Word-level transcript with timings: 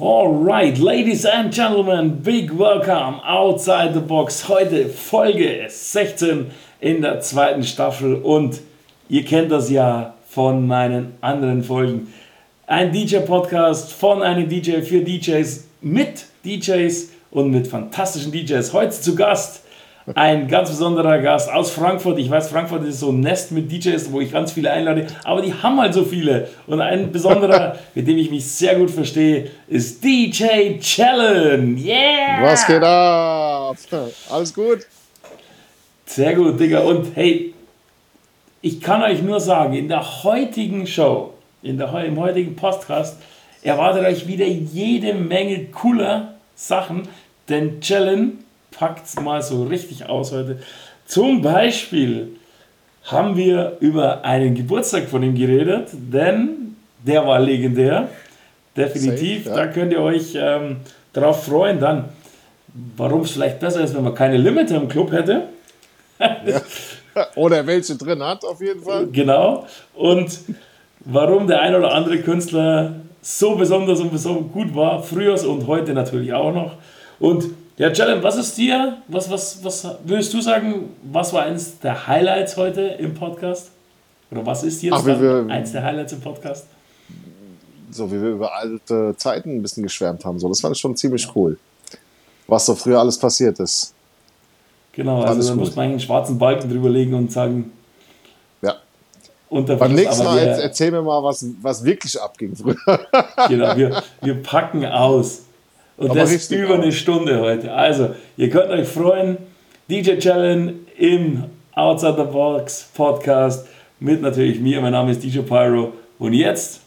Alright, 0.00 0.78
ladies 0.78 1.26
and 1.26 1.52
gentlemen, 1.52 2.22
big 2.22 2.50
welcome 2.50 3.20
outside 3.24 3.92
the 3.92 4.00
box. 4.00 4.48
Heute 4.48 4.88
Folge 4.88 5.66
16 5.68 6.50
in 6.80 7.02
der 7.02 7.20
zweiten 7.20 7.62
Staffel 7.62 8.14
und 8.14 8.60
ihr 9.10 9.22
kennt 9.22 9.52
das 9.52 9.68
ja 9.68 10.14
von 10.26 10.66
meinen 10.66 11.12
anderen 11.20 11.62
Folgen. 11.62 12.10
Ein 12.66 12.90
DJ-Podcast 12.90 13.92
von 13.92 14.22
einem 14.22 14.48
DJ 14.48 14.80
für 14.80 15.02
DJs 15.02 15.68
mit 15.82 16.24
DJs 16.42 17.10
und 17.30 17.50
mit 17.50 17.66
fantastischen 17.68 18.32
DJs. 18.32 18.72
Heute 18.72 18.98
zu 18.98 19.14
Gast 19.14 19.61
ein 20.14 20.48
ganz 20.48 20.70
besonderer 20.70 21.18
Gast 21.18 21.50
aus 21.50 21.70
Frankfurt. 21.70 22.18
Ich 22.18 22.28
weiß, 22.28 22.48
Frankfurt 22.50 22.84
ist 22.84 23.00
so 23.00 23.10
ein 23.10 23.20
Nest 23.20 23.52
mit 23.52 23.70
DJs, 23.70 24.10
wo 24.10 24.20
ich 24.20 24.32
ganz 24.32 24.52
viele 24.52 24.70
einlade, 24.70 25.06
aber 25.24 25.42
die 25.42 25.54
haben 25.54 25.80
halt 25.80 25.94
so 25.94 26.04
viele. 26.04 26.48
Und 26.66 26.80
ein 26.80 27.12
besonderer, 27.12 27.76
mit 27.94 28.08
dem 28.08 28.18
ich 28.18 28.30
mich 28.30 28.46
sehr 28.46 28.76
gut 28.76 28.90
verstehe, 28.90 29.50
ist 29.68 30.02
DJ 30.02 30.78
Challenge. 30.80 31.80
Yeah! 31.80 32.42
Was 32.42 32.66
geht 32.66 32.82
ab? 32.82 33.76
Alles 34.30 34.52
gut? 34.52 34.80
Sehr 36.06 36.34
gut, 36.34 36.58
Digga. 36.58 36.80
Und 36.80 37.14
hey, 37.14 37.54
ich 38.60 38.80
kann 38.80 39.02
euch 39.02 39.22
nur 39.22 39.40
sagen, 39.40 39.74
in 39.74 39.88
der 39.88 40.24
heutigen 40.24 40.86
Show, 40.86 41.34
in 41.62 41.78
der, 41.78 41.92
im 42.04 42.18
heutigen 42.18 42.56
Podcast, 42.56 43.18
erwartet 43.62 44.04
euch 44.04 44.26
wieder 44.26 44.46
jede 44.46 45.14
Menge 45.14 45.66
cooler 45.66 46.34
Sachen, 46.54 47.08
denn 47.48 47.80
Challenge 47.80 48.32
packt 48.72 49.06
es 49.06 49.20
mal 49.20 49.42
so 49.42 49.64
richtig 49.64 50.08
aus 50.08 50.32
heute. 50.32 50.58
Zum 51.06 51.42
Beispiel 51.42 52.36
haben 53.04 53.36
wir 53.36 53.76
über 53.80 54.24
einen 54.24 54.54
Geburtstag 54.54 55.08
von 55.08 55.22
ihm 55.22 55.34
geredet, 55.34 55.88
denn 55.92 56.76
der 57.04 57.26
war 57.26 57.40
legendär. 57.40 58.08
Definitiv, 58.76 59.44
Safe, 59.44 59.56
ja. 59.56 59.66
da 59.66 59.72
könnt 59.72 59.92
ihr 59.92 60.00
euch 60.00 60.32
ähm, 60.34 60.76
drauf 61.12 61.44
freuen. 61.44 61.78
Dann, 61.78 62.08
warum 62.96 63.22
es 63.22 63.32
vielleicht 63.32 63.60
besser 63.60 63.82
ist, 63.82 63.94
wenn 63.94 64.04
man 64.04 64.14
keine 64.14 64.38
Limiter 64.38 64.76
im 64.76 64.88
Club 64.88 65.12
hätte. 65.12 65.48
ja. 66.18 66.62
Oder 67.34 67.66
welche 67.66 67.96
drin 67.96 68.22
hat, 68.22 68.42
auf 68.44 68.60
jeden 68.60 68.82
Fall. 68.82 69.06
Genau. 69.08 69.66
Und 69.94 70.40
warum 71.00 71.46
der 71.46 71.60
ein 71.60 71.74
oder 71.74 71.92
andere 71.92 72.18
Künstler 72.20 72.94
so 73.20 73.54
besonders 73.56 74.00
und 74.00 74.16
so 74.16 74.34
gut 74.36 74.74
war, 74.74 75.02
früher 75.02 75.34
und 75.46 75.66
heute 75.66 75.92
natürlich 75.92 76.32
auch 76.32 76.54
noch. 76.54 76.72
Und 77.20 77.44
ja, 77.76 77.90
Jalen, 77.90 78.22
was 78.22 78.36
ist 78.36 78.56
dir, 78.58 78.98
was, 79.08 79.30
was, 79.30 79.64
was 79.64 79.86
würdest 80.04 80.32
du 80.34 80.40
sagen, 80.40 80.90
was 81.02 81.32
war 81.32 81.44
eines 81.44 81.78
der 81.78 82.06
Highlights 82.06 82.56
heute 82.56 82.82
im 82.82 83.14
Podcast? 83.14 83.70
Oder 84.30 84.44
was 84.46 84.62
ist 84.62 84.82
jetzt 84.82 85.06
eins 85.06 85.72
der 85.72 85.82
Highlights 85.82 86.12
im 86.12 86.20
Podcast? 86.20 86.66
So 87.90 88.10
wie 88.10 88.20
wir 88.20 88.30
über 88.30 88.54
alte 88.54 89.14
Zeiten 89.16 89.56
ein 89.56 89.62
bisschen 89.62 89.82
geschwärmt 89.82 90.24
haben. 90.24 90.38
So, 90.38 90.48
das 90.48 90.60
fand 90.60 90.74
ich 90.74 90.80
schon 90.80 90.96
ziemlich 90.96 91.28
cool. 91.34 91.58
Was 92.46 92.66
so 92.66 92.74
früher 92.74 92.98
alles 92.98 93.18
passiert 93.18 93.58
ist. 93.60 93.94
Genau, 94.92 95.22
also 95.22 95.48
dann 95.48 95.58
muss 95.58 95.74
man 95.74 95.86
einen 95.86 96.00
schwarzen 96.00 96.38
Balken 96.38 96.70
drüber 96.70 96.90
legen 96.90 97.14
und 97.14 97.32
sagen. 97.32 97.72
Ja. 98.60 98.76
Beim 99.50 99.94
nächsten 99.94 100.24
Mal 100.24 100.36
wir, 100.36 100.46
erzähl 100.62 100.90
mir 100.90 101.02
mal, 101.02 101.22
was, 101.22 101.44
was 101.60 101.84
wirklich 101.84 102.20
abging 102.20 102.54
früher. 102.54 102.76
genau, 103.48 103.76
wir, 103.76 104.02
wir 104.20 104.42
packen 104.42 104.84
aus. 104.84 105.42
Und 106.02 106.10
Aber 106.10 106.18
das 106.18 106.32
ist 106.32 106.50
über 106.50 106.74
eine 106.74 106.90
Stunde 106.90 107.40
heute. 107.40 107.72
Also, 107.72 108.12
ihr 108.36 108.50
könnt 108.50 108.70
euch 108.70 108.88
freuen. 108.88 109.36
DJ 109.88 110.18
Challenge 110.18 110.74
im 110.98 111.44
Outside 111.76 112.16
the 112.16 112.24
Box 112.24 112.90
Podcast 112.92 113.68
mit 114.00 114.20
natürlich 114.20 114.58
mir. 114.58 114.80
Mein 114.80 114.90
Name 114.90 115.12
ist 115.12 115.22
DJ 115.22 115.42
Pyro. 115.42 115.92
Und 116.18 116.32
jetzt 116.32 116.80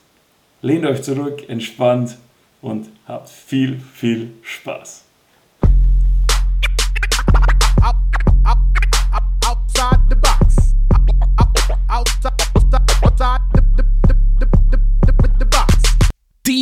lehnt 0.62 0.86
euch 0.86 1.02
zurück, 1.02 1.48
entspannt 1.48 2.18
und 2.62 2.90
habt 3.08 3.30
viel, 3.30 3.80
viel 3.94 4.32
Spaß. 4.42 5.06
Outside 9.46 10.02
the 10.10 10.16
box. 10.16 10.76
Outside 11.88 12.45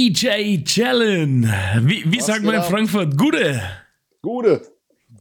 DJ 0.03 0.62
Jellen. 0.66 1.44
Wie, 1.81 2.03
wie 2.12 2.19
sagt 2.19 2.44
man 2.44 2.56
in 2.56 2.64
Frankfurt? 2.64 3.18
Gute. 3.18 3.62
Gute. 4.22 4.62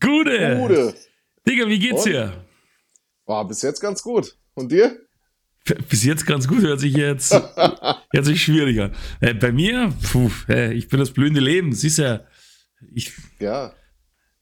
Gute. 0.00 0.56
Gute. 0.56 0.94
Digga, 1.46 1.68
wie 1.68 1.78
geht's 1.78 2.02
dir? 2.02 2.44
War 3.26 3.46
bis 3.46 3.62
jetzt 3.62 3.80
ganz 3.80 4.02
gut. 4.02 4.36
Und 4.54 4.72
dir? 4.72 4.98
Bis 5.88 6.02
jetzt 6.02 6.26
ganz 6.26 6.48
gut, 6.48 6.62
hört 6.62 6.80
sich 6.80 6.96
jetzt 6.96 7.32
hört 8.12 8.24
sich 8.24 8.42
schwierig 8.42 8.80
an. 8.80 8.92
Äh, 9.20 9.34
bei 9.34 9.52
mir, 9.52 9.94
puh, 10.10 10.28
äh, 10.48 10.72
ich 10.72 10.88
bin 10.88 10.98
das 10.98 11.12
blühende 11.12 11.38
Leben. 11.38 11.72
Siehst 11.72 11.98
ja, 11.98 12.26
ich. 12.92 13.12
Ja, 13.38 13.72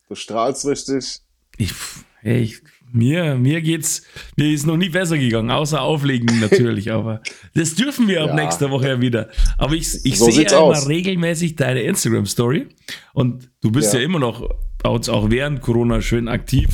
du 0.09 0.15
strahlst 0.15 0.65
richtig. 0.65 1.21
Ich, 1.59 1.75
hey, 2.22 2.45
ich 2.45 2.62
mir, 2.93 3.37
mir 3.37 3.61
geht's, 3.62 4.03
mir 4.37 4.53
ist 4.53 4.67
noch 4.67 4.77
nie 4.77 4.89
besser 4.89 5.19
gegangen, 5.19 5.51
außer 5.51 5.81
auflegen 5.81 6.41
natürlich, 6.41 6.93
aber 6.93 7.23
das 7.55 7.75
dürfen 7.75 8.09
wir 8.09 8.23
ab 8.23 8.31
ja. 8.31 8.34
nächster 8.34 8.71
Woche 8.71 8.89
ja 8.89 9.01
wieder. 9.01 9.28
Aber 9.59 9.75
ich, 9.75 10.05
ich 10.05 10.19
so 10.19 10.31
sehe 10.31 10.47
ja 10.47 10.59
immer 10.59 10.89
regelmäßig 10.89 11.56
deine 11.56 11.83
Instagram-Story 11.83 12.69
und 13.12 13.51
du 13.61 13.71
bist 13.71 13.93
ja. 13.93 14.01
ja 14.01 14.05
immer 14.05 14.19
noch, 14.19 14.49
auch 14.83 15.31
während 15.31 15.61
Corona 15.61 16.01
schön 16.01 16.28
aktiv. 16.28 16.69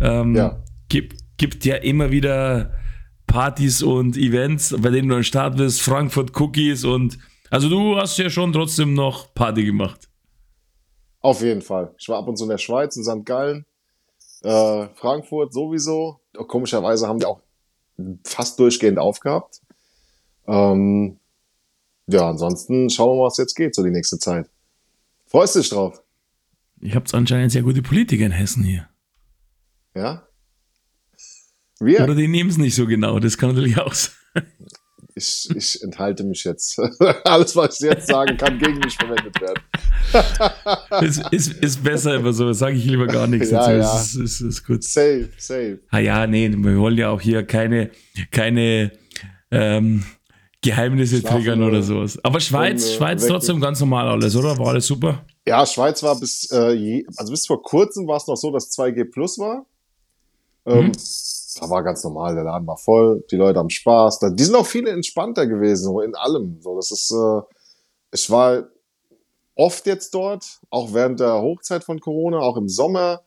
Ähm, 0.00 0.34
ja. 0.34 0.62
Gibt, 0.88 1.16
gibt 1.36 1.64
ja 1.64 1.76
immer 1.76 2.10
wieder 2.10 2.74
Partys 3.26 3.82
und 3.82 4.16
Events, 4.16 4.74
bei 4.78 4.90
denen 4.90 5.08
du 5.08 5.16
am 5.16 5.22
Start 5.22 5.56
bist, 5.56 5.82
Frankfurt 5.82 6.38
Cookies 6.40 6.84
und 6.84 7.18
also 7.50 7.68
du 7.68 7.96
hast 7.96 8.18
ja 8.18 8.28
schon 8.28 8.52
trotzdem 8.52 8.94
noch 8.94 9.32
Party 9.34 9.64
gemacht. 9.64 10.08
Auf 11.20 11.42
jeden 11.42 11.62
Fall. 11.62 11.94
Ich 11.98 12.08
war 12.08 12.18
ab 12.18 12.28
und 12.28 12.36
zu 12.36 12.44
in 12.44 12.50
der 12.50 12.58
Schweiz, 12.58 12.96
in 12.96 13.04
St. 13.04 13.24
Gallen. 13.24 13.64
Äh, 14.42 14.88
Frankfurt 14.94 15.52
sowieso. 15.52 16.20
Komischerweise 16.34 17.08
haben 17.08 17.18
die 17.18 17.26
auch 17.26 17.40
fast 18.24 18.58
durchgehend 18.58 18.98
aufgehabt. 18.98 19.60
Ähm, 20.46 21.18
ja, 22.06 22.28
ansonsten 22.28 22.90
schauen 22.90 23.10
wir 23.10 23.22
mal, 23.22 23.26
was 23.26 23.38
jetzt 23.38 23.54
geht, 23.54 23.74
so 23.74 23.82
die 23.82 23.90
nächste 23.90 24.18
Zeit. 24.18 24.48
Freust 25.26 25.56
du 25.56 25.60
dich 25.60 25.70
drauf? 25.70 26.02
Ich 26.80 26.94
hab's 26.94 27.14
anscheinend 27.14 27.52
sehr 27.52 27.62
gute 27.62 27.82
Politiker 27.82 28.26
in 28.26 28.32
Hessen 28.32 28.62
hier. 28.62 28.88
Ja? 29.94 30.28
Wir? 31.80 32.02
Oder 32.02 32.14
die 32.14 32.28
nehmen 32.28 32.50
es 32.50 32.58
nicht 32.58 32.74
so 32.74 32.86
genau, 32.86 33.18
das 33.18 33.38
kann 33.38 33.50
natürlich 33.50 33.78
auch 33.78 33.92
sein 33.94 34.12
ich, 35.16 35.48
ich 35.56 35.82
enthalte 35.82 36.24
mich 36.24 36.44
jetzt. 36.44 36.78
Alles, 37.24 37.56
was 37.56 37.80
ich 37.80 37.90
jetzt 37.90 38.06
sagen 38.06 38.36
kann, 38.36 38.58
gegen 38.58 38.78
mich 38.78 38.96
verwendet 38.96 39.40
werden. 39.40 39.62
ist, 41.08 41.22
ist, 41.32 41.52
ist 41.54 41.82
besser 41.82 42.16
immer 42.16 42.34
so, 42.34 42.52
sage 42.52 42.76
ich 42.76 42.84
lieber 42.84 43.06
gar 43.06 43.26
nichts 43.26 43.50
ja, 43.50 43.60
dazu. 43.60 43.72
Ja. 43.72 44.00
Ist, 44.00 44.14
ist, 44.14 44.40
ist 44.42 44.66
gut. 44.66 44.84
Safe, 44.84 45.30
safe. 45.38 45.80
Ah 45.90 45.98
ja, 45.98 46.26
nee, 46.26 46.50
wir 46.52 46.78
wollen 46.78 46.98
ja 46.98 47.08
auch 47.08 47.20
hier 47.20 47.44
keine, 47.44 47.90
keine 48.30 48.92
ähm, 49.50 50.04
Geheimnisse 50.60 51.20
Schlafen 51.20 51.36
triggern 51.36 51.62
oder 51.62 51.82
sowas. 51.82 52.22
Aber 52.22 52.38
Schweiz, 52.38 52.84
und, 52.84 52.90
äh, 52.90 52.96
Schweiz 52.96 53.26
trotzdem 53.26 53.58
ganz 53.58 53.80
normal 53.80 54.08
alles, 54.08 54.36
oder? 54.36 54.58
War 54.58 54.68
alles 54.68 54.86
super? 54.86 55.24
Ja, 55.46 55.64
Schweiz 55.64 56.02
war 56.02 56.20
bis, 56.20 56.50
äh, 56.50 57.04
also 57.16 57.30
bis 57.30 57.46
vor 57.46 57.62
kurzem 57.62 58.06
war 58.06 58.18
es 58.18 58.26
noch 58.26 58.36
so, 58.36 58.50
dass 58.50 58.70
2G 58.70 59.10
Plus 59.10 59.38
war. 59.38 59.64
Ähm, 60.66 60.88
mhm 60.88 60.92
da 61.60 61.70
war 61.70 61.82
ganz 61.82 62.04
normal, 62.04 62.34
der 62.34 62.44
Laden 62.44 62.66
war 62.66 62.76
voll, 62.76 63.24
die 63.30 63.36
Leute 63.36 63.58
haben 63.58 63.70
Spaß. 63.70 64.20
die 64.32 64.44
sind 64.44 64.54
auch 64.54 64.66
viele 64.66 64.90
entspannter 64.90 65.46
gewesen, 65.46 65.84
so 65.84 66.00
in 66.00 66.14
allem. 66.14 66.60
So, 66.60 66.76
das 66.76 66.90
ist, 66.90 67.10
äh, 67.12 67.40
ich 68.12 68.30
war 68.30 68.64
oft 69.54 69.86
jetzt 69.86 70.14
dort, 70.14 70.60
auch 70.70 70.92
während 70.92 71.20
der 71.20 71.40
Hochzeit 71.40 71.84
von 71.84 72.00
Corona, 72.00 72.38
auch 72.40 72.56
im 72.56 72.68
Sommer. 72.68 73.22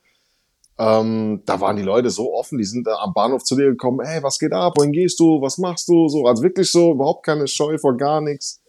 Ähm, 0.77 1.41
da 1.45 1.59
waren 1.59 1.75
die 1.75 1.83
Leute 1.83 2.09
so 2.09 2.33
offen, 2.33 2.57
die 2.57 2.63
sind 2.63 2.87
am 2.87 3.13
Bahnhof 3.13 3.43
zu 3.43 3.55
dir 3.55 3.65
gekommen, 3.65 3.99
hey, 4.05 4.23
was 4.23 4.39
geht 4.39 4.53
ab, 4.53 4.73
wohin 4.77 4.93
gehst 4.93 5.19
du, 5.19 5.41
was 5.41 5.57
machst 5.57 5.89
du? 5.89 6.07
So, 6.07 6.25
also 6.25 6.41
wirklich 6.41 6.71
so, 6.71 6.93
überhaupt 6.93 7.25
keine 7.25 7.47
Scheu 7.47 7.77
vor 7.77 7.97
gar 7.97 8.21
nichts. 8.21 8.61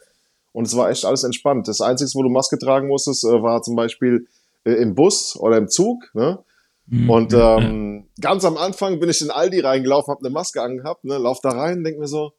Und 0.52 0.66
es 0.66 0.76
war 0.76 0.90
echt 0.90 1.04
alles 1.04 1.22
entspannt. 1.22 1.68
Das 1.68 1.80
Einzige, 1.80 2.10
wo 2.14 2.22
du 2.22 2.28
Maske 2.28 2.58
tragen 2.58 2.88
musstest, 2.88 3.24
äh, 3.24 3.42
war 3.42 3.62
zum 3.62 3.76
Beispiel 3.76 4.26
äh, 4.64 4.72
im 4.72 4.94
Bus 4.94 5.36
oder 5.36 5.56
im 5.56 5.68
Zug. 5.68 6.10
Ne? 6.14 6.42
Mhm. 6.90 7.08
Und 7.08 7.32
ähm, 7.32 8.08
ganz 8.20 8.44
am 8.44 8.56
Anfang 8.56 8.98
bin 8.98 9.08
ich 9.08 9.22
in 9.22 9.30
Aldi 9.30 9.60
reingelaufen, 9.60 10.10
habe 10.10 10.24
eine 10.24 10.34
Maske 10.34 10.60
angehabt, 10.60 11.04
ne, 11.04 11.18
lauf 11.18 11.40
da 11.40 11.50
rein, 11.50 11.84
denk 11.84 11.98
mir 11.98 12.08
so, 12.08 12.32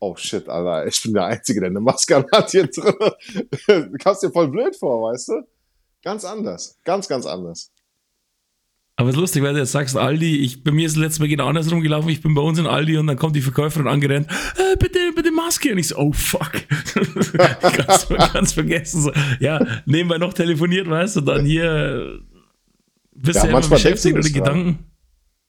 oh 0.00 0.16
shit, 0.16 0.48
Alter, 0.48 0.86
ich 0.86 1.00
bin 1.04 1.14
der 1.14 1.26
Einzige, 1.26 1.60
der 1.60 1.70
eine 1.70 1.80
Maske 1.80 2.16
anhat 2.32 2.50
hier 2.50 2.66
drin. 2.66 2.94
du 3.68 3.98
kommst 4.02 4.24
dir 4.24 4.30
voll 4.30 4.48
blöd 4.48 4.76
vor, 4.76 5.10
weißt 5.10 5.28
du? 5.28 5.34
Ganz 6.02 6.24
anders, 6.24 6.80
ganz, 6.82 7.06
ganz 7.08 7.24
anders. 7.24 7.70
Aber 8.96 9.08
es 9.08 9.14
ist 9.14 9.20
lustig, 9.20 9.42
weil 9.42 9.54
du 9.54 9.60
jetzt 9.60 9.72
sagst, 9.72 9.96
Aldi, 9.96 10.38
ich, 10.38 10.64
bei 10.64 10.72
mir 10.72 10.86
ist 10.86 10.96
das 10.96 11.02
letzte 11.02 11.22
Mal 11.22 11.28
genau 11.28 11.46
andersrum 11.46 11.80
gelaufen, 11.80 12.08
ich 12.08 12.22
bin 12.22 12.34
bei 12.34 12.42
uns 12.42 12.58
in 12.58 12.66
Aldi 12.66 12.98
und 12.98 13.06
dann 13.06 13.16
kommt 13.16 13.36
die 13.36 13.40
Verkäuferin 13.40 13.86
angerannt, 13.86 14.26
äh, 14.56 14.76
bitte, 14.76 14.98
bitte 15.14 15.30
Maske. 15.30 15.72
Und 15.72 15.78
ich 15.78 15.88
so, 15.88 15.96
oh 15.96 16.12
fuck. 16.12 16.52
ganz, 17.86 18.08
ganz 18.32 18.52
vergessen. 18.52 19.02
So, 19.02 19.12
ja, 19.38 19.64
nebenbei 19.86 20.18
noch 20.18 20.34
telefoniert, 20.34 20.90
weißt 20.90 21.16
du, 21.16 21.20
dann 21.22 21.46
hier 21.46 22.20
bist 23.14 23.36
ja, 23.36 23.44
ja 23.44 23.58
immer 23.58 23.68
beschäftigt 23.68 24.16
oder 24.16 24.28
Gedanken. 24.28 24.90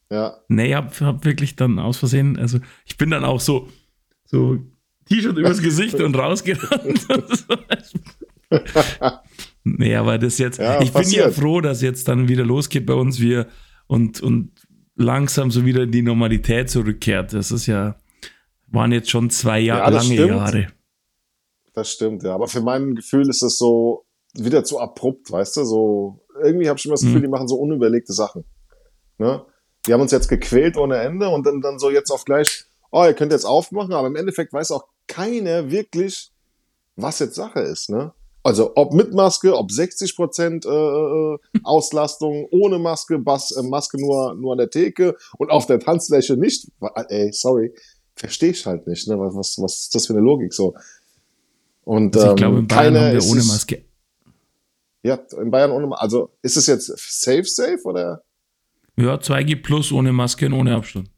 Ja. 0.10 0.38
Nee, 0.48 0.70
ich 0.70 0.74
hab, 0.76 1.00
hab 1.02 1.26
wirklich 1.26 1.56
dann 1.56 1.80
aus 1.80 1.98
Versehen, 1.98 2.38
also 2.38 2.60
ich 2.86 2.98
bin 2.98 3.10
dann 3.10 3.24
auch 3.24 3.40
so, 3.40 3.70
so 4.26 4.60
T-Shirt 5.06 5.38
übers 5.38 5.62
Gesicht 5.62 5.96
und 5.96 6.16
rausgerannt. 6.16 7.08
nee, 9.64 9.96
aber 9.96 10.18
das 10.18 10.38
jetzt, 10.38 10.60
ja, 10.60 10.82
ich 10.82 10.94
passiert. 10.94 11.26
bin 11.26 11.34
ja 11.34 11.42
froh, 11.42 11.62
dass 11.62 11.82
jetzt 11.82 12.08
dann 12.08 12.28
wieder 12.28 12.46
losgeht 12.46 12.86
bei 12.86 12.94
uns, 12.94 13.20
wir 13.20 13.48
und, 13.88 14.22
und 14.22 14.52
langsam 14.96 15.52
so 15.52 15.66
wieder 15.66 15.86
die 15.86 16.02
Normalität 16.02 16.70
zurückkehrt. 16.70 17.34
Das 17.34 17.52
ist 17.52 17.66
ja, 17.66 17.96
waren 18.68 18.92
jetzt 18.92 19.10
schon 19.10 19.30
zwei 19.30 19.60
Jahre, 19.60 19.82
ja, 19.82 19.90
lange 19.90 20.14
stimmt. 20.14 20.30
Jahre. 20.30 20.68
Das 21.74 21.92
stimmt, 21.92 22.24
ja. 22.24 22.36
Aber 22.36 22.48
für 22.48 22.62
mein 22.62 22.96
Gefühl 22.96 23.28
ist 23.30 23.42
es 23.42 23.58
so 23.58 24.06
wieder 24.36 24.64
zu 24.64 24.80
abrupt, 24.80 25.32
weißt 25.32 25.58
du? 25.58 25.64
So, 25.64 26.23
irgendwie 26.44 26.70
habe 26.70 26.78
ich 26.78 26.86
immer 26.86 26.94
das 26.94 27.02
Gefühl, 27.02 27.20
mhm. 27.20 27.24
die 27.24 27.30
machen 27.30 27.48
so 27.48 27.56
unüberlegte 27.56 28.14
Sachen. 28.14 28.46
Ne? 29.18 29.46
Die 29.86 29.94
haben 29.94 30.02
uns 30.02 30.12
jetzt 30.12 30.30
gequält 30.30 30.78
ohne 30.78 30.98
Ende 30.98 31.30
und 31.30 31.46
dann, 31.46 31.62
dann 31.62 31.80
so 31.80 31.90
jetzt 31.90 32.12
auf 32.12 32.26
gleich, 32.26 32.66
oh, 32.92 33.04
ihr 33.04 33.14
könnt 33.14 33.32
jetzt 33.32 33.46
aufmachen, 33.46 33.94
aber 33.94 34.08
im 34.08 34.16
Endeffekt 34.16 34.54
weiß 34.54 34.72
auch 34.72 34.86
keiner 35.08 35.70
wirklich, 35.70 36.32
was 36.96 37.20
jetzt 37.20 37.36
Sache 37.36 37.60
ist, 37.60 37.90
ne? 37.90 38.14
Also 38.46 38.74
ob 38.76 38.94
mit 38.94 39.14
Maske, 39.14 39.56
ob 39.56 39.72
60 39.72 40.18
Prozent 40.18 40.66
äh, 40.66 40.70
äh, 40.70 41.38
Auslastung, 41.64 42.46
ohne 42.52 42.78
Maske, 42.78 43.18
Bas, 43.18 43.52
äh, 43.52 43.64
Maske 43.64 44.00
nur, 44.00 44.36
nur 44.36 44.52
an 44.52 44.58
der 44.58 44.70
Theke 44.70 45.16
und 45.38 45.50
auf 45.50 45.66
der 45.66 45.80
Tanzfläche 45.80 46.36
nicht. 46.36 46.68
Ey, 47.08 47.32
sorry, 47.32 47.74
verstehe 48.16 48.52
ich 48.52 48.66
halt 48.66 48.86
nicht. 48.86 49.08
Ne? 49.08 49.18
Was, 49.18 49.34
was, 49.36 49.58
was 49.62 49.80
ist 49.80 49.96
das 49.96 50.08
für 50.08 50.14
eine 50.14 50.22
Logik 50.22 50.54
so? 50.54 50.76
Und 51.86 52.16
also 52.16 52.28
ich 52.28 52.32
ähm, 52.32 52.36
glaube, 52.36 52.60
in 52.60 52.68
Bayern 52.68 53.00
haben 53.00 53.14
wir 53.14 53.32
ohne 53.32 53.44
Maske. 53.44 53.86
Ja, 55.04 55.20
in 55.40 55.52
Bayern 55.52 55.72
ohne 55.72 55.88
Maske. 55.88 56.02
Also 56.02 56.30
ist 56.42 56.58
es 56.58 56.68
jetzt 56.68 56.88
safe, 56.88 57.44
safe 57.44 57.84
oder? 57.84 58.24
Ja, 58.96 59.16
2G 59.16 59.62
plus 59.62 59.92
ohne 59.92 60.14
Maske 60.14 60.46
und 60.46 60.54
ohne 60.54 60.76
Abstand. 60.76 61.10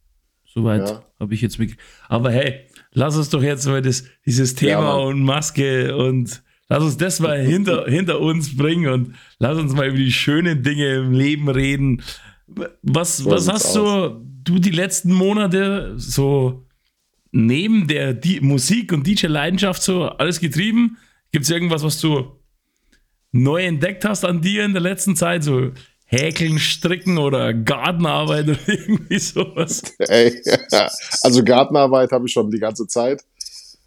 Soweit 0.46 0.90
ja. 0.90 1.04
habe 1.20 1.34
ich 1.34 1.42
jetzt 1.42 1.60
mitgekriegt. 1.60 1.88
Aber 2.08 2.32
hey, 2.32 2.68
lass 2.92 3.16
uns 3.16 3.30
doch 3.30 3.44
jetzt 3.44 3.66
mal 3.68 3.82
das, 3.82 4.06
dieses 4.26 4.56
Thema 4.56 4.82
ja, 4.82 4.94
und 4.96 5.24
Maske 5.24 5.96
und 5.96 6.42
Lass 6.68 6.84
uns 6.84 6.98
das 6.98 7.20
mal 7.20 7.40
hinter, 7.40 7.86
hinter 7.88 8.20
uns 8.20 8.56
bringen 8.56 8.92
und 8.92 9.16
lass 9.38 9.58
uns 9.58 9.74
mal 9.74 9.88
über 9.88 9.98
die 9.98 10.12
schönen 10.12 10.64
Dinge 10.64 10.96
im 10.96 11.12
Leben 11.12 11.50
reden. 11.50 12.02
Was, 12.82 13.18
so 13.18 13.30
was 13.32 13.48
hast 13.48 13.76
du, 13.76 14.22
du 14.44 14.60
die 14.60 14.72
letzten 14.72 15.14
Monate 15.14 15.94
so 15.98 16.66
neben 17.32 17.88
der 17.88 18.14
die 18.14 18.40
Musik 18.40 18.94
und 18.94 19.06
DJ-Leidenschaft 19.06 19.82
so 19.82 20.06
alles 20.06 20.40
getrieben? 20.40 20.98
Gibt 21.32 21.46
es 21.46 21.52
irgendwas, 21.52 21.84
was 21.84 22.00
du 22.00 22.40
neu 23.36 23.64
entdeckt 23.64 24.06
hast 24.06 24.26
an 24.26 24.42
dir 24.42 24.66
in 24.66 24.74
der 24.74 24.82
letzten 24.82 25.16
Zeit? 25.16 25.44
So 25.44 25.72
Häkeln, 26.06 26.60
Stricken 26.60 27.18
oder 27.18 27.54
Gartenarbeit 27.54 28.48
oder 28.48 28.60
irgendwie 28.68 29.20
sowas? 29.20 29.82
Ey, 30.00 30.42
also 31.24 31.44
Gartenarbeit 31.44 32.12
habe 32.12 32.26
ich 32.28 32.34
schon 32.34 32.50
die 32.50 32.60
ganze 32.60 32.88
Zeit. 32.88 33.24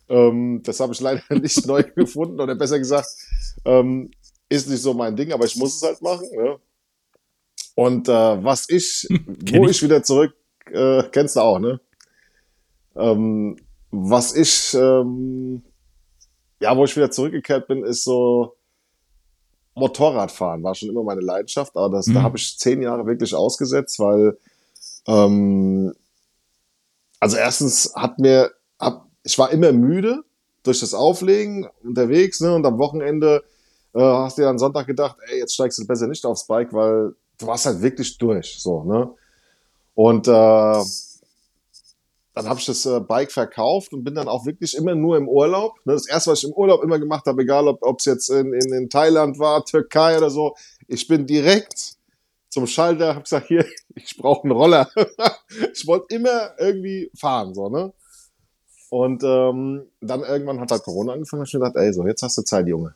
Ähm, 0.08 0.62
das 0.64 0.80
habe 0.80 0.92
ich 0.92 1.00
leider 1.00 1.22
nicht 1.34 1.66
neu 1.66 1.82
gefunden 1.82 2.40
oder 2.40 2.54
besser 2.54 2.78
gesagt, 2.78 3.08
ähm, 3.64 4.10
ist 4.48 4.68
nicht 4.68 4.82
so 4.82 4.94
mein 4.94 5.16
Ding, 5.16 5.32
aber 5.32 5.44
ich 5.44 5.56
muss 5.56 5.76
es 5.76 5.82
halt 5.82 6.00
machen. 6.02 6.26
Ne? 6.34 6.58
Und 7.74 8.08
äh, 8.08 8.12
was 8.12 8.68
ich, 8.68 9.06
wo 9.52 9.64
ich. 9.64 9.70
ich 9.70 9.82
wieder 9.82 10.02
zurück, 10.02 10.34
äh, 10.72 11.02
kennst 11.12 11.36
du 11.36 11.40
auch, 11.40 11.58
ne? 11.58 11.80
Ähm, 12.96 13.56
was 13.90 14.34
ich, 14.34 14.74
ähm, 14.74 15.62
ja, 16.60 16.76
wo 16.76 16.84
ich 16.84 16.96
wieder 16.96 17.10
zurückgekehrt 17.10 17.68
bin, 17.68 17.84
ist 17.84 18.04
so 18.04 18.57
Motorradfahren. 19.78 20.62
War 20.62 20.74
schon 20.74 20.88
immer 20.88 21.02
meine 21.02 21.20
Leidenschaft, 21.20 21.76
aber 21.76 21.96
das, 21.96 22.06
mhm. 22.06 22.14
da 22.14 22.22
habe 22.22 22.36
ich 22.36 22.58
zehn 22.58 22.82
Jahre 22.82 23.06
wirklich 23.06 23.34
ausgesetzt, 23.34 23.98
weil 23.98 24.36
ähm, 25.06 25.94
also 27.20 27.36
erstens 27.36 27.92
hat 27.94 28.18
mir, 28.18 28.52
hab, 28.78 29.06
ich 29.24 29.38
war 29.38 29.50
immer 29.50 29.72
müde 29.72 30.22
durch 30.62 30.80
das 30.80 30.94
Auflegen 30.94 31.68
unterwegs, 31.82 32.40
ne? 32.40 32.54
Und 32.54 32.64
am 32.66 32.78
Wochenende 32.78 33.42
äh, 33.94 34.00
hast 34.00 34.38
du 34.38 34.42
dir 34.42 34.46
dann 34.46 34.58
Sonntag 34.58 34.86
gedacht, 34.86 35.16
ey, 35.28 35.38
jetzt 35.38 35.54
steigst 35.54 35.78
du 35.78 35.86
besser 35.86 36.06
nicht 36.06 36.24
aufs 36.24 36.46
Bike, 36.46 36.72
weil 36.72 37.14
du 37.38 37.46
warst 37.46 37.66
halt 37.66 37.82
wirklich 37.82 38.18
durch, 38.18 38.56
so, 38.60 38.84
ne? 38.84 39.10
Und 39.94 40.28
äh, 40.28 40.82
dann 42.38 42.50
habe 42.50 42.60
ich 42.60 42.66
das 42.66 42.86
äh, 42.86 43.00
Bike 43.00 43.32
verkauft 43.32 43.92
und 43.92 44.04
bin 44.04 44.14
dann 44.14 44.28
auch 44.28 44.46
wirklich 44.46 44.76
immer 44.76 44.94
nur 44.94 45.16
im 45.16 45.28
Urlaub. 45.28 45.74
Ne? 45.84 45.94
Das 45.94 46.06
erste, 46.06 46.30
was 46.30 46.38
ich 46.38 46.48
im 46.48 46.54
Urlaub 46.54 46.84
immer 46.84 47.00
gemacht 47.00 47.26
habe, 47.26 47.42
egal 47.42 47.66
ob 47.66 47.98
es 47.98 48.04
jetzt 48.04 48.30
in, 48.30 48.52
in, 48.52 48.72
in 48.72 48.88
Thailand 48.88 49.40
war, 49.40 49.64
Türkei 49.64 50.16
oder 50.16 50.30
so, 50.30 50.54
ich 50.86 51.08
bin 51.08 51.26
direkt 51.26 51.96
zum 52.48 52.68
Schalter, 52.68 53.08
habe 53.14 53.22
gesagt, 53.22 53.48
hier, 53.48 53.66
ich 53.96 54.16
brauche 54.16 54.44
einen 54.44 54.52
Roller. 54.52 54.88
ich 55.74 55.84
wollte 55.86 56.14
immer 56.14 56.52
irgendwie 56.58 57.10
fahren, 57.18 57.54
so, 57.54 57.68
ne? 57.68 57.92
Und 58.90 59.22
ähm, 59.24 59.86
dann 60.00 60.20
irgendwann 60.22 60.60
hat 60.60 60.70
halt 60.70 60.84
Corona 60.84 61.12
angefangen 61.12 61.40
und 61.40 61.48
ich 61.48 61.52
gedacht, 61.52 61.74
ey, 61.74 61.92
so, 61.92 62.06
jetzt 62.06 62.22
hast 62.22 62.38
du 62.38 62.42
Zeit, 62.42 62.68
Junge. 62.68 62.94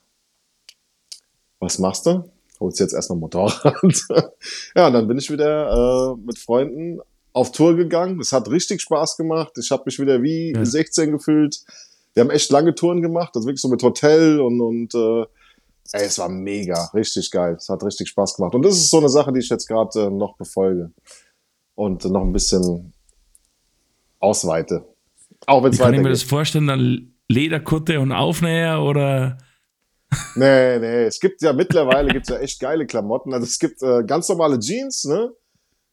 Was 1.58 1.78
machst 1.78 2.06
du? 2.06 2.30
Holst 2.60 2.80
jetzt 2.80 2.94
erstmal 2.94 3.18
Motorrad. 3.18 3.74
ja, 4.76 4.86
und 4.86 4.92
dann 4.92 5.08
bin 5.08 5.18
ich 5.18 5.30
wieder 5.30 6.14
äh, 6.14 6.16
mit 6.24 6.38
Freunden 6.38 7.00
auf 7.32 7.52
Tour 7.52 7.76
gegangen. 7.76 8.20
Es 8.20 8.32
hat 8.32 8.50
richtig 8.50 8.80
Spaß 8.82 9.16
gemacht. 9.16 9.52
Ich 9.58 9.70
habe 9.70 9.84
mich 9.86 9.98
wieder 9.98 10.22
wie 10.22 10.52
ja. 10.52 10.64
16 10.64 11.12
gefühlt. 11.12 11.60
Wir 12.14 12.22
haben 12.22 12.30
echt 12.30 12.50
lange 12.50 12.74
Touren 12.74 13.00
gemacht, 13.00 13.32
also 13.34 13.46
wirklich 13.46 13.62
so 13.62 13.68
mit 13.68 13.82
Hotel 13.82 14.40
und, 14.40 14.60
und 14.60 14.94
äh, 14.94 15.22
ey, 15.92 16.04
es 16.04 16.18
war 16.18 16.28
mega, 16.28 16.90
richtig 16.92 17.30
geil. 17.30 17.54
Es 17.54 17.68
hat 17.68 17.82
richtig 17.82 18.08
Spaß 18.08 18.36
gemacht. 18.36 18.54
Und 18.54 18.62
das 18.62 18.74
ist 18.74 18.90
so 18.90 18.98
eine 18.98 19.08
Sache, 19.08 19.32
die 19.32 19.40
ich 19.40 19.48
jetzt 19.48 19.66
gerade 19.66 19.98
äh, 19.98 20.10
noch 20.10 20.36
befolge 20.36 20.90
und 21.74 22.04
äh, 22.04 22.08
noch 22.08 22.22
ein 22.22 22.32
bisschen 22.32 22.92
ausweite. 24.18 24.84
Auch 25.46 25.62
wenn 25.62 25.72
es 25.72 25.78
Kann 25.78 25.94
ich 25.94 26.00
mir 26.00 26.10
das 26.10 26.22
vorstellen, 26.22 26.66
dann 26.66 27.14
Lederkutte 27.28 27.98
und 28.00 28.12
Aufnäher 28.12 28.82
oder? 28.82 29.38
Nee, 30.34 30.78
nee, 30.78 31.04
es 31.04 31.18
gibt 31.18 31.40
ja 31.40 31.54
mittlerweile 31.54 32.12
gibt's 32.12 32.28
ja 32.28 32.36
echt 32.36 32.60
geile 32.60 32.86
Klamotten. 32.86 33.32
Also 33.32 33.44
es 33.46 33.58
gibt 33.58 33.82
äh, 33.82 34.04
ganz 34.04 34.28
normale 34.28 34.58
Jeans, 34.58 35.04
ne? 35.04 35.32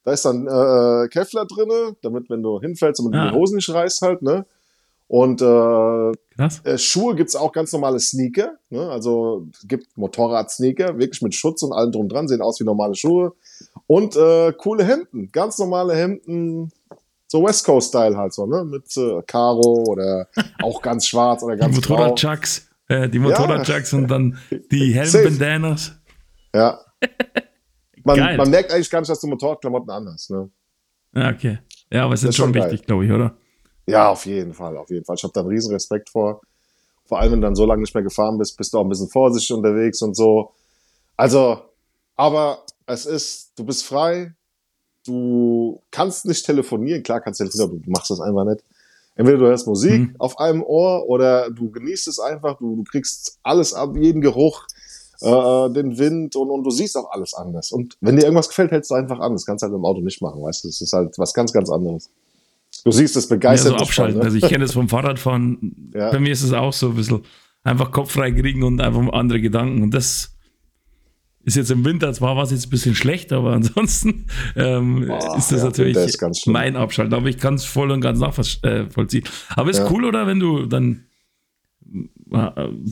Da 0.04 0.12
ist 0.12 0.24
dann 0.24 0.46
äh, 0.46 1.08
Kevlar 1.08 1.46
drinne, 1.46 1.96
damit 2.02 2.30
wenn 2.30 2.42
du 2.42 2.60
hinfällst 2.60 3.00
und 3.00 3.14
ah. 3.14 3.30
die 3.30 3.36
Hosen 3.36 3.56
nicht 3.56 3.68
reißt 3.68 4.02
halt, 4.02 4.22
ne? 4.22 4.46
Und 5.10 5.42
äh, 5.42 6.10
äh, 6.62 6.78
Schuhe 6.78 7.16
gibt's 7.16 7.34
auch 7.34 7.50
ganz 7.50 7.72
normale 7.72 7.98
Sneaker, 7.98 8.52
ne? 8.70 8.88
Also 8.90 9.48
es 9.52 9.66
gibt 9.66 9.96
Motorrad-Sneaker, 9.96 10.98
wirklich 10.98 11.20
mit 11.20 11.34
Schutz 11.34 11.64
und 11.64 11.72
allem 11.72 11.90
drum 11.90 12.08
dran, 12.08 12.28
sehen 12.28 12.40
aus 12.40 12.60
wie 12.60 12.64
normale 12.64 12.94
Schuhe. 12.94 13.32
Und 13.88 14.14
äh, 14.14 14.52
coole 14.52 14.84
Hemden, 14.84 15.30
ganz 15.32 15.58
normale 15.58 15.96
Hemden, 15.96 16.70
so 17.26 17.44
West 17.44 17.64
Coast 17.64 17.88
Style 17.88 18.16
halt 18.16 18.32
so, 18.32 18.46
ne? 18.46 18.64
Mit 18.64 18.96
äh, 18.96 19.20
Karo 19.26 19.84
oder 19.88 20.28
auch 20.62 20.80
ganz 20.80 21.06
schwarz 21.06 21.42
oder 21.42 21.56
ganz 21.56 21.74
Die 21.74 21.80
Motorrad-Chucks, 21.80 22.68
äh, 22.86 23.08
die 23.08 23.18
Motorrad-Chucks 23.18 23.90
ja. 23.90 23.98
und 23.98 24.08
dann 24.08 24.38
die 24.70 24.94
Helm-Bandanas. 24.94 25.92
Ja. 26.54 26.78
Man, 28.04 28.36
man, 28.36 28.50
merkt 28.50 28.72
eigentlich 28.72 28.90
gar 28.90 29.00
nicht, 29.00 29.10
dass 29.10 29.20
du 29.20 29.26
Motorradklamotten 29.26 29.90
anhast, 29.90 30.30
ne? 30.30 30.50
Ja, 31.14 31.30
okay. 31.30 31.58
Ja, 31.90 32.04
aber 32.04 32.14
es 32.14 32.22
ist, 32.22 32.30
ist 32.30 32.36
schon 32.36 32.54
wichtig, 32.54 32.86
glaube 32.86 33.04
ich, 33.04 33.10
oder? 33.10 33.36
Ja, 33.86 34.10
auf 34.10 34.26
jeden 34.26 34.54
Fall, 34.54 34.76
auf 34.76 34.90
jeden 34.90 35.04
Fall. 35.04 35.16
Ich 35.16 35.22
habe 35.24 35.32
da 35.32 35.40
einen 35.40 35.48
riesen 35.48 35.72
Respekt 35.72 36.10
vor. 36.10 36.40
Vor 37.04 37.18
allem, 37.18 37.32
wenn 37.32 37.40
du 37.40 37.46
dann 37.48 37.56
so 37.56 37.66
lange 37.66 37.80
nicht 37.80 37.94
mehr 37.94 38.04
gefahren 38.04 38.38
bist, 38.38 38.56
bist 38.56 38.72
du 38.72 38.78
auch 38.78 38.84
ein 38.84 38.88
bisschen 38.88 39.08
vorsichtig 39.08 39.52
unterwegs 39.52 40.00
und 40.02 40.16
so. 40.16 40.52
Also, 41.16 41.60
aber 42.14 42.64
es 42.86 43.06
ist, 43.06 43.52
du 43.56 43.64
bist 43.64 43.84
frei, 43.84 44.32
du 45.04 45.82
kannst 45.90 46.24
nicht 46.26 46.46
telefonieren, 46.46 47.02
klar 47.02 47.20
kannst 47.20 47.40
du 47.40 47.44
telefonieren, 47.44 47.78
aber 47.78 47.84
du 47.84 47.90
machst 47.90 48.10
das 48.10 48.20
einfach 48.20 48.44
nicht. 48.44 48.64
Entweder 49.16 49.38
du 49.38 49.46
hörst 49.46 49.66
Musik 49.66 50.00
mhm. 50.00 50.14
auf 50.18 50.38
einem 50.38 50.62
Ohr 50.62 51.08
oder 51.08 51.50
du 51.50 51.70
genießt 51.70 52.08
es 52.08 52.20
einfach, 52.20 52.58
du, 52.58 52.76
du 52.76 52.84
kriegst 52.84 53.38
alles 53.42 53.74
ab, 53.74 53.96
jeden 53.96 54.20
Geruch, 54.20 54.66
äh, 55.22 55.70
den 55.70 55.98
Wind 55.98 56.36
und, 56.36 56.50
und 56.50 56.64
du 56.64 56.70
siehst 56.70 56.96
auch 56.96 57.10
alles 57.10 57.34
anders. 57.34 57.72
Und 57.72 57.96
wenn 58.00 58.16
dir 58.16 58.22
irgendwas 58.22 58.48
gefällt, 58.48 58.70
hältst 58.70 58.90
du 58.90 58.94
einfach 58.94 59.20
an. 59.20 59.32
Das 59.32 59.44
kannst 59.44 59.62
du 59.62 59.66
halt 59.66 59.74
im 59.74 59.84
Auto 59.84 60.00
nicht 60.00 60.22
machen, 60.22 60.42
weißt 60.42 60.64
du? 60.64 60.68
Das 60.68 60.80
ist 60.80 60.92
halt 60.92 61.18
was 61.18 61.34
ganz, 61.34 61.52
ganz 61.52 61.70
anderes. 61.70 62.10
Du 62.84 62.92
siehst 62.92 63.16
es 63.16 63.28
begeistert. 63.28 63.72
Ja, 63.72 63.78
so 63.78 63.84
abschalten. 63.84 64.14
Voll, 64.14 64.22
ne? 64.22 64.26
Also 64.26 64.36
ich 64.38 64.50
kenne 64.50 64.64
das 64.64 64.72
vom 64.72 64.88
Fahrradfahren. 64.88 65.90
Ja. 65.94 66.12
Bei 66.12 66.20
mir 66.20 66.30
ist 66.30 66.44
es 66.44 66.52
auch 66.52 66.72
so 66.72 66.90
ein 66.90 66.94
bisschen 66.94 67.24
einfach 67.64 67.90
Kopf 67.90 68.12
frei 68.12 68.30
kriegen 68.30 68.62
und 68.62 68.80
einfach 68.80 69.12
andere 69.12 69.40
Gedanken. 69.40 69.82
Und 69.82 69.92
das 69.92 70.36
ist 71.42 71.56
jetzt 71.56 71.70
im 71.72 71.84
Winter, 71.84 72.12
zwar 72.12 72.36
war 72.36 72.44
es 72.44 72.52
jetzt 72.52 72.66
ein 72.66 72.70
bisschen 72.70 72.94
schlecht, 72.94 73.32
aber 73.32 73.52
ansonsten 73.54 74.26
ähm, 74.54 75.06
Boah, 75.08 75.36
ist 75.36 75.50
das 75.50 75.58
ja, 75.58 75.64
natürlich 75.64 75.96
ist 75.96 76.46
mein 76.46 76.76
Abschalten. 76.76 77.12
Aber 77.14 77.26
ich 77.26 77.38
kann 77.38 77.54
es 77.54 77.64
voll 77.64 77.90
und 77.90 78.00
ganz 78.00 78.20
nachvollziehen. 78.20 79.24
Aber 79.56 79.70
ist 79.70 79.78
ja. 79.78 79.90
cool, 79.90 80.04
oder? 80.04 80.28
Wenn 80.28 80.38
du 80.38 80.66
dann 80.66 80.92
äh, 80.92 81.09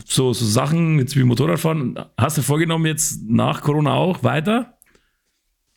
so, 0.06 0.32
so 0.32 0.44
Sachen 0.44 0.98
jetzt 0.98 1.16
wie 1.16 1.22
Motorradfahren, 1.22 1.98
hast 2.16 2.38
du 2.38 2.42
vorgenommen 2.42 2.86
jetzt 2.86 3.22
nach 3.28 3.62
Corona 3.62 3.94
auch 3.94 4.22
weiter? 4.22 4.78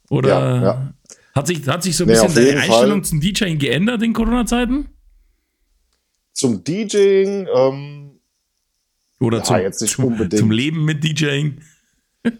Oder 0.09 0.29
ja, 0.29 0.61
ja. 0.61 0.93
Hat, 1.33 1.47
sich, 1.47 1.67
hat 1.67 1.83
sich 1.83 1.95
so 1.95 2.03
ein 2.03 2.07
nee, 2.07 2.13
bisschen 2.13 2.33
deine 2.33 2.61
Einstellung 2.61 3.03
Fall. 3.03 3.09
zum 3.09 3.21
DJing 3.21 3.57
geändert 3.57 4.03
in 4.03 4.13
Corona-Zeiten? 4.13 4.89
Zum 6.33 6.63
DJing, 6.63 7.47
ähm, 7.53 8.19
oder 9.19 9.37
ja, 9.37 9.43
zum, 9.43 9.57
jetzt 9.57 9.81
nicht 9.81 9.99
unbedingt. 9.99 10.39
zum 10.39 10.51
Leben 10.51 10.83
mit 10.83 11.03
DJing? 11.03 11.61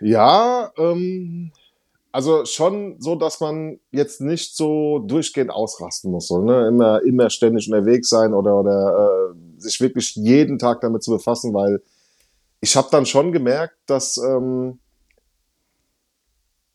Ja, 0.00 0.72
ähm, 0.78 1.50
also 2.12 2.44
schon 2.44 3.00
so, 3.00 3.16
dass 3.16 3.40
man 3.40 3.80
jetzt 3.90 4.20
nicht 4.20 4.56
so 4.56 5.00
durchgehend 5.00 5.50
ausrasten 5.50 6.10
muss, 6.10 6.28
so, 6.28 6.40
ne? 6.42 6.68
immer, 6.68 7.02
immer 7.02 7.30
ständig 7.30 7.68
unterwegs 7.70 8.08
sein 8.08 8.32
oder, 8.32 8.60
oder 8.60 9.32
äh, 9.32 9.47
sich 9.58 9.80
wirklich 9.80 10.14
jeden 10.16 10.58
Tag 10.58 10.80
damit 10.80 11.02
zu 11.02 11.10
befassen, 11.10 11.54
weil 11.54 11.82
ich 12.60 12.76
habe 12.76 12.88
dann 12.90 13.06
schon 13.06 13.32
gemerkt, 13.32 13.76
dass 13.86 14.16
ähm, 14.18 14.78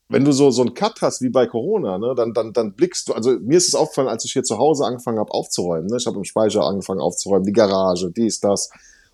wenn 0.10 0.26
du 0.26 0.32
so, 0.32 0.52
so 0.52 0.62
einen 0.62 0.74
Cut 0.74 1.02
hast 1.02 1.22
wie 1.22 1.30
bei 1.30 1.48
Corona, 1.48 1.98
ne, 1.98 2.14
dann, 2.16 2.34
dann, 2.34 2.54
dann 2.54 2.74
blickst 2.74 3.10
du, 3.10 3.14
also 3.14 3.32
mir 3.40 3.58
ist 3.58 3.68
es 3.68 3.76
aufgefallen, 3.76 4.08
als 4.08 4.26
ich 4.26 4.34
hier 4.34 4.44
zu 4.44 4.58
Hause 4.58 4.86
angefangen 4.86 5.18
habe 5.18 5.32
aufzuräumen. 5.32 5.88
Ne, 5.88 5.98
ich 5.98 6.06
habe 6.06 6.18
im 6.18 6.24
Speicher 6.24 6.64
angefangen 6.64 7.02
aufzuräumen, 7.02 7.46
die 7.46 7.52
Garage, 7.52 8.12
dies, 8.12 8.40
das. 8.40 8.70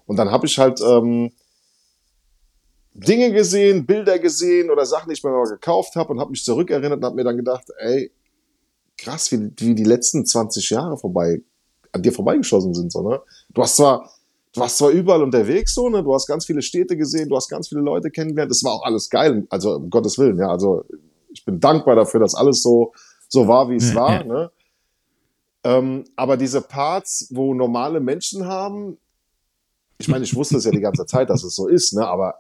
Und 0.06 0.18
dann 0.18 0.30
habe 0.30 0.46
ich 0.46 0.60
halt 0.60 0.82
ähm, 0.82 1.32
Dinge 2.94 3.32
gesehen, 3.32 3.86
Bilder 3.86 4.20
gesehen 4.20 4.70
oder 4.72 4.86
Sachen, 4.86 5.10
die 5.10 5.14
ich 5.14 5.24
mir 5.24 5.30
mal 5.30 5.48
gekauft 5.48 5.96
habe 5.96 6.12
und 6.12 6.20
habe 6.20 6.32
mich 6.32 6.44
zurückerinnert 6.44 6.98
und 6.98 7.06
habe 7.06 7.16
mir 7.16 7.24
dann 7.24 7.38
gedacht, 7.38 7.66
ey, 7.80 8.12
krass, 8.98 9.32
wie, 9.32 9.52
wie 9.58 9.76
die 9.76 9.84
letzten 9.86 10.26
20 10.26 10.70
Jahre 10.70 10.98
vorbei, 10.98 11.42
an 11.92 12.02
dir 12.02 12.12
vorbeigeschossen 12.12 12.74
sind. 12.74 12.92
So, 12.92 13.08
ne? 13.08 13.22
Du 13.54 13.62
hast 13.62 13.76
zwar 13.76 14.10
du 14.54 14.62
warst 14.62 14.78
zwar 14.78 14.90
überall 14.90 15.24
unterwegs 15.24 15.74
so, 15.74 15.90
ne? 15.90 16.04
Du 16.04 16.14
hast 16.14 16.28
ganz 16.28 16.46
viele 16.46 16.62
Städte 16.62 16.98
gesehen, 16.98 17.30
du 17.30 17.36
hast 17.36 17.50
ganz 17.50 17.70
viele 17.70 17.82
Leute 17.82 18.10
kennengelernt. 18.10 18.52
Das 18.52 18.64
war 18.64 18.74
auch 18.74 18.84
alles 18.84 19.10
geil, 19.10 19.46
also 19.50 19.76
um 19.76 19.90
Gottes 19.90 20.18
Willen, 20.18 20.38
ja. 20.38 20.50
Also 20.50 20.86
ich 21.32 21.46
bin 21.46 21.60
dankbar 21.60 21.96
dafür, 21.96 22.20
dass 22.20 22.36
alles 22.36 22.62
so 22.62 22.94
so 23.28 23.48
war, 23.48 23.70
wie 23.70 23.76
es 23.76 23.94
war. 23.94 24.24
Ne? 24.24 24.52
Ähm, 25.64 26.06
aber 26.16 26.38
diese 26.38 26.62
Parts, 26.62 27.28
wo 27.32 27.54
normale 27.54 28.00
Menschen 28.00 28.46
haben, 28.46 28.98
ich 29.98 30.08
meine, 30.08 30.24
ich 30.24 30.36
wusste 30.36 30.58
es 30.58 30.66
ja 30.66 30.72
die 30.72 30.80
ganze 30.80 31.06
Zeit, 31.06 31.30
dass 31.30 31.44
es 31.44 31.56
so 31.56 31.68
ist, 31.68 31.94
ne? 31.94 32.08
Aber 32.08 32.36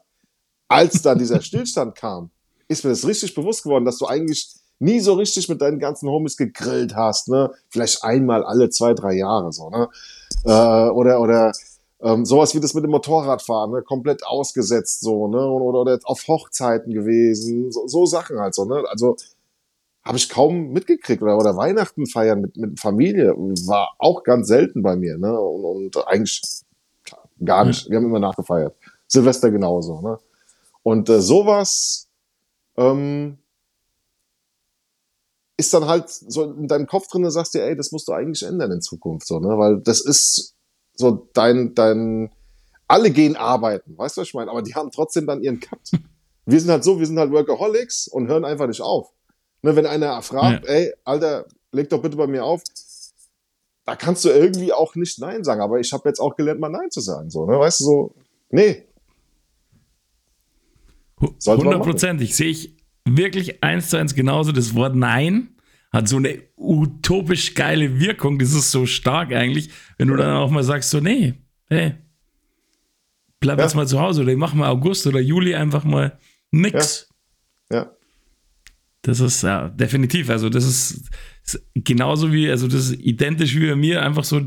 als 0.68 1.02
dann 1.02 1.20
dieser 1.20 1.42
Stillstand 1.42 1.96
kam, 1.96 2.32
ist 2.68 2.84
mir 2.84 2.92
das 2.92 3.06
richtig 3.06 3.36
bewusst 3.36 3.64
geworden, 3.64 3.86
dass 3.86 3.98
du 3.98 4.06
eigentlich 4.06 4.59
nie 4.80 5.00
so 5.00 5.14
richtig 5.14 5.50
mit 5.50 5.62
deinen 5.62 5.80
ganzen 5.80 6.10
Homies 6.10 6.38
gegrillt 6.38 6.96
hast, 6.96 7.28
ne? 7.28 7.52
Vielleicht 7.70 8.04
einmal 8.04 8.44
alle 8.44 8.70
zwei, 8.70 8.94
drei 8.94 9.14
Jahre 9.14 9.52
so, 9.52 9.70
ne? 9.70 9.90
Äh, 10.46 10.90
oder 10.90 11.22
oder 11.22 11.52
ähm, 12.02 12.26
sowas 12.26 12.56
wie 12.56 12.60
das 12.60 12.74
mit 12.74 12.84
dem 12.84 12.92
Motorradfahren, 12.92 13.72
ne? 13.72 13.82
komplett 13.82 14.26
ausgesetzt 14.26 15.02
so, 15.02 15.28
ne? 15.28 15.46
Oder, 15.46 15.80
oder 15.80 16.00
auf 16.04 16.28
Hochzeiten 16.28 16.94
gewesen, 16.94 17.72
so, 17.72 17.88
so 17.88 18.06
Sachen 18.06 18.40
halt 18.40 18.56
so, 18.56 18.66
ne? 18.66 18.84
Also 18.90 19.18
habe 20.04 20.18
ich 20.18 20.30
kaum 20.30 20.72
mitgekriegt 20.72 21.22
oder, 21.22 21.38
oder 21.38 21.58
Weihnachten 21.58 22.08
feiern 22.08 22.42
mit, 22.42 22.56
mit 22.56 22.80
Familie 22.80 23.36
war 23.36 23.94
auch 24.00 24.24
ganz 24.24 24.48
selten 24.48 24.82
bei 24.82 24.96
mir, 24.96 25.18
ne? 25.18 25.38
Und, 25.40 25.66
und 25.96 26.08
eigentlich 26.08 26.42
gar 27.44 27.66
nicht. 27.66 27.90
Wir 27.90 27.98
haben 27.98 28.06
immer 28.06 28.20
nachgefeiert. 28.20 28.76
Silvester 29.08 29.52
genauso, 29.52 30.02
ne? 30.02 30.18
Und 30.84 31.10
äh, 31.10 31.22
sowas 31.22 32.08
ähm, 32.78 33.38
ist 35.60 35.74
dann 35.74 35.86
halt 35.86 36.10
so 36.10 36.46
in 36.54 36.68
deinem 36.68 36.88
Kopf 36.88 37.08
drin, 37.10 37.24
da 37.24 37.32
sagst 37.32 37.54
du, 37.54 37.62
ey, 37.62 37.76
das 37.76 37.92
musst 37.92 38.08
du 38.08 38.14
eigentlich 38.14 38.44
ändern 38.44 38.72
in 38.72 38.82
Zukunft, 38.82 39.28
so, 39.28 39.40
ne? 39.40 39.58
Weil 39.58 39.82
das 39.82 40.00
ist 40.00 40.56
so 40.96 41.28
dein, 41.34 41.76
dein, 41.76 42.32
alle 42.88 43.12
gehen 43.12 43.36
arbeiten, 43.36 43.98
weißt 43.98 44.18
du, 44.18 44.22
was 44.22 44.30
ich 44.30 44.34
meine? 44.34 44.50
Aber 44.50 44.62
die 44.62 44.74
haben 44.74 44.90
trotzdem 44.90 45.28
dann 45.28 45.44
ihren 45.44 45.60
Cut. 45.60 45.80
Wir 46.46 46.60
sind 46.60 46.72
halt 46.72 46.84
so, 46.84 46.98
wir 46.98 47.06
sind 47.06 47.20
halt 47.20 47.32
Workaholics 47.32 48.08
und 48.08 48.28
hören 48.28 48.44
einfach 48.44 48.66
nicht 48.66 48.82
auf. 48.82 49.12
Ne, 49.62 49.76
wenn 49.76 49.86
einer 49.86 50.20
fragt, 50.24 50.66
ja. 50.66 50.72
ey, 50.72 50.94
Alter, 51.04 51.46
leg 51.72 51.90
doch 51.90 52.02
bitte 52.02 52.18
bei 52.18 52.26
mir 52.26 52.44
auf, 52.44 52.64
da 53.86 53.96
kannst 53.96 54.26
du 54.26 54.30
irgendwie 54.30 54.74
auch 54.74 54.96
nicht 54.96 55.20
Nein 55.20 55.44
sagen. 55.44 55.62
Aber 55.62 55.80
ich 55.80 55.94
habe 55.94 56.10
jetzt 56.10 56.20
auch 56.20 56.36
gelernt, 56.36 56.60
mal 56.60 56.70
Nein 56.70 56.90
zu 56.90 57.02
sagen. 57.02 57.30
So, 57.30 57.46
ne? 57.46 57.60
Weißt 57.60 57.82
du, 57.82 57.84
so, 57.84 58.16
nee. 58.50 58.88
Hundertprozentig 61.46 62.36
sehe 62.36 62.50
ich 62.50 62.79
wirklich 63.18 63.64
eins 63.64 63.90
zu 63.90 63.98
eins 63.98 64.16
genauso 64.16 64.52
das 64.52 64.76
Wort 64.76 64.96
Nein 64.96 65.50
hat 65.92 66.08
so 66.08 66.18
eine 66.18 66.42
utopisch 66.56 67.56
geile 67.56 68.00
Wirkung. 68.00 68.38
Das 68.40 68.54
ist 68.54 68.72
so 68.72 68.86
stark 68.86 69.34
eigentlich, 69.34 69.70
wenn 69.98 70.08
du 70.08 70.16
dann 70.16 70.36
auch 70.36 70.52
mal 70.52 70.64
sagst, 70.64 70.92
so, 70.92 71.00
nee, 71.00 71.34
hey, 71.68 71.96
bleib 73.40 73.58
ja. 73.58 73.66
jetzt 73.66 73.76
mal 73.76 73.88
zu 73.88 74.00
Hause 74.00 74.22
oder 74.22 74.32
ich 74.32 74.38
mach 74.38 74.54
mal 74.54 74.70
August 74.70 75.08
oder 75.08 75.20
Juli 75.20 75.56
einfach 75.56 75.84
mal 75.84 76.18
nix. 76.52 77.10
Ja. 77.72 77.78
ja. 77.78 77.92
Das 79.02 79.20
ist 79.20 79.44
ja 79.44 79.70
definitiv, 79.70 80.30
also 80.30 80.50
das 80.50 80.66
ist, 80.66 81.10
ist 81.46 81.66
genauso 81.74 82.34
wie, 82.34 82.50
also 82.50 82.68
das 82.68 82.90
ist 82.90 83.00
identisch 83.00 83.56
wie 83.56 83.70
bei 83.70 83.76
mir, 83.76 84.04
einfach 84.04 84.26
so 84.26 84.42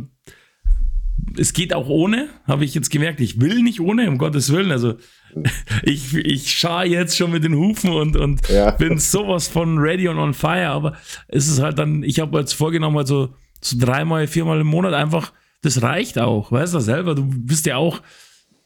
es 1.37 1.53
geht 1.53 1.75
auch 1.75 1.89
ohne, 1.89 2.29
habe 2.45 2.65
ich 2.65 2.75
jetzt 2.75 2.91
gemerkt. 2.91 3.21
Ich 3.21 3.41
will 3.41 3.63
nicht 3.63 3.81
ohne, 3.81 4.09
um 4.09 4.19
Gottes 4.19 4.53
Willen. 4.53 4.71
Also 4.71 4.95
ich, 5.83 6.15
ich 6.15 6.51
schar 6.51 6.85
jetzt 6.85 7.17
schon 7.17 7.31
mit 7.31 7.45
den 7.45 7.55
Hufen 7.55 7.91
und, 7.91 8.17
und 8.17 8.49
ja. 8.49 8.71
bin 8.73 8.99
sowas 8.99 9.49
von 9.49 9.79
ready 9.79 10.09
und 10.09 10.19
on 10.19 10.35
fire. 10.35 10.69
Aber 10.69 10.97
es 11.29 11.49
ist 11.49 11.61
halt 11.61 11.79
dann, 11.79 12.03
ich 12.03 12.21
habe 12.21 12.39
jetzt 12.39 12.53
vorgenommen, 12.53 12.99
also 12.99 13.35
so 13.61 13.77
dreimal, 13.79 14.27
viermal 14.27 14.61
im 14.61 14.67
Monat 14.67 14.95
einfach, 14.95 15.33
das 15.63 15.83
reicht 15.83 16.19
auch. 16.19 16.51
Weißt 16.51 16.75
du 16.75 16.81
selber, 16.81 17.15
du 17.15 17.25
bist 17.25 17.67
ja 17.67 17.77
auch 17.77 18.03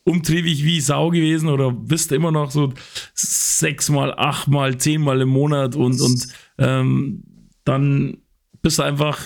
umtriebig 0.04 0.64
wie 0.64 0.80
Sau 0.80 1.10
gewesen 1.10 1.48
oder 1.48 1.72
bist 1.72 2.12
immer 2.12 2.30
noch 2.30 2.50
so 2.50 2.72
sechsmal, 3.14 4.14
achtmal, 4.16 4.78
zehnmal 4.78 5.20
im 5.20 5.28
Monat 5.28 5.74
und, 5.74 6.00
und 6.00 6.28
ähm, 6.58 7.22
dann 7.64 8.18
bist 8.62 8.78
du 8.78 8.84
einfach 8.84 9.18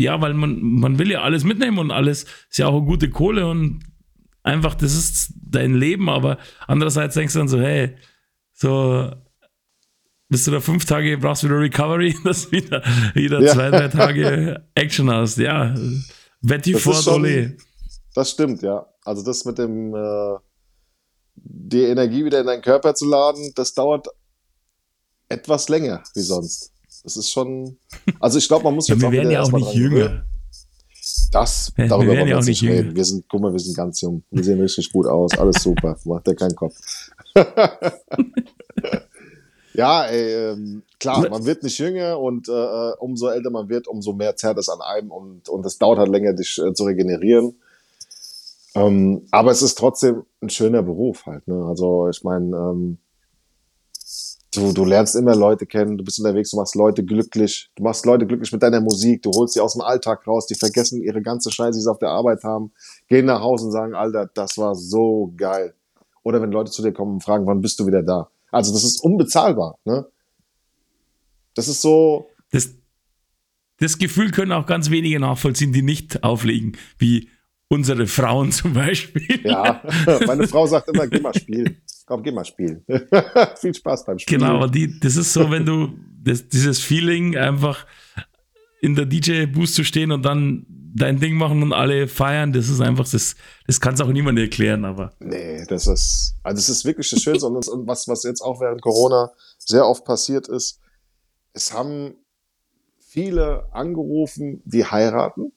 ja, 0.00 0.20
weil 0.20 0.34
man, 0.34 0.60
man 0.60 0.98
will 0.98 1.10
ja 1.10 1.22
alles 1.22 1.44
mitnehmen 1.44 1.78
und 1.78 1.90
alles 1.90 2.24
ist 2.48 2.58
ja 2.58 2.66
auch 2.66 2.76
eine 2.76 2.86
gute 2.86 3.10
Kohle 3.10 3.46
und 3.46 3.80
einfach, 4.42 4.74
das 4.74 4.94
ist 4.94 5.32
dein 5.36 5.74
Leben, 5.74 6.08
aber 6.08 6.38
andererseits 6.66 7.14
denkst 7.14 7.34
du 7.34 7.38
dann 7.40 7.48
so, 7.48 7.60
hey, 7.60 7.96
so 8.52 9.10
bist 10.28 10.46
du 10.46 10.52
da 10.52 10.60
fünf 10.60 10.84
Tage, 10.84 11.18
brauchst 11.18 11.42
du 11.42 11.48
wieder 11.48 11.58
Recovery, 11.58 12.16
dass 12.24 12.50
wieder, 12.52 12.82
wieder 13.14 13.40
ja. 13.40 13.52
zwei, 13.52 13.70
drei 13.70 13.88
Tage 13.88 14.64
Action 14.74 15.10
hast. 15.10 15.38
Ja, 15.38 15.74
Betty 16.40 16.74
Ford 16.74 17.06
Ole. 17.08 17.56
Das 18.14 18.30
stimmt, 18.30 18.62
ja. 18.62 18.86
Also 19.04 19.22
das 19.22 19.44
mit 19.44 19.58
dem, 19.58 19.94
äh, 19.94 20.36
die 21.34 21.82
Energie 21.82 22.24
wieder 22.24 22.40
in 22.40 22.46
deinen 22.46 22.62
Körper 22.62 22.94
zu 22.94 23.08
laden, 23.08 23.52
das 23.54 23.74
dauert 23.74 24.08
etwas 25.28 25.68
länger 25.68 26.02
wie 26.14 26.20
sonst. 26.20 26.72
Das 27.02 27.16
ist 27.16 27.30
schon. 27.30 27.76
Also 28.18 28.38
ich 28.38 28.48
glaube, 28.48 28.64
man 28.64 28.74
muss 28.74 28.88
ja, 28.88 28.94
jetzt 28.94 29.02
wir 29.02 29.08
auch 29.08 29.12
werden 29.12 29.30
ja 29.30 29.42
auch 29.42 29.52
nicht 29.52 29.74
jünger. 29.74 30.24
Das, 31.32 31.72
darüber 31.76 32.00
wir 32.00 32.08
wollen 32.08 32.26
wir 32.26 32.36
jetzt 32.36 32.46
nicht 32.46 32.62
reden. 32.62 32.96
Wir 32.96 33.04
sind, 33.04 33.24
guck 33.28 33.40
mal, 33.40 33.52
wir 33.52 33.60
sind 33.60 33.76
ganz 33.76 34.00
jung. 34.00 34.24
Wir 34.30 34.42
sehen 34.42 34.60
richtig 34.60 34.92
gut 34.92 35.06
aus. 35.06 35.30
Alles 35.38 35.62
super. 35.62 35.96
Macht 36.04 36.26
dir 36.26 36.34
keinen 36.34 36.56
Kopf. 36.56 36.74
ja, 39.74 40.06
ey, 40.06 40.52
ähm, 40.52 40.82
klar, 40.98 41.28
man 41.30 41.46
wird 41.46 41.62
nicht 41.62 41.78
jünger 41.78 42.18
und 42.18 42.48
äh, 42.48 42.52
äh, 42.52 42.94
umso 42.98 43.28
älter 43.28 43.50
man 43.50 43.68
wird, 43.68 43.86
umso 43.86 44.12
mehr 44.12 44.34
zerrt 44.34 44.58
es 44.58 44.68
an 44.68 44.80
einem 44.80 45.12
und, 45.12 45.48
und 45.48 45.64
es 45.64 45.78
dauert 45.78 45.98
halt 45.98 46.10
länger, 46.10 46.32
dich 46.32 46.58
äh, 46.58 46.74
zu 46.74 46.84
regenerieren. 46.84 47.54
Ähm, 48.74 49.26
aber 49.30 49.50
es 49.52 49.62
ist 49.62 49.78
trotzdem 49.78 50.24
ein 50.40 50.50
schöner 50.50 50.82
Beruf 50.82 51.26
halt. 51.26 51.46
Ne? 51.48 51.64
Also 51.64 52.08
ich 52.08 52.22
meine, 52.24 52.56
ähm, 52.56 52.98
du, 54.54 54.72
du 54.72 54.84
lernst 54.84 55.14
immer 55.14 55.36
Leute 55.36 55.66
kennen, 55.66 55.96
du 55.96 56.04
bist 56.04 56.18
unterwegs, 56.18 56.50
du 56.50 56.56
machst 56.56 56.74
Leute 56.74 57.04
glücklich, 57.04 57.70
du 57.76 57.82
machst 57.82 58.04
Leute 58.04 58.26
glücklich 58.26 58.52
mit 58.52 58.62
deiner 58.62 58.80
Musik, 58.80 59.22
du 59.22 59.30
holst 59.30 59.54
sie 59.54 59.60
aus 59.60 59.74
dem 59.74 59.82
Alltag 59.82 60.26
raus, 60.26 60.46
die 60.46 60.54
vergessen 60.54 61.02
ihre 61.02 61.22
ganze 61.22 61.50
Scheiße, 61.50 61.78
die 61.78 61.82
sie 61.82 61.90
auf 61.90 61.98
der 61.98 62.10
Arbeit 62.10 62.42
haben, 62.42 62.72
gehen 63.08 63.26
nach 63.26 63.40
Hause 63.40 63.66
und 63.66 63.72
sagen, 63.72 63.94
Alter, 63.94 64.28
das 64.34 64.58
war 64.58 64.74
so 64.74 65.32
geil. 65.36 65.74
Oder 66.22 66.42
wenn 66.42 66.50
Leute 66.50 66.70
zu 66.70 66.82
dir 66.82 66.92
kommen 66.92 67.14
und 67.14 67.24
fragen, 67.24 67.46
wann 67.46 67.60
bist 67.60 67.78
du 67.80 67.86
wieder 67.86 68.02
da? 68.02 68.28
Also 68.50 68.72
das 68.72 68.84
ist 68.84 69.02
unbezahlbar, 69.02 69.78
ne? 69.84 70.06
Das 71.54 71.68
ist 71.68 71.82
so. 71.82 72.28
Das, 72.52 72.70
das 73.78 73.98
Gefühl 73.98 74.30
können 74.30 74.52
auch 74.52 74.66
ganz 74.66 74.90
wenige 74.90 75.18
nachvollziehen, 75.18 75.72
die 75.72 75.82
nicht 75.82 76.22
auflegen, 76.22 76.76
wie 76.98 77.28
unsere 77.68 78.06
Frauen 78.06 78.52
zum 78.52 78.74
Beispiel. 78.74 79.40
Ja, 79.44 79.82
meine 80.26 80.46
Frau 80.46 80.66
sagt 80.66 80.88
immer, 80.88 81.06
geh 81.06 81.20
mal 81.20 81.34
spielen 81.34 81.80
komm, 82.10 82.24
geh 82.24 82.32
mal 82.32 82.44
spielen. 82.44 82.84
Viel 83.60 83.72
Spaß 83.72 84.04
beim 84.04 84.18
Spielen. 84.18 84.40
Genau, 84.40 84.56
aber 84.56 84.68
die, 84.68 84.98
das 84.98 85.14
ist 85.14 85.32
so, 85.32 85.48
wenn 85.48 85.64
du 85.64 85.92
das, 86.24 86.48
dieses 86.48 86.80
Feeling 86.80 87.36
einfach 87.36 87.86
in 88.80 88.96
der 88.96 89.06
DJ-Boost 89.06 89.76
zu 89.76 89.84
stehen 89.84 90.10
und 90.10 90.24
dann 90.24 90.66
dein 90.68 91.20
Ding 91.20 91.36
machen 91.36 91.62
und 91.62 91.72
alle 91.72 92.08
feiern, 92.08 92.52
das 92.52 92.68
ist 92.68 92.80
einfach, 92.80 93.08
das, 93.08 93.36
das 93.68 93.80
kann 93.80 93.94
es 93.94 94.00
auch 94.00 94.08
niemand 94.08 94.40
erklären, 94.40 94.84
aber. 94.84 95.12
Nee, 95.20 95.64
das 95.68 95.86
ist, 95.86 96.34
also 96.42 96.56
das 96.56 96.68
ist 96.68 96.84
wirklich 96.84 97.08
das 97.10 97.22
Schönste 97.22 97.46
und, 97.46 97.68
und 97.68 97.86
was, 97.86 98.08
was 98.08 98.24
jetzt 98.24 98.40
auch 98.40 98.60
während 98.60 98.82
Corona 98.82 99.30
sehr 99.58 99.86
oft 99.86 100.04
passiert 100.04 100.48
ist, 100.48 100.80
es 101.52 101.72
haben 101.72 102.16
viele 102.98 103.72
angerufen, 103.72 104.62
die 104.64 104.84
heiraten, 104.84 105.52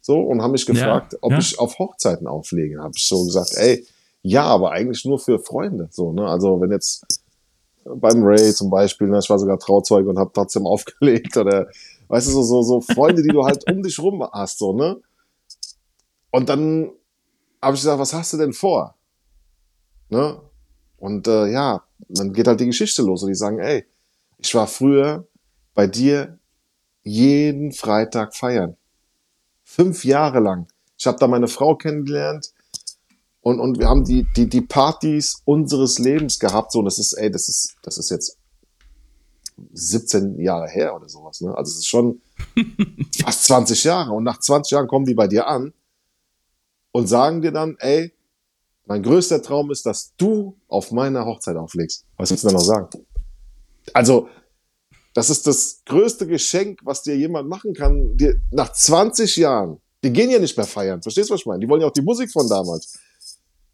so, 0.00 0.20
und 0.20 0.42
haben 0.42 0.52
mich 0.52 0.64
gefragt, 0.64 1.14
ja, 1.14 1.18
ob 1.22 1.32
ja. 1.32 1.38
ich 1.38 1.58
auf 1.58 1.76
Hochzeiten 1.80 2.28
auflege. 2.28 2.80
Habe 2.80 2.92
ich 2.96 3.06
so 3.06 3.24
gesagt, 3.24 3.54
ey, 3.56 3.84
ja, 4.28 4.44
aber 4.44 4.72
eigentlich 4.72 5.04
nur 5.06 5.18
für 5.18 5.38
Freunde. 5.38 5.88
So, 5.90 6.12
ne? 6.12 6.26
Also 6.28 6.60
wenn 6.60 6.70
jetzt 6.70 7.06
beim 7.84 8.22
Ray 8.22 8.52
zum 8.52 8.68
Beispiel, 8.68 9.08
ne, 9.08 9.20
ich 9.20 9.30
war 9.30 9.38
sogar 9.38 9.58
Trauzeuge 9.58 10.10
und 10.10 10.18
habe 10.18 10.30
trotzdem 10.34 10.66
aufgelegt 10.74 11.36
oder 11.38 11.68
weißt 12.08 12.28
du, 12.28 12.32
so, 12.32 12.42
so, 12.42 12.62
so 12.62 12.80
Freunde, 12.82 13.22
die 13.22 13.30
du 13.30 13.44
halt 13.44 13.64
um 13.70 13.82
dich 13.82 13.98
rum 13.98 14.22
hast, 14.32 14.58
so, 14.58 14.74
ne? 14.74 15.00
Und 16.30 16.50
dann 16.50 16.90
habe 17.62 17.74
ich 17.74 17.80
gesagt, 17.80 17.98
was 17.98 18.12
hast 18.12 18.34
du 18.34 18.36
denn 18.36 18.52
vor? 18.52 18.96
Ne? 20.10 20.40
Und 20.98 21.26
äh, 21.26 21.46
ja, 21.46 21.82
dann 22.08 22.34
geht 22.34 22.46
halt 22.46 22.60
die 22.60 22.66
Geschichte 22.66 23.02
los 23.02 23.22
und 23.22 23.28
die 23.28 23.34
sagen, 23.34 23.58
ey, 23.58 23.86
ich 24.36 24.54
war 24.54 24.66
früher 24.66 25.26
bei 25.74 25.86
dir 25.86 26.38
jeden 27.02 27.72
Freitag 27.72 28.36
feiern. 28.36 28.76
Fünf 29.64 30.04
Jahre 30.04 30.40
lang. 30.40 30.66
Ich 30.98 31.06
habe 31.06 31.18
da 31.18 31.26
meine 31.26 31.48
Frau 31.48 31.76
kennengelernt 31.76 32.52
Und, 33.40 33.60
und 33.60 33.78
wir 33.78 33.88
haben 33.88 34.04
die, 34.04 34.26
die, 34.36 34.48
die 34.48 34.60
Partys 34.60 35.42
unseres 35.44 35.98
Lebens 35.98 36.38
gehabt. 36.38 36.72
So, 36.72 36.80
und 36.80 36.84
das 36.86 36.98
ist, 36.98 37.12
ey, 37.14 37.30
das 37.30 37.48
ist, 37.48 37.76
das 37.82 37.98
ist 37.98 38.10
jetzt 38.10 38.36
17 39.72 40.38
Jahre 40.40 40.68
her 40.68 40.94
oder 40.94 41.08
sowas. 41.08 41.40
Ne? 41.40 41.56
Also 41.56 41.70
es 41.70 41.78
ist 41.78 41.88
schon 41.88 42.20
fast 43.22 43.44
20 43.44 43.84
Jahre. 43.84 44.12
Und 44.12 44.24
nach 44.24 44.38
20 44.38 44.72
Jahren 44.72 44.88
kommen 44.88 45.04
die 45.04 45.14
bei 45.14 45.28
dir 45.28 45.46
an 45.46 45.72
und 46.92 47.06
sagen 47.06 47.42
dir 47.42 47.52
dann, 47.52 47.76
ey, 47.78 48.12
mein 48.86 49.02
größter 49.02 49.42
Traum 49.42 49.70
ist, 49.70 49.84
dass 49.84 50.14
du 50.16 50.56
auf 50.66 50.92
meiner 50.92 51.24
Hochzeit 51.26 51.56
auflegst. 51.56 52.04
Was 52.16 52.30
willst 52.30 52.44
du 52.44 52.48
da 52.48 52.54
noch 52.54 52.60
sagen? 52.60 52.88
Also, 53.92 54.28
das 55.14 55.30
ist 55.30 55.46
das 55.46 55.82
größte 55.84 56.26
Geschenk, 56.26 56.80
was 56.84 57.02
dir 57.02 57.16
jemand 57.16 57.48
machen 57.48 57.74
kann. 57.74 58.16
Dir, 58.16 58.40
nach 58.50 58.72
20 58.72 59.36
Jahren, 59.36 59.80
die 60.02 60.12
gehen 60.12 60.30
ja 60.30 60.38
nicht 60.38 60.56
mehr 60.56 60.66
feiern. 60.66 61.02
Verstehst 61.02 61.28
du, 61.28 61.34
was 61.34 61.40
ich 61.40 61.46
meine? 61.46 61.60
Die 61.60 61.68
wollen 61.68 61.82
ja 61.82 61.86
auch 61.86 61.92
die 61.92 62.02
Musik 62.02 62.30
von 62.30 62.48
damals. 62.48 62.98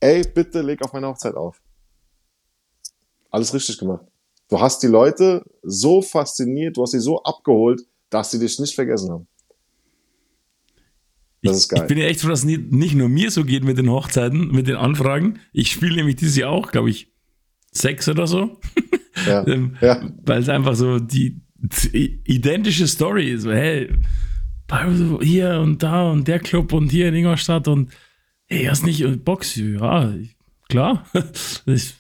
Ey, 0.04 0.23
bitte 0.23 0.61
leg 0.61 0.82
auf 0.84 0.92
meine 0.92 1.06
Hochzeit 1.06 1.34
auf. 1.34 1.62
Alles 3.30 3.54
richtig 3.54 3.78
gemacht. 3.78 4.04
Du 4.50 4.61
hast 4.61 4.82
die 4.82 4.87
Leute 4.87 5.42
so 5.62 6.02
fasziniert, 6.02 6.76
du 6.76 6.82
hast 6.82 6.90
sie 6.90 7.00
so 7.00 7.23
abgeholt, 7.23 7.80
dass 8.11 8.30
sie 8.30 8.38
dich 8.38 8.58
nicht 8.58 8.75
vergessen 8.75 9.11
haben. 9.11 9.26
Das 11.42 11.56
ist 11.56 11.70
geil. 11.70 11.80
Ich 11.82 11.88
bin 11.88 11.96
ja 11.96 12.04
echt 12.04 12.20
froh, 12.20 12.28
dass 12.28 12.40
es 12.40 12.44
nicht, 12.44 12.94
nur 12.94 13.08
mir 13.08 13.30
so 13.30 13.44
geht 13.44 13.64
mit 13.64 13.78
den 13.78 13.88
Hochzeiten, 13.88 14.49
mit 14.49 14.68
den 14.68 14.76
Anfragen. 14.76 15.38
Ich 15.54 15.73
spiele 15.73 15.96
nämlich 15.96 16.16
dieses 16.16 16.37
Jahr 16.37 16.50
auch, 16.50 16.70
glaube 16.70 16.90
ich, 16.90 17.11
sechs 17.73 18.06
oder 18.08 18.26
so. 18.26 18.61
Ja. 19.28 19.46
Ähm, 19.46 19.76
ja. 19.80 20.11
Weil 20.26 20.42
es 20.42 20.49
einfach 20.49 20.75
so 20.75 20.99
die, 20.99 21.40
die 21.56 22.20
identische 22.25 22.88
Story 22.88 23.30
ist. 23.30 23.46
Hey, 23.46 23.96
hier 25.20 25.61
und 25.61 25.82
da 25.84 26.11
und 26.11 26.26
der 26.26 26.40
Club 26.40 26.73
und 26.73 26.90
hier 26.90 27.08
in 27.08 27.14
Ingolstadt 27.14 27.68
und 27.68 27.92
hey, 28.54 28.66
hast 28.66 28.84
nicht 28.84 29.25
Box? 29.25 29.56
Ja, 29.56 30.12
klar. 30.68 31.04
Ich, 31.66 31.94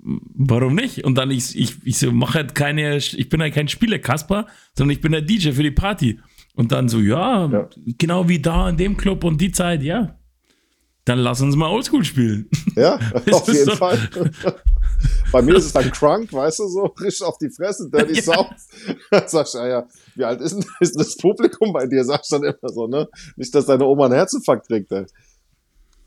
warum 0.00 0.74
nicht? 0.74 1.04
Und 1.04 1.16
dann 1.16 1.30
ich, 1.30 1.58
ich, 1.58 1.76
ich 1.84 1.98
so, 1.98 2.12
mache 2.12 2.34
halt 2.34 2.54
keine, 2.54 2.96
ich 2.96 3.28
bin 3.28 3.42
halt 3.42 3.54
kein 3.54 3.68
Spieler, 3.68 3.98
Kasper, 3.98 4.46
sondern 4.76 4.92
ich 4.92 5.00
bin 5.00 5.12
der 5.12 5.22
DJ 5.22 5.50
für 5.50 5.62
die 5.62 5.70
Party. 5.70 6.18
Und 6.54 6.72
dann 6.72 6.88
so, 6.88 7.00
ja, 7.00 7.46
ja, 7.46 7.68
genau 7.98 8.28
wie 8.28 8.40
da 8.40 8.68
in 8.68 8.76
dem 8.76 8.96
Club 8.96 9.24
und 9.24 9.40
die 9.40 9.52
Zeit, 9.52 9.82
ja. 9.82 10.18
Dann 11.04 11.18
lass 11.18 11.40
uns 11.40 11.56
mal 11.56 11.68
Oldschool 11.68 12.04
spielen. 12.04 12.48
Ja, 12.74 12.98
auf 13.30 13.46
jeden 13.48 13.64
so. 13.64 13.76
Fall. 13.76 13.98
Bei 15.30 15.42
mir 15.42 15.56
ist 15.56 15.66
es 15.66 15.72
dann 15.72 15.90
Crunk, 15.92 16.32
weißt 16.32 16.60
du, 16.60 16.68
so 16.68 16.84
richtig 17.00 17.22
auf 17.22 17.36
die 17.38 17.50
Fresse, 17.50 17.88
Dirty 17.90 18.20
ja. 18.20 18.48
Dann 19.10 19.28
sagst 19.28 19.54
du, 19.54 19.58
ja, 19.58 19.68
ja, 19.68 19.88
wie 20.14 20.24
alt 20.24 20.40
ist 20.40 20.54
denn 20.54 20.64
ist 20.80 20.98
das 20.98 21.16
Publikum 21.16 21.72
bei 21.72 21.86
dir? 21.86 22.04
Sagst 22.04 22.32
du 22.32 22.38
dann 22.38 22.54
immer 22.54 22.72
so, 22.72 22.86
ne? 22.86 23.08
Nicht, 23.36 23.54
dass 23.54 23.66
deine 23.66 23.84
Oma 23.84 24.06
einen 24.06 24.14
Herzinfarkt 24.14 24.66
kriegt, 24.66 24.90
ey. 24.92 25.06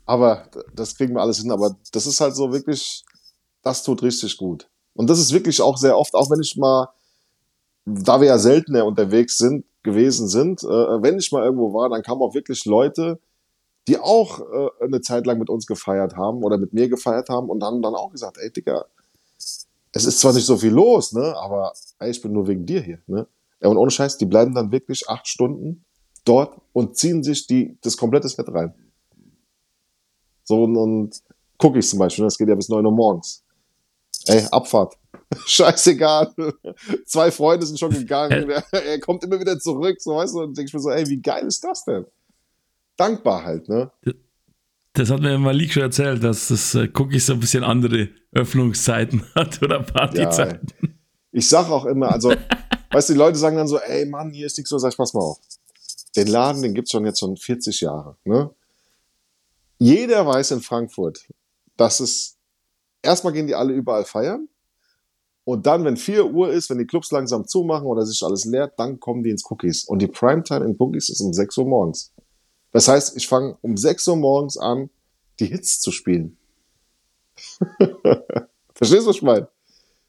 Aber 0.06 0.48
das 0.74 0.96
kriegen 0.96 1.14
wir 1.14 1.20
alles 1.20 1.38
hin. 1.38 1.52
Aber 1.52 1.76
das 1.92 2.06
ist 2.06 2.20
halt 2.20 2.34
so 2.34 2.52
wirklich, 2.52 3.04
das 3.62 3.84
tut 3.84 4.02
richtig 4.02 4.36
gut. 4.36 4.68
Und 4.94 5.08
das 5.08 5.20
ist 5.20 5.32
wirklich 5.32 5.60
auch 5.62 5.76
sehr 5.76 5.96
oft, 5.96 6.14
auch 6.14 6.30
wenn 6.30 6.40
ich 6.40 6.56
mal, 6.56 6.88
da 7.84 8.20
wir 8.20 8.28
ja 8.28 8.38
seltener 8.38 8.84
unterwegs 8.84 9.38
sind, 9.38 9.64
gewesen 9.82 10.28
sind. 10.28 10.62
Äh, 10.62 10.66
wenn 10.66 11.18
ich 11.18 11.32
mal 11.32 11.44
irgendwo 11.44 11.72
war, 11.72 11.88
dann 11.88 12.02
kamen 12.02 12.20
auch 12.20 12.34
wirklich 12.34 12.64
Leute, 12.64 13.20
die 13.88 13.98
auch 13.98 14.40
äh, 14.40 14.84
eine 14.84 15.00
Zeit 15.00 15.26
lang 15.26 15.38
mit 15.38 15.50
uns 15.50 15.66
gefeiert 15.66 16.16
haben 16.16 16.42
oder 16.42 16.58
mit 16.58 16.72
mir 16.72 16.88
gefeiert 16.88 17.28
haben 17.28 17.48
und 17.48 17.62
haben 17.62 17.82
dann 17.82 17.94
auch 17.94 18.10
gesagt, 18.10 18.38
ey 18.38 18.52
Digga, 18.52 18.84
es 19.92 20.04
ist 20.06 20.20
zwar 20.20 20.32
nicht 20.32 20.46
so 20.46 20.56
viel 20.56 20.72
los, 20.72 21.12
ne, 21.12 21.36
aber 21.36 21.72
ey, 21.98 22.10
ich 22.10 22.20
bin 22.20 22.32
nur 22.32 22.48
wegen 22.48 22.66
dir 22.66 22.80
hier, 22.80 22.98
ne. 23.06 23.26
Ja, 23.60 23.68
und 23.68 23.76
ohne 23.76 23.90
Scheiß, 23.90 24.18
die 24.18 24.26
bleiben 24.26 24.54
dann 24.54 24.72
wirklich 24.72 25.08
acht 25.08 25.28
Stunden 25.28 25.84
dort 26.24 26.60
und 26.72 26.96
ziehen 26.96 27.22
sich 27.22 27.46
die, 27.46 27.78
das 27.82 27.96
komplette 27.96 28.28
Set 28.28 28.48
rein. 28.48 28.74
So, 30.44 30.64
und, 30.64 30.76
und 30.76 31.22
Cookies 31.58 31.90
zum 31.90 31.98
Beispiel, 31.98 32.22
ne, 32.22 32.26
das 32.26 32.38
geht 32.38 32.48
ja 32.48 32.54
bis 32.54 32.68
neun 32.68 32.86
Uhr 32.86 32.92
morgens. 32.92 33.44
Ey, 34.26 34.44
Abfahrt. 34.50 34.96
Scheißegal. 35.46 36.32
Zwei 37.06 37.30
Freunde 37.30 37.66
sind 37.66 37.78
schon 37.78 37.90
gegangen. 37.90 38.50
er 38.70 39.00
kommt 39.00 39.22
immer 39.24 39.38
wieder 39.38 39.58
zurück, 39.58 40.00
so 40.00 40.16
weißt 40.16 40.34
du, 40.34 40.40
und 40.40 40.56
denke 40.56 40.68
ich 40.68 40.74
mir 40.74 40.80
so, 40.80 40.90
ey, 40.90 41.06
wie 41.08 41.20
geil 41.20 41.46
ist 41.46 41.62
das 41.62 41.84
denn? 41.84 42.06
Dankbar 42.96 43.44
halt, 43.44 43.68
ne? 43.68 43.90
Das 44.92 45.10
hat 45.10 45.20
mir 45.20 45.38
Malik 45.38 45.72
schon 45.72 45.84
erzählt, 45.84 46.22
dass 46.22 46.48
das 46.48 46.74
äh, 46.74 46.88
Cookies 46.94 47.26
so 47.26 47.32
ein 47.34 47.40
bisschen 47.40 47.64
andere 47.64 48.10
Öffnungszeiten 48.32 49.24
hat 49.34 49.62
oder 49.62 49.82
Partyzeiten. 49.82 50.68
Ja, 50.80 50.88
ich 51.32 51.48
sag 51.48 51.70
auch 51.70 51.86
immer, 51.86 52.10
also, 52.10 52.34
weißt 52.90 53.08
du, 53.08 53.12
die 53.14 53.18
Leute 53.18 53.38
sagen 53.38 53.56
dann 53.56 53.68
so, 53.68 53.78
ey 53.78 54.06
Mann, 54.06 54.32
hier 54.32 54.46
ist 54.46 54.58
nichts 54.58 54.70
so, 54.70 54.78
sag 54.78 54.92
ich, 54.92 54.96
pass 54.96 55.14
mal 55.14 55.20
auf. 55.20 55.38
Den 56.16 56.26
Laden, 56.26 56.62
den 56.62 56.74
gibt's 56.74 56.90
schon 56.90 57.06
jetzt 57.06 57.20
schon 57.20 57.36
40 57.36 57.80
Jahre, 57.80 58.16
ne? 58.24 58.50
Jeder 59.78 60.26
weiß 60.26 60.52
in 60.52 60.60
Frankfurt, 60.60 61.26
dass 61.76 62.00
es, 62.00 62.36
erstmal 63.02 63.32
gehen 63.32 63.46
die 63.46 63.54
alle 63.54 63.72
überall 63.72 64.04
feiern 64.04 64.48
und 65.44 65.66
dann, 65.66 65.84
wenn 65.84 65.96
4 65.96 66.26
Uhr 66.26 66.52
ist, 66.52 66.70
wenn 66.70 66.78
die 66.78 66.86
Clubs 66.86 67.10
langsam 67.10 67.46
zumachen 67.46 67.86
oder 67.86 68.06
sich 68.06 68.22
alles 68.22 68.44
leert, 68.44 68.78
dann 68.78 69.00
kommen 69.00 69.24
die 69.24 69.30
ins 69.30 69.44
Cookies. 69.50 69.84
Und 69.84 70.00
die 70.00 70.06
Primetime 70.06 70.64
in 70.64 70.76
Cookies 70.78 71.08
ist 71.08 71.20
um 71.20 71.32
6 71.32 71.58
Uhr 71.58 71.66
morgens. 71.66 72.12
Das 72.70 72.88
heißt, 72.88 73.16
ich 73.16 73.26
fange 73.26 73.58
um 73.60 73.76
6 73.76 74.06
Uhr 74.08 74.16
morgens 74.16 74.56
an, 74.56 74.88
die 75.40 75.46
Hits 75.46 75.80
zu 75.80 75.90
spielen. 75.90 76.38
Verstehst 78.74 79.04
du, 79.04 79.10
was 79.10 79.16
ich 79.16 79.22
meine? 79.22 79.48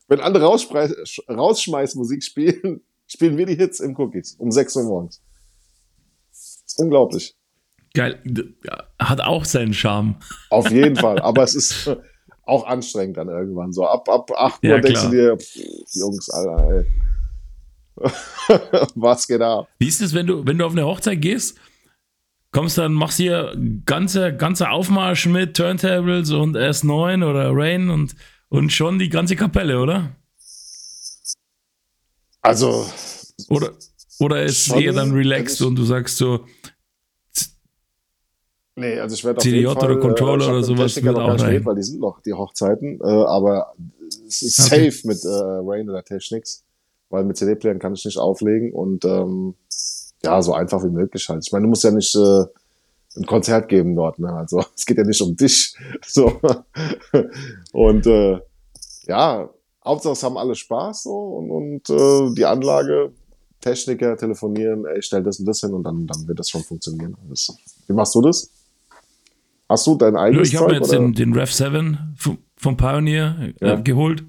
Wenn 0.08 0.20
andere 0.20 0.46
Rausschmeißmusik 0.46 2.24
spielen, 2.24 2.82
spielen 3.08 3.38
wir 3.38 3.46
die 3.46 3.56
Hits 3.56 3.80
im 3.80 3.96
Cookies 3.98 4.36
um 4.36 4.52
6 4.52 4.76
Uhr 4.78 4.84
morgens. 4.84 5.22
unglaublich. 6.78 7.36
Geil. 7.94 8.22
Hat 9.00 9.22
auch 9.22 9.46
seinen 9.46 9.74
Charme. 9.74 10.16
Auf 10.50 10.72
jeden 10.72 10.96
Fall. 10.96 11.20
Aber 11.22 11.44
es 11.44 11.54
ist, 11.54 11.90
auch 12.46 12.66
anstrengend 12.66 13.18
dann 13.18 13.30
irgendwann. 13.30 13.72
So 13.72 13.88
ab, 13.88 14.10
ab 14.10 14.32
8 14.36 14.64
Uhr 14.64 14.70
ja, 14.70 14.80
denkst 14.80 15.04
du 15.04 15.10
dir, 15.10 15.38
pff, 15.38 15.56
Jungs, 15.94 16.30
Alter, 16.30 16.70
ey. 16.70 16.86
Was 18.96 19.28
geht 19.28 19.42
ab? 19.42 19.70
Wie 19.78 19.88
ist 19.88 20.02
es, 20.02 20.14
wenn 20.14 20.28
du, 20.28 20.46
wenn 20.46 20.58
du 20.58 20.66
auf 20.66 20.72
eine 20.72 20.86
Hochzeit 20.86 21.22
gehst? 21.22 21.58
Kommst 22.54 22.78
dann, 22.78 22.94
machst 22.94 23.18
hier 23.18 23.58
ganze, 23.84 24.36
ganze 24.36 24.70
Aufmarsch 24.70 25.26
mit 25.26 25.58
Turntables 25.58 26.30
und 26.30 26.56
S9 26.56 27.28
oder 27.28 27.50
Rain 27.52 27.90
und, 27.90 28.16
und 28.50 28.72
schon 28.72 29.00
die 29.00 29.10
ganze 29.10 29.36
Kapelle, 29.36 29.80
oder? 29.80 30.16
Also. 32.42 32.86
Oder, 33.50 33.72
oder 34.20 34.44
ist 34.44 34.68
es 34.68 34.74
eher 34.74 34.94
dann 34.94 35.12
relaxed 35.14 35.62
und 35.64 35.76
du 35.76 35.84
sagst 35.84 36.18
so, 36.18 36.46
Nee, 38.76 39.00
also 39.00 39.14
ich 39.14 39.24
werde 39.24 39.38
auf 39.38 39.46
jeden 39.46 39.72
Fall, 39.72 39.92
oder 39.92 40.00
Controller 40.00 40.48
äh, 40.48 40.50
oder 40.50 40.64
sowas 40.64 41.04
wird 41.04 41.16
auch 41.16 41.40
rein. 41.40 41.64
weil 41.64 41.76
die 41.76 41.84
sind 41.84 42.00
noch 42.00 42.22
die 42.22 42.34
Hochzeiten, 42.34 43.00
äh, 43.02 43.04
aber 43.04 43.76
es 44.28 44.42
ist 44.42 44.60
okay. 44.60 44.90
safe 44.90 45.08
mit 45.08 45.24
äh, 45.24 45.28
Rain 45.30 45.90
oder 45.90 46.04
Technics, 46.04 46.64
weil 47.10 47.24
mit 47.24 47.38
CD-Playern 47.38 47.78
kann 47.78 47.94
ich 47.94 48.04
nicht 48.04 48.18
auflegen 48.18 48.74
und 48.74 49.06
ähm, 49.06 49.54
ja, 50.24 50.42
so 50.42 50.54
einfach 50.54 50.84
wie 50.84 50.90
möglich 50.90 51.28
halt. 51.30 51.44
Ich 51.46 51.52
meine, 51.52 51.64
du 51.64 51.70
musst 51.70 51.84
ja 51.84 51.92
nicht 51.92 52.16
äh, 52.16 52.44
ein 53.18 53.26
Konzert 53.26 53.70
geben 53.70 53.96
dort, 53.96 54.20
ne? 54.20 54.32
Also 54.32 54.64
es 54.76 54.86
geht 54.86 54.98
ja 54.98 55.04
nicht 55.04 55.22
um 55.22 55.36
dich. 55.36 55.76
So. 56.08 56.40
und 57.72 58.06
äh, 58.06 58.40
ja, 59.08 59.50
Hauptsache 59.86 60.14
es 60.14 60.24
haben 60.24 60.38
alle 60.38 60.56
Spaß 60.56 61.04
so 61.04 61.12
und, 61.12 61.52
und 61.52 61.90
äh, 61.90 62.34
die 62.36 62.46
Anlage, 62.46 63.12
Techniker 63.60 64.18
telefonieren, 64.18 64.86
ey, 64.86 65.02
stell 65.02 65.24
das 65.24 65.40
und 65.40 65.46
das 65.46 65.62
hin 65.62 65.74
und 65.74 65.84
dann, 65.84 66.06
dann 66.06 66.28
wird 66.28 66.40
das 66.40 66.50
schon 66.50 66.64
funktionieren. 66.64 67.16
Alles. 67.26 67.56
Wie 67.88 67.94
machst 67.94 68.14
du 68.14 68.22
das? 68.22 68.52
Hast 69.70 69.88
du 69.88 69.96
dein 69.96 70.18
eigenes 70.18 70.50
Ich 70.50 70.56
habe 70.58 70.72
mir 70.72 70.80
jetzt 70.80 70.92
den, 70.92 71.14
den 71.14 71.34
Rev 71.34 71.52
7 71.52 72.16
vom 72.56 72.78
Pioneer 72.78 73.54
äh, 73.60 73.68
ja. 73.68 73.76
geholt. 73.76 74.24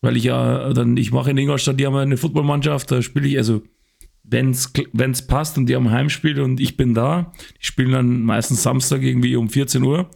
Weil 0.00 0.16
ich 0.16 0.24
ja 0.24 0.72
dann, 0.72 0.96
ich 0.96 1.10
mache 1.12 1.30
in 1.30 1.38
Ingolstadt, 1.38 1.80
die 1.80 1.86
haben 1.86 1.96
eine 1.96 2.16
Footballmannschaft, 2.16 2.90
da 2.90 3.02
spiele 3.02 3.26
ich, 3.26 3.36
also 3.36 3.62
wenn 4.30 4.50
es 4.50 5.26
passt 5.26 5.58
und 5.58 5.66
die 5.66 5.76
haben 5.76 5.90
Heimspiel 5.90 6.40
und 6.40 6.60
ich 6.60 6.76
bin 6.76 6.94
da, 6.94 7.32
die 7.60 7.66
spielen 7.66 7.92
dann 7.92 8.22
meistens 8.22 8.62
Samstag 8.62 9.02
irgendwie 9.02 9.36
um 9.36 9.48
14 9.48 9.82
Uhr 9.82 10.10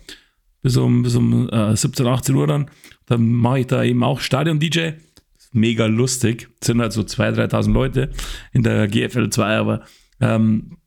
bis 0.62 0.76
um, 0.76 1.02
bis 1.02 1.16
um 1.16 1.48
äh, 1.50 1.76
17, 1.76 2.06
18 2.06 2.34
Uhr 2.34 2.46
dann. 2.46 2.70
Dann 3.06 3.32
mache 3.32 3.60
ich 3.60 3.66
da 3.66 3.82
eben 3.82 4.02
auch 4.04 4.20
Stadion-DJ. 4.20 4.92
Mega 5.52 5.86
lustig. 5.86 6.48
Das 6.60 6.68
sind 6.68 6.80
halt 6.80 6.92
so 6.92 7.02
2.000, 7.02 7.50
3.000 7.50 7.72
Leute 7.72 8.10
in 8.52 8.62
der 8.62 8.88
GFL 8.88 9.28
2, 9.28 9.56
aber 9.56 9.82
ähm, 10.20 10.78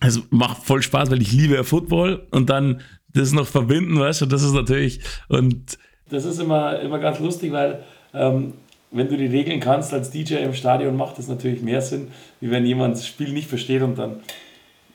es 0.00 0.22
macht 0.30 0.62
voll 0.62 0.82
Spaß, 0.82 1.10
weil 1.10 1.22
ich 1.22 1.32
liebe 1.32 1.54
ja 1.54 1.62
Football 1.62 2.26
und 2.30 2.50
dann 2.50 2.82
das 3.14 3.32
noch 3.32 3.46
verbinden, 3.46 3.98
weißt 3.98 4.22
du, 4.22 4.26
das 4.26 4.42
ist 4.42 4.52
natürlich 4.52 5.00
und 5.28 5.78
das 6.08 6.24
ist 6.24 6.38
immer, 6.38 6.78
immer 6.80 6.98
ganz 6.98 7.18
lustig, 7.18 7.52
weil 7.52 7.82
ähm, 8.14 8.54
wenn 8.92 9.08
du 9.08 9.16
die 9.16 9.26
Regeln 9.26 9.60
kannst 9.60 9.92
als 9.92 10.10
DJ 10.10 10.36
im 10.36 10.54
Stadion, 10.54 10.96
macht 10.96 11.18
das 11.18 11.28
natürlich 11.28 11.62
mehr 11.62 11.80
Sinn, 11.80 12.08
wie 12.40 12.50
wenn 12.50 12.64
jemand 12.66 12.96
das 12.96 13.06
Spiel 13.06 13.32
nicht 13.32 13.48
versteht 13.48 13.82
und 13.82 13.98
dann 13.98 14.20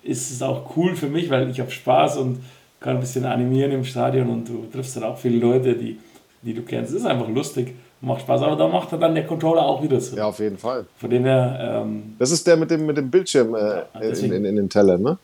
ist 0.03 0.31
es 0.31 0.41
auch 0.41 0.77
cool 0.77 0.95
für 0.95 1.07
mich, 1.07 1.29
weil 1.29 1.49
ich 1.49 1.59
habe 1.59 1.71
Spaß 1.71 2.17
und 2.17 2.39
kann 2.79 2.95
ein 2.97 2.99
bisschen 2.99 3.25
animieren 3.25 3.71
im 3.71 3.83
Stadion 3.83 4.29
und 4.29 4.47
du 4.47 4.67
triffst 4.71 4.95
dann 4.95 5.03
auch 5.03 5.17
viele 5.17 5.37
Leute, 5.37 5.73
die, 5.75 5.99
die 6.43 6.53
du 6.53 6.61
kennst. 6.61 6.91
Es 6.91 7.01
ist 7.01 7.05
einfach 7.05 7.27
lustig 7.27 7.73
macht 8.01 8.21
Spaß, 8.21 8.41
aber 8.41 8.55
da 8.55 8.67
macht 8.67 8.91
dann 8.93 9.15
der 9.15 9.25
Controller 9.25 9.63
auch 9.63 9.81
wieder 9.81 9.99
so. 9.99 10.15
Ja, 10.15 10.25
auf 10.25 10.39
jeden 10.39 10.57
Fall. 10.57 10.85
Von 10.97 11.09
dem 11.09 11.23
her. 11.23 11.83
Ähm, 11.83 12.15
das 12.19 12.31
ist 12.31 12.45
der 12.45 12.57
mit 12.57 12.69
dem, 12.69 12.85
mit 12.85 12.97
dem 12.97 13.09
Bildschirm 13.09 13.55
äh, 13.55 13.83
in, 14.01 14.31
in, 14.31 14.45
in, 14.45 14.55
den 14.55 14.69
Tellern, 14.69 15.01
ne? 15.01 15.17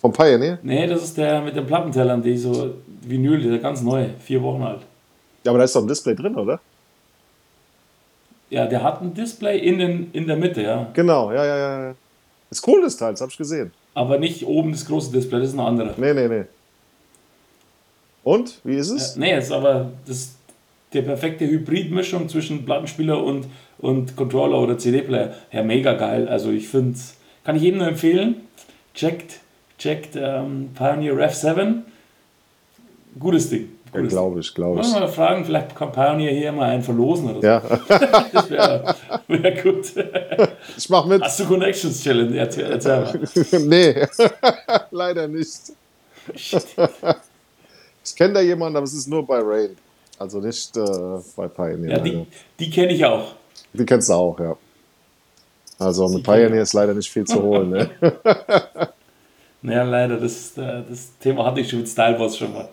Vom 0.00 0.12
Pioneer? 0.12 0.58
Nee, 0.62 0.86
das 0.86 1.04
ist 1.04 1.16
der 1.18 1.42
mit 1.42 1.54
den 1.54 1.66
Plattentellern, 1.66 2.22
die 2.22 2.36
so 2.36 2.74
Vinyl, 3.02 3.42
der 3.42 3.58
ganz 3.58 3.82
neu, 3.82 4.06
vier 4.18 4.42
Wochen 4.42 4.62
alt. 4.62 4.80
Ja, 5.44 5.52
aber 5.52 5.58
da 5.58 5.64
ist 5.64 5.76
doch 5.76 5.82
ein 5.82 5.88
Display 5.88 6.14
drin, 6.14 6.36
oder? 6.36 6.58
Ja, 8.50 8.66
der 8.66 8.82
hat 8.82 9.00
ein 9.00 9.14
Display 9.14 9.58
in, 9.58 9.78
den, 9.78 10.10
in 10.12 10.26
der 10.26 10.36
Mitte, 10.36 10.62
ja. 10.62 10.90
Genau, 10.92 11.32
ja, 11.32 11.44
ja, 11.44 11.86
ja. 11.86 11.94
Ist 12.50 12.66
cool, 12.66 12.82
das 12.82 12.96
Teil, 12.96 13.12
das 13.12 13.20
habe 13.20 13.30
ich 13.30 13.38
gesehen. 13.38 13.70
Aber 13.94 14.18
nicht 14.18 14.44
oben 14.44 14.72
das 14.72 14.84
große 14.86 15.12
Display, 15.12 15.40
das 15.40 15.50
ist 15.50 15.54
ein 15.54 15.60
anderer. 15.60 15.94
Nee, 15.96 16.12
nee, 16.12 16.28
nee. 16.28 16.44
Und, 18.24 18.60
wie 18.64 18.74
ist 18.74 18.90
es? 18.90 19.14
Ja, 19.14 19.20
nee, 19.20 19.38
ist 19.38 19.52
aber 19.52 19.92
das 20.06 20.34
der 20.92 21.02
perfekte 21.02 21.46
Hybridmischung 21.46 22.28
zwischen 22.28 22.64
Plattenspieler 22.64 23.22
und, 23.22 23.46
und 23.78 24.16
Controller 24.16 24.58
oder 24.58 24.78
CD-Player. 24.78 25.34
Ja, 25.52 25.62
mega 25.62 25.94
geil. 25.94 26.28
Also 26.28 26.50
ich 26.50 26.68
finde, 26.68 26.98
kann 27.44 27.56
ich 27.56 27.62
jedem 27.62 27.78
nur 27.78 27.88
empfehlen. 27.88 28.36
Checkt, 28.94 29.40
checkt 29.78 30.16
ähm, 30.16 30.70
Pioneer 30.74 31.16
Rev 31.16 31.32
7. 31.32 31.84
Gutes 33.18 33.50
Ding. 33.50 33.68
Ja, 33.92 34.00
glaube 34.02 34.40
ich, 34.40 34.54
glaube 34.54 34.80
ich. 34.80 34.92
Mal 34.92 35.08
fragen, 35.08 35.44
vielleicht 35.44 35.74
kann 35.74 35.90
Pioneer 35.90 36.30
hier 36.30 36.52
mal 36.52 36.70
einen 36.70 36.82
verlosen 36.82 37.36
oder 37.36 37.40
so. 37.40 37.46
Ja. 37.46 37.60
das 38.32 38.50
wäre 38.50 38.94
wär 39.26 39.62
gut. 39.62 39.92
Ich 40.76 40.88
mach 40.88 41.06
mit. 41.06 41.22
Hast 41.22 41.40
du 41.40 41.46
Connections 41.46 42.02
Challenge? 42.02 42.36
Erzähl, 42.36 42.70
erzähl 42.70 43.20
nee, 43.66 44.06
leider 44.90 45.26
nicht. 45.26 45.72
Ich 46.32 48.14
kenne 48.14 48.34
da 48.34 48.40
jemanden, 48.40 48.76
aber 48.76 48.84
es 48.84 48.94
ist 48.94 49.08
nur 49.08 49.26
bei 49.26 49.40
Rain. 49.40 49.76
Also 50.18 50.38
nicht 50.38 50.76
äh, 50.76 50.82
bei 51.34 51.48
Pioneer. 51.48 51.90
Ja, 51.90 51.98
die, 51.98 52.26
die 52.58 52.70
kenne 52.70 52.92
ich 52.92 53.04
auch. 53.04 53.34
Die 53.72 53.84
kennst 53.84 54.08
du 54.08 54.12
auch, 54.12 54.38
ja. 54.38 54.56
Also 55.78 56.08
mit 56.08 56.22
Pioneer 56.22 56.62
ist 56.62 56.74
leider 56.74 56.94
nicht 56.94 57.10
viel 57.10 57.24
zu 57.24 57.42
holen. 57.42 57.70
Ne? 57.70 57.90
Naja, 59.62 59.82
leider, 59.82 60.16
das, 60.16 60.56
äh, 60.56 60.82
das 60.88 61.18
Thema 61.18 61.44
hatte 61.44 61.60
ich 61.60 61.68
schon 61.68 61.80
mit 61.80 61.88
Styleboss 61.88 62.38
schon 62.38 62.52
mal. 62.52 62.68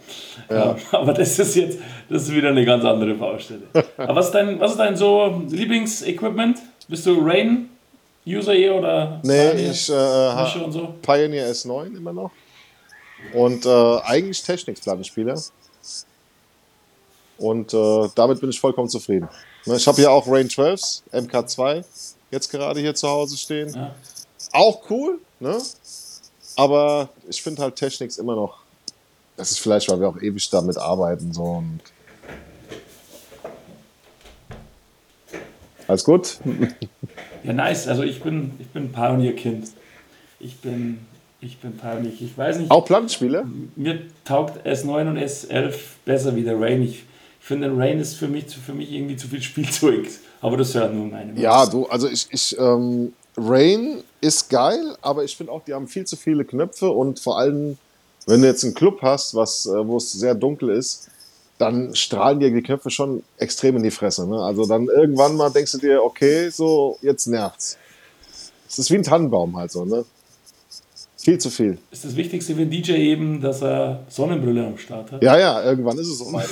Ja. 0.50 0.76
Aber 0.92 1.14
das 1.14 1.38
ist 1.38 1.56
jetzt, 1.56 1.80
das 2.10 2.24
ist 2.24 2.34
wieder 2.34 2.50
eine 2.50 2.64
ganz 2.64 2.86
andere 2.86 3.14
Baustelle. 3.14 3.64
Aber 3.98 4.16
was 4.16 4.28
ist 4.28 4.32
dein, 4.32 4.60
was 4.60 4.72
ist 4.72 4.78
dein 4.78 4.96
so 4.96 5.44
Lieblingsequipment? 5.50 6.60
Bist 6.88 7.06
du 7.06 7.20
Rain-User 7.20 8.54
hier 8.54 8.76
oder? 8.76 9.20
Nee, 9.24 9.52
ich 9.70 9.90
äh, 9.90 9.94
habe 9.94 10.72
so? 10.72 10.94
Pioneer 11.02 11.52
S9 11.52 11.98
immer 11.98 12.14
noch. 12.14 12.32
Und 13.34 13.66
äh, 13.66 14.00
eigentlich 14.06 14.42
Technics-Plattenspieler. 14.44 15.38
Und 17.38 17.74
äh, 17.74 18.10
damit 18.16 18.40
bin 18.40 18.50
ich 18.50 18.60
vollkommen 18.60 18.90
zufrieden. 18.90 19.28
Ne, 19.66 19.76
ich 19.76 19.86
habe 19.86 19.98
hier 19.98 20.12
auch 20.12 20.26
Rain 20.28 20.48
12s, 20.48 21.04
MK2, 21.12 21.84
jetzt 22.32 22.50
gerade 22.50 22.80
hier 22.80 22.96
zu 22.96 23.10
Hause 23.10 23.36
stehen. 23.36 23.74
Ja. 23.74 23.94
Auch 24.54 24.90
cool, 24.90 25.20
ne? 25.40 25.58
Aber 26.58 27.10
ich 27.30 27.42
finde 27.42 27.62
halt 27.62 27.76
Technics 27.76 28.18
immer 28.18 28.36
noch. 28.36 28.58
Das 29.38 29.52
ist 29.52 29.60
vielleicht, 29.60 29.90
weil 29.90 30.02
wir 30.02 30.10
auch 30.10 30.22
ewig 30.22 30.50
damit 30.50 30.78
arbeiten. 30.78 31.32
So 31.32 31.44
und 31.44 31.80
Alles 35.88 36.04
gut? 36.04 36.38
Ja, 37.44 37.54
nice. 37.54 37.88
Also 37.88 38.04
ich 38.04 38.22
bin, 38.22 38.52
ich 38.60 38.68
bin 38.68 38.92
Pioneer-Kind. 38.92 39.70
Ich 40.40 40.58
bin, 40.58 40.98
ich 41.40 41.60
bin 41.60 41.78
Pioneer. 41.78 42.12
Ich 42.20 42.38
weiß 42.38 42.60
nicht. 42.60 42.72
Auch 42.72 42.84
Plattenspieler? 42.84 43.46
Mir 43.78 44.02
taugt 44.26 44.68
S9 44.68 45.08
und 45.08 45.18
S11 45.18 45.76
besser 46.04 46.36
wie 46.36 46.44
der 46.44 46.60
Rain. 46.60 46.82
Ich, 46.82 46.90
ich 46.90 47.06
finde, 47.40 47.72
Rain 47.78 48.02
ist 48.02 48.16
für 48.16 48.28
mich, 48.28 48.48
für 48.48 48.74
mich 48.74 48.92
irgendwie 48.92 49.16
zu 49.16 49.30
viel 49.30 49.42
Spielzeug. 49.42 50.10
Aber 50.42 50.58
das 50.58 50.70
ist 50.70 50.74
ja 50.74 50.90
nur 50.90 51.06
meine 51.06 51.28
Meinung. 51.28 51.38
Ja, 51.38 51.66
du, 51.66 51.86
also 51.86 52.10
ich, 52.10 52.28
ich 52.32 52.58
ähm, 52.60 53.14
Rain 53.38 54.04
ist 54.20 54.50
geil, 54.50 54.98
aber 55.02 55.24
ich 55.24 55.38
finde 55.38 55.52
auch, 55.52 55.64
die 55.64 55.74
haben 55.74 55.88
viel 55.88 56.06
zu 56.06 56.16
viele 56.16 56.44
Knöpfe 56.44 56.90
und 56.90 57.20
vor 57.20 57.38
allem, 57.38 57.78
wenn 58.26 58.42
du 58.42 58.48
jetzt 58.48 58.64
einen 58.64 58.74
Club 58.74 59.02
hast, 59.02 59.36
was, 59.36 59.68
äh, 59.68 59.88
wo 59.88 59.98
es 59.98 60.12
sehr 60.12 60.34
dunkel 60.34 60.70
ist, 60.70 61.08
dann 61.60 61.96
strahlen 61.96 62.40
dir 62.40 62.52
die 62.52 62.62
Knöpfe 62.62 62.90
schon 62.90 63.24
extrem 63.38 63.78
in 63.78 63.84
die 63.84 63.92
Fresse. 63.92 64.28
Ne? 64.28 64.40
Also 64.42 64.66
dann 64.66 64.88
irgendwann 64.88 65.36
mal 65.36 65.50
denkst 65.50 65.72
du 65.74 65.78
dir, 65.78 66.04
okay, 66.04 66.50
so, 66.50 66.98
jetzt 67.02 67.28
nervt's. 67.28 67.78
Es 68.68 68.80
ist 68.80 68.92
wie 68.92 68.96
ein 68.96 69.04
Tannenbaum 69.04 69.56
halt 69.56 69.72
so, 69.72 69.86
ne? 69.86 70.06
Viel 71.28 71.40
zu 71.40 71.50
viel. 71.50 71.78
Ist 71.92 72.06
das 72.06 72.16
Wichtigste 72.16 72.56
für 72.56 72.62
einen 72.62 72.70
DJ 72.70 72.94
eben, 72.94 73.42
dass 73.42 73.62
er 73.62 74.06
Sonnenbrille 74.08 74.66
am 74.66 74.78
Start 74.78 75.12
hat? 75.12 75.22
Ja, 75.22 75.38
ja, 75.38 75.62
irgendwann 75.62 75.98
ist 75.98 76.08
es 76.08 76.20
so 76.20 76.32
weit. 76.32 76.48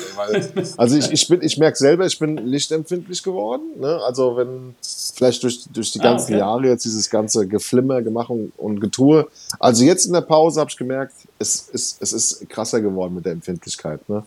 Also 0.78 0.98
ich, 0.98 1.10
ich, 1.14 1.30
bin, 1.30 1.42
ich 1.42 1.58
merke 1.58 1.78
selber, 1.78 2.06
ich 2.06 2.20
bin 2.20 2.36
lichtempfindlich 2.36 3.24
geworden. 3.24 3.64
Ne? 3.80 4.02
Also 4.06 4.36
wenn 4.36 4.76
vielleicht 4.82 5.42
durch, 5.44 5.64
durch 5.72 5.94
die 5.94 6.00
ganzen 6.00 6.34
ah, 6.34 6.36
okay. 6.36 6.40
Jahre 6.40 6.68
jetzt 6.68 6.84
dieses 6.84 7.10
ganze 7.10 7.48
Geflimmer, 7.48 8.02
Gemach 8.02 8.30
und 8.30 8.82
Getue. 8.82 9.30
Also 9.62 9.86
jetzt 9.86 10.08
in 10.08 10.12
der 10.12 10.20
Pause 10.20 10.60
habe 10.60 10.70
ich 10.70 10.76
gemerkt, 10.76 11.14
es, 11.40 11.70
es, 11.72 11.96
es 12.02 12.12
ist 12.12 12.50
krasser 12.50 12.82
geworden 12.82 13.16
mit 13.16 13.24
der 13.24 13.32
Empfindlichkeit. 13.32 14.10
Ne? 14.10 14.24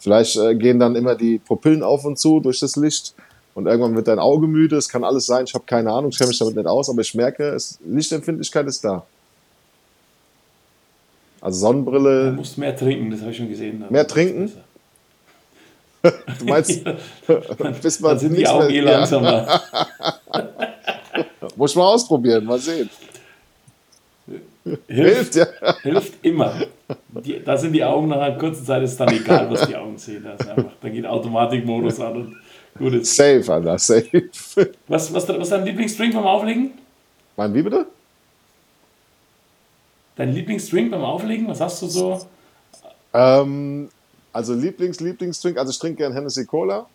Vielleicht 0.00 0.34
äh, 0.38 0.56
gehen 0.56 0.80
dann 0.80 0.96
immer 0.96 1.14
die 1.14 1.38
Pupillen 1.38 1.84
auf 1.84 2.04
und 2.04 2.18
zu 2.18 2.40
durch 2.40 2.58
das 2.58 2.74
Licht 2.74 3.14
und 3.54 3.66
irgendwann 3.66 3.94
wird 3.94 4.08
dein 4.08 4.18
Auge 4.18 4.48
müde. 4.48 4.76
Es 4.76 4.88
kann 4.88 5.04
alles 5.04 5.26
sein. 5.26 5.44
Ich 5.44 5.54
habe 5.54 5.62
keine 5.68 5.92
Ahnung, 5.92 6.10
ich 6.10 6.18
kenne 6.18 6.30
mich 6.30 6.38
damit 6.40 6.56
nicht 6.56 6.66
aus, 6.66 6.90
aber 6.90 7.02
ich 7.02 7.14
merke, 7.14 7.44
es, 7.50 7.78
Lichtempfindlichkeit 7.86 8.66
ist 8.66 8.82
da. 8.82 9.06
Also 11.42 11.58
Sonnenbrille. 11.58 12.30
Du 12.30 12.36
musst 12.36 12.56
mehr 12.56 12.74
trinken, 12.74 13.10
das 13.10 13.20
habe 13.20 13.32
ich 13.32 13.36
schon 13.36 13.48
gesehen. 13.48 13.84
Mehr 13.90 14.06
trinken? 14.06 14.50
du 16.02 16.44
meinst, 16.44 16.82
bis 17.82 18.00
man 18.00 18.18
sind 18.18 18.36
die 18.36 18.46
Augen 18.46 18.70
eh 18.70 18.80
langsamer. 18.80 19.60
Muss 21.56 21.74
mal 21.74 21.86
ausprobieren, 21.86 22.44
mal 22.44 22.58
sehen. 22.58 22.88
Hilft, 24.64 25.34
hilft, 25.34 25.34
ja. 25.34 25.46
hilft 25.82 26.24
immer. 26.24 26.54
Die, 27.24 27.42
da 27.44 27.56
sind 27.56 27.72
die 27.72 27.82
Augen 27.82 28.06
nach 28.06 28.20
einer 28.20 28.38
kurzen 28.38 28.64
Zeit, 28.64 28.84
ist 28.84 28.98
dann 28.98 29.08
egal, 29.08 29.50
was 29.50 29.66
die 29.66 29.74
Augen 29.74 29.98
sehen. 29.98 30.24
Das 30.24 30.46
einfach, 30.46 30.70
dann 30.80 30.92
geht 30.92 31.04
Automatikmodus 31.04 31.98
an 31.98 32.12
und 32.12 32.36
gut 32.78 32.94
ist. 32.94 33.16
Safe, 33.16 33.42
Alter, 33.52 33.76
safe. 33.78 34.30
Was, 34.86 35.12
was, 35.12 35.28
was 35.28 35.38
ist 35.38 35.50
dein 35.50 35.64
Lieblingsdrink 35.64 36.14
beim 36.14 36.24
Auflegen? 36.24 36.70
Mein 37.36 37.52
wie 37.52 37.62
bitte? 37.62 37.86
Dein 40.16 40.32
Lieblingsdrink 40.32 40.90
beim 40.90 41.02
Auflegen? 41.02 41.48
Was 41.48 41.60
hast 41.60 41.80
du 41.82 41.86
so? 41.86 42.20
Ähm, 43.14 43.88
also 44.32 44.54
Lieblings, 44.54 45.00
Lieblingsdrink, 45.00 45.58
also 45.58 45.70
ich 45.70 45.78
trinke 45.78 45.98
gerne 45.98 46.14
Hennessy 46.14 46.44
Cola. 46.44 46.86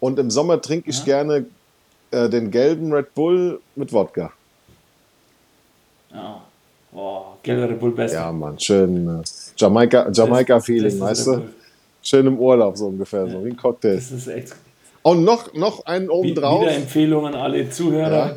Und 0.00 0.18
im 0.18 0.30
Sommer 0.30 0.60
trinke 0.60 0.90
ich 0.90 0.98
ja. 1.00 1.04
gerne 1.04 1.46
äh, 2.10 2.28
den 2.28 2.50
gelben 2.50 2.92
Red 2.92 3.14
Bull 3.14 3.60
mit 3.76 3.92
Wodka. 3.92 4.32
Ja. 6.12 6.42
Oh, 6.92 7.22
gelber 7.42 7.70
Red 7.70 7.80
Bull 7.80 7.92
best. 7.92 8.14
Ja, 8.14 8.32
Mann, 8.32 8.58
schön 8.58 9.20
äh, 9.20 9.22
Jamaika, 9.56 10.10
Jamaika 10.10 10.56
weißt 10.56 11.26
du? 11.26 11.42
Schön 12.02 12.26
im 12.26 12.38
Urlaub 12.38 12.76
so 12.76 12.86
ungefähr, 12.86 13.26
ja. 13.26 13.32
so 13.32 13.44
wie 13.44 13.50
ein 13.50 13.56
Cocktail. 13.56 13.96
Das 13.96 14.10
ist 14.10 14.26
echt. 14.28 14.54
Und 15.02 15.24
noch, 15.24 15.52
noch 15.54 15.86
einen 15.86 16.08
oben 16.08 16.34
drauf. 16.34 16.62
Wieder 16.62 16.74
Empfehlungen 16.74 17.34
an 17.34 17.40
alle 17.40 17.70
Zuhörer. 17.70 18.26
Ja 18.28 18.36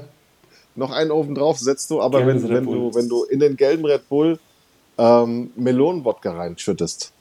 noch 0.79 0.91
einen 0.91 1.11
oben 1.11 1.35
drauf 1.35 1.59
setzt 1.59 1.91
du, 1.91 2.01
aber 2.01 2.25
wenn, 2.25 2.47
wenn, 2.49 2.65
du, 2.65 2.93
wenn 2.95 3.07
du 3.07 3.25
in 3.25 3.39
den 3.39 3.55
gelben 3.55 3.85
Red 3.85 4.07
Bull 4.09 4.39
ähm, 4.97 5.51
Melonenwodka 5.55 6.31
reinschüttest. 6.31 7.11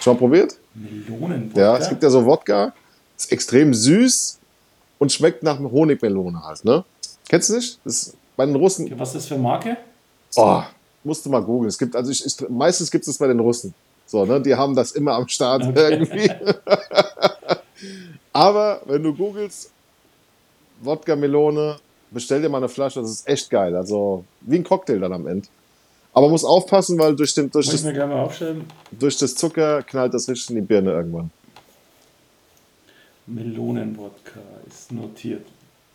Schon 0.00 0.14
mal 0.14 0.18
probiert? 0.18 0.56
Melonenwodka? 0.74 1.60
Ja, 1.60 1.76
es 1.76 1.88
gibt 1.88 2.02
ja 2.02 2.10
so 2.10 2.24
Wodka, 2.24 2.72
ist 3.16 3.32
extrem 3.32 3.74
süß 3.74 4.38
und 4.98 5.12
schmeckt 5.12 5.42
nach 5.42 5.58
Honigmelone 5.58 6.42
halt, 6.42 6.64
ne? 6.64 6.84
Kennst 7.28 7.50
du 7.50 7.56
nicht? 7.56 7.78
Das 7.84 7.94
ist 7.94 8.16
bei 8.36 8.46
den 8.46 8.56
Russen. 8.56 8.90
Was 8.98 9.08
ist 9.08 9.16
das 9.16 9.26
für 9.26 9.38
Marke? 9.38 9.76
Oh, 10.36 10.62
musst 11.04 11.24
du 11.24 11.30
mal 11.30 11.42
googeln. 11.42 11.68
Es 11.68 11.78
gibt, 11.78 11.94
also 11.94 12.10
ich, 12.10 12.24
ich, 12.24 12.48
meistens 12.48 12.90
gibt 12.90 13.06
es 13.06 13.18
bei 13.18 13.28
den 13.28 13.40
Russen. 13.40 13.74
So, 14.06 14.24
ne? 14.24 14.40
Die 14.40 14.54
haben 14.54 14.74
das 14.74 14.92
immer 14.92 15.14
am 15.14 15.28
Start 15.28 15.64
okay. 15.64 15.92
irgendwie. 15.92 16.30
Aber 18.32 18.82
wenn 18.86 19.02
du 19.02 19.14
googelst, 19.14 19.70
Wodka 20.80 21.16
Melone, 21.16 21.78
bestell 22.14 22.40
dir 22.40 22.48
mal 22.48 22.58
eine 22.58 22.68
Flasche, 22.68 23.00
das 23.00 23.10
ist 23.10 23.28
echt 23.28 23.50
geil. 23.50 23.76
Also 23.76 24.24
wie 24.40 24.56
ein 24.56 24.64
Cocktail 24.64 25.00
dann 25.00 25.12
am 25.12 25.26
Ende. 25.26 25.48
Aber 26.14 26.28
muss 26.28 26.44
aufpassen, 26.44 26.98
weil 26.98 27.16
durch, 27.16 27.34
den, 27.34 27.50
durch, 27.50 27.68
das, 27.68 27.82
durch 28.92 29.18
das 29.18 29.34
Zucker 29.34 29.82
knallt 29.82 30.14
das 30.14 30.28
richtig 30.28 30.50
in 30.50 30.56
die 30.56 30.62
Birne 30.62 30.92
irgendwann. 30.92 31.30
Melonenwodka 33.26 34.40
ist 34.68 34.92
notiert. 34.92 35.44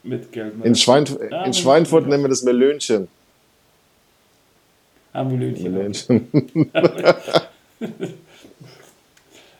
Mit 0.03 0.32
Geld. 0.32 0.53
In, 0.63 0.75
Schwein, 0.75 1.05
ah, 1.32 1.43
in 1.45 1.53
Schweinfurt 1.53 2.08
nennen 2.08 2.23
wir 2.23 2.29
das 2.29 2.43
Melönchen. 2.43 3.08
Ah, 5.12 5.23
Melönchen. 5.23 5.73
Melönchen. 5.73 6.27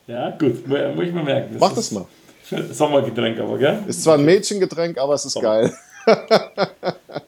ja, 0.08 0.30
gut. 0.32 0.68
Muss 0.68 1.06
ich 1.06 1.14
mal 1.14 1.24
merken. 1.24 1.54
Das 1.54 1.60
Mach 1.60 1.74
das 1.74 1.92
mal. 1.92 2.06
Sommergetränk 2.72 3.40
aber, 3.40 3.58
gell? 3.58 3.80
Ist 3.88 4.04
zwar 4.04 4.16
ein 4.18 4.26
Mädchengetränk, 4.26 4.98
aber 4.98 5.14
es 5.14 5.26
ist 5.26 5.34
Sommer. 5.34 5.62
geil. 5.62 5.74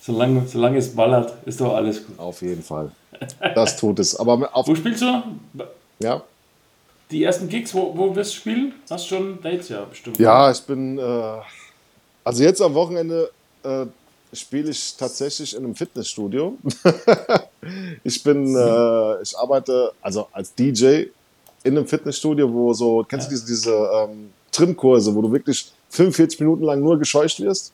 solange, 0.00 0.46
solange 0.46 0.78
es 0.78 0.94
ballert, 0.94 1.34
ist 1.46 1.60
doch 1.60 1.74
alles 1.74 2.06
gut. 2.06 2.18
Auf 2.18 2.42
jeden 2.42 2.62
Fall. 2.62 2.90
Das 3.54 3.76
tut 3.76 3.98
es. 3.98 4.16
Aber 4.16 4.50
wo 4.66 4.74
spielst 4.74 5.02
du? 5.02 5.22
Ja. 6.00 6.22
Die 7.10 7.24
ersten 7.24 7.48
Gigs, 7.48 7.74
wo, 7.74 7.96
wo 7.96 8.14
wirst 8.14 8.32
du 8.32 8.36
spielen? 8.36 8.74
Hast 8.88 9.04
du 9.04 9.16
schon 9.16 9.42
Dates 9.42 9.68
ja 9.68 9.84
bestimmt? 9.84 10.18
Ja, 10.18 10.50
ich 10.50 10.62
bin. 10.62 10.98
Äh, 10.98 11.40
also 12.22 12.42
jetzt 12.42 12.62
am 12.62 12.74
Wochenende 12.74 13.30
äh, 13.64 13.86
spiele 14.32 14.70
ich 14.70 14.96
tatsächlich 14.96 15.56
in 15.56 15.64
einem 15.64 15.74
Fitnessstudio. 15.74 16.56
ich 18.04 18.22
bin, 18.22 18.54
äh, 18.54 19.22
ich 19.22 19.36
arbeite 19.36 19.92
also 20.00 20.28
als 20.32 20.54
DJ 20.54 21.04
in 21.62 21.76
einem 21.76 21.86
Fitnessstudio, 21.86 22.52
wo 22.52 22.72
so, 22.72 23.04
kennst 23.08 23.26
du 23.26 23.30
diese, 23.30 23.46
diese 23.46 23.72
ähm, 23.72 24.30
Trimkurse, 24.52 25.14
wo 25.14 25.22
du 25.22 25.32
wirklich 25.32 25.72
45 25.90 26.40
Minuten 26.40 26.64
lang 26.64 26.80
nur 26.80 26.98
gescheucht 26.98 27.40
wirst? 27.40 27.72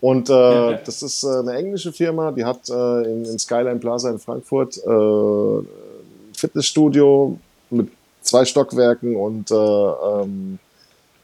Und 0.00 0.28
äh, 0.28 0.32
ja, 0.32 0.70
ja. 0.72 0.78
das 0.84 1.02
ist 1.02 1.24
äh, 1.24 1.38
eine 1.38 1.54
englische 1.54 1.92
Firma, 1.92 2.30
die 2.30 2.44
hat 2.44 2.68
äh, 2.68 3.02
in, 3.02 3.24
in, 3.24 3.38
Skyline 3.38 3.78
Plaza 3.80 4.10
in 4.10 4.18
Frankfurt 4.18 4.76
äh, 4.76 4.90
ein 4.90 6.34
Fitnessstudio 6.34 7.38
mit 7.70 7.88
zwei 8.20 8.44
Stockwerken 8.44 9.16
und 9.16 9.50
äh, 9.50 9.54
ähm, 9.54 10.58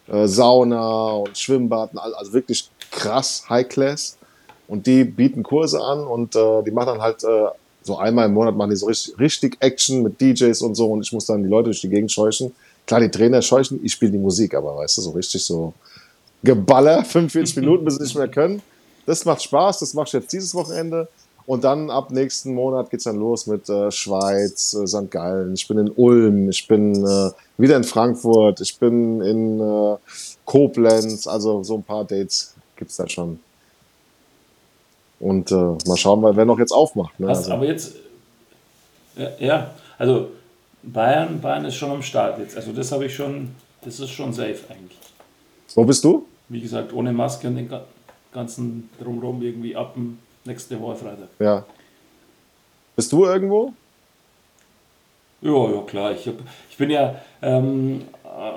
äh, 0.09 0.27
Sauna 0.27 1.11
und 1.11 1.37
Schwimmbad, 1.37 1.91
also 1.97 2.33
wirklich 2.33 2.71
krass 2.91 3.45
High 3.49 3.69
Class. 3.69 4.17
Und 4.69 4.87
die 4.87 5.05
bieten 5.05 5.43
Kurse 5.43 5.83
an 5.83 6.01
und 6.01 6.35
die 6.35 6.71
machen 6.71 6.87
dann 6.87 7.03
halt 7.03 7.21
so 7.83 7.99
einmal 7.99 8.27
im 8.27 8.33
Monat 8.33 8.57
machen 8.57 8.71
die 8.71 8.77
so 8.77 8.87
richtig, 8.87 9.19
richtig 9.19 9.57
Action 9.61 10.03
mit 10.03 10.19
DJs 10.19 10.63
und 10.63 10.77
so 10.77 10.91
und 10.91 11.03
ich 11.03 11.13
muss 11.13 11.27
dann 11.27 11.43
die 11.43 11.49
Leute 11.49 11.65
durch 11.65 11.83
die 11.83 11.91
Gegend 11.91 12.11
scheuchen. 12.11 12.55
Klar, 12.87 13.01
die 13.01 13.11
Trainer 13.11 13.43
scheuchen, 13.43 13.81
ich 13.85 13.93
spiele 13.93 14.13
die 14.13 14.19
Musik, 14.19 14.55
aber 14.55 14.77
weißt 14.77 14.99
du, 14.99 15.03
so 15.03 15.11
richtig 15.11 15.43
so 15.45 15.73
Geballer, 16.43 17.05
45 17.05 17.57
Minuten, 17.57 17.85
bis 17.85 17.97
sie 17.97 18.03
nicht 18.03 18.17
mehr 18.17 18.29
können. 18.29 18.63
Das 19.07 19.25
macht 19.25 19.43
Spaß, 19.43 19.81
das 19.81 19.95
mache 19.95 20.07
ich 20.09 20.13
jetzt 20.13 20.33
dieses 20.33 20.55
Wochenende. 20.55 21.09
Und 21.45 21.65
dann 21.65 21.91
ab 21.91 22.11
nächsten 22.11 22.55
Monat 22.55 22.91
geht 22.91 22.99
es 22.99 23.05
dann 23.05 23.17
los 23.17 23.47
mit 23.47 23.69
äh, 23.69 23.91
Schweiz, 23.91 24.75
äh, 24.75 24.87
St. 24.87 25.11
Gallen. 25.11 25.55
Ich 25.55 25.67
bin 25.67 25.79
in 25.79 25.91
Ulm, 25.91 26.49
ich 26.49 26.69
bin 26.69 27.05
äh, 27.05 27.31
wieder 27.59 27.77
in 27.77 27.85
Frankfurt, 27.85 28.61
ich 28.61 28.79
bin 28.79 29.21
in 29.21 29.61
äh, 29.61 29.97
Koblenz. 30.45 31.27
Also 31.27 31.65
so 31.65 31.77
ein 31.77 31.83
paar 31.83 32.05
Dates 32.05 32.55
gibt 32.77 32.93
es 32.93 32.97
da 32.97 33.09
schon. 33.09 33.41
Und 35.19 35.51
äh, 35.51 35.55
mal 35.55 35.97
schauen, 35.97 36.23
wer 36.37 36.45
noch 36.45 36.59
jetzt 36.59 36.73
aufmacht. 36.73 37.19
Ne? 37.19 37.29
also. 37.29 37.53
Aber 37.53 37.67
jetzt, 37.67 37.95
ja, 39.17 39.29
ja, 39.39 39.75
also 39.99 40.29
Bayern, 40.83 41.41
Bayern 41.41 41.65
ist 41.65 41.77
schon 41.77 41.91
am 41.91 42.03
Start 42.03 42.39
jetzt. 42.39 42.57
Also 42.57 42.73
das 42.73 42.91
habe 42.93 43.07
ich 43.07 43.15
schon, 43.15 43.55
das 43.83 44.01
ist 44.01 44.11
schon 44.11 44.33
safe 44.33 44.59
eigentlich. 44.69 44.99
Wo 45.75 45.85
bist 45.85 46.05
du? 46.05 46.27
Wie 46.49 46.61
gesagt, 46.61 46.93
ohne 46.93 47.13
Maske 47.13 47.49
und 47.49 47.57
den 47.57 47.71
ganzen 48.33 48.91
Drumherum 49.01 49.41
irgendwie 49.43 49.75
ab 49.77 49.95
dem 49.95 50.19
nächsten 50.45 50.81
Woche 50.81 50.97
Freitag. 50.97 51.29
Ja. 51.39 51.65
Bist 52.97 53.13
du 53.13 53.25
irgendwo? 53.25 53.73
Ja, 55.41 55.71
ja, 55.71 55.81
klar. 55.83 56.13
Ich, 56.13 56.27
hab, 56.27 56.35
ich 56.71 56.77
bin 56.77 56.91
ja 56.91 57.17
ähm, 57.41 58.03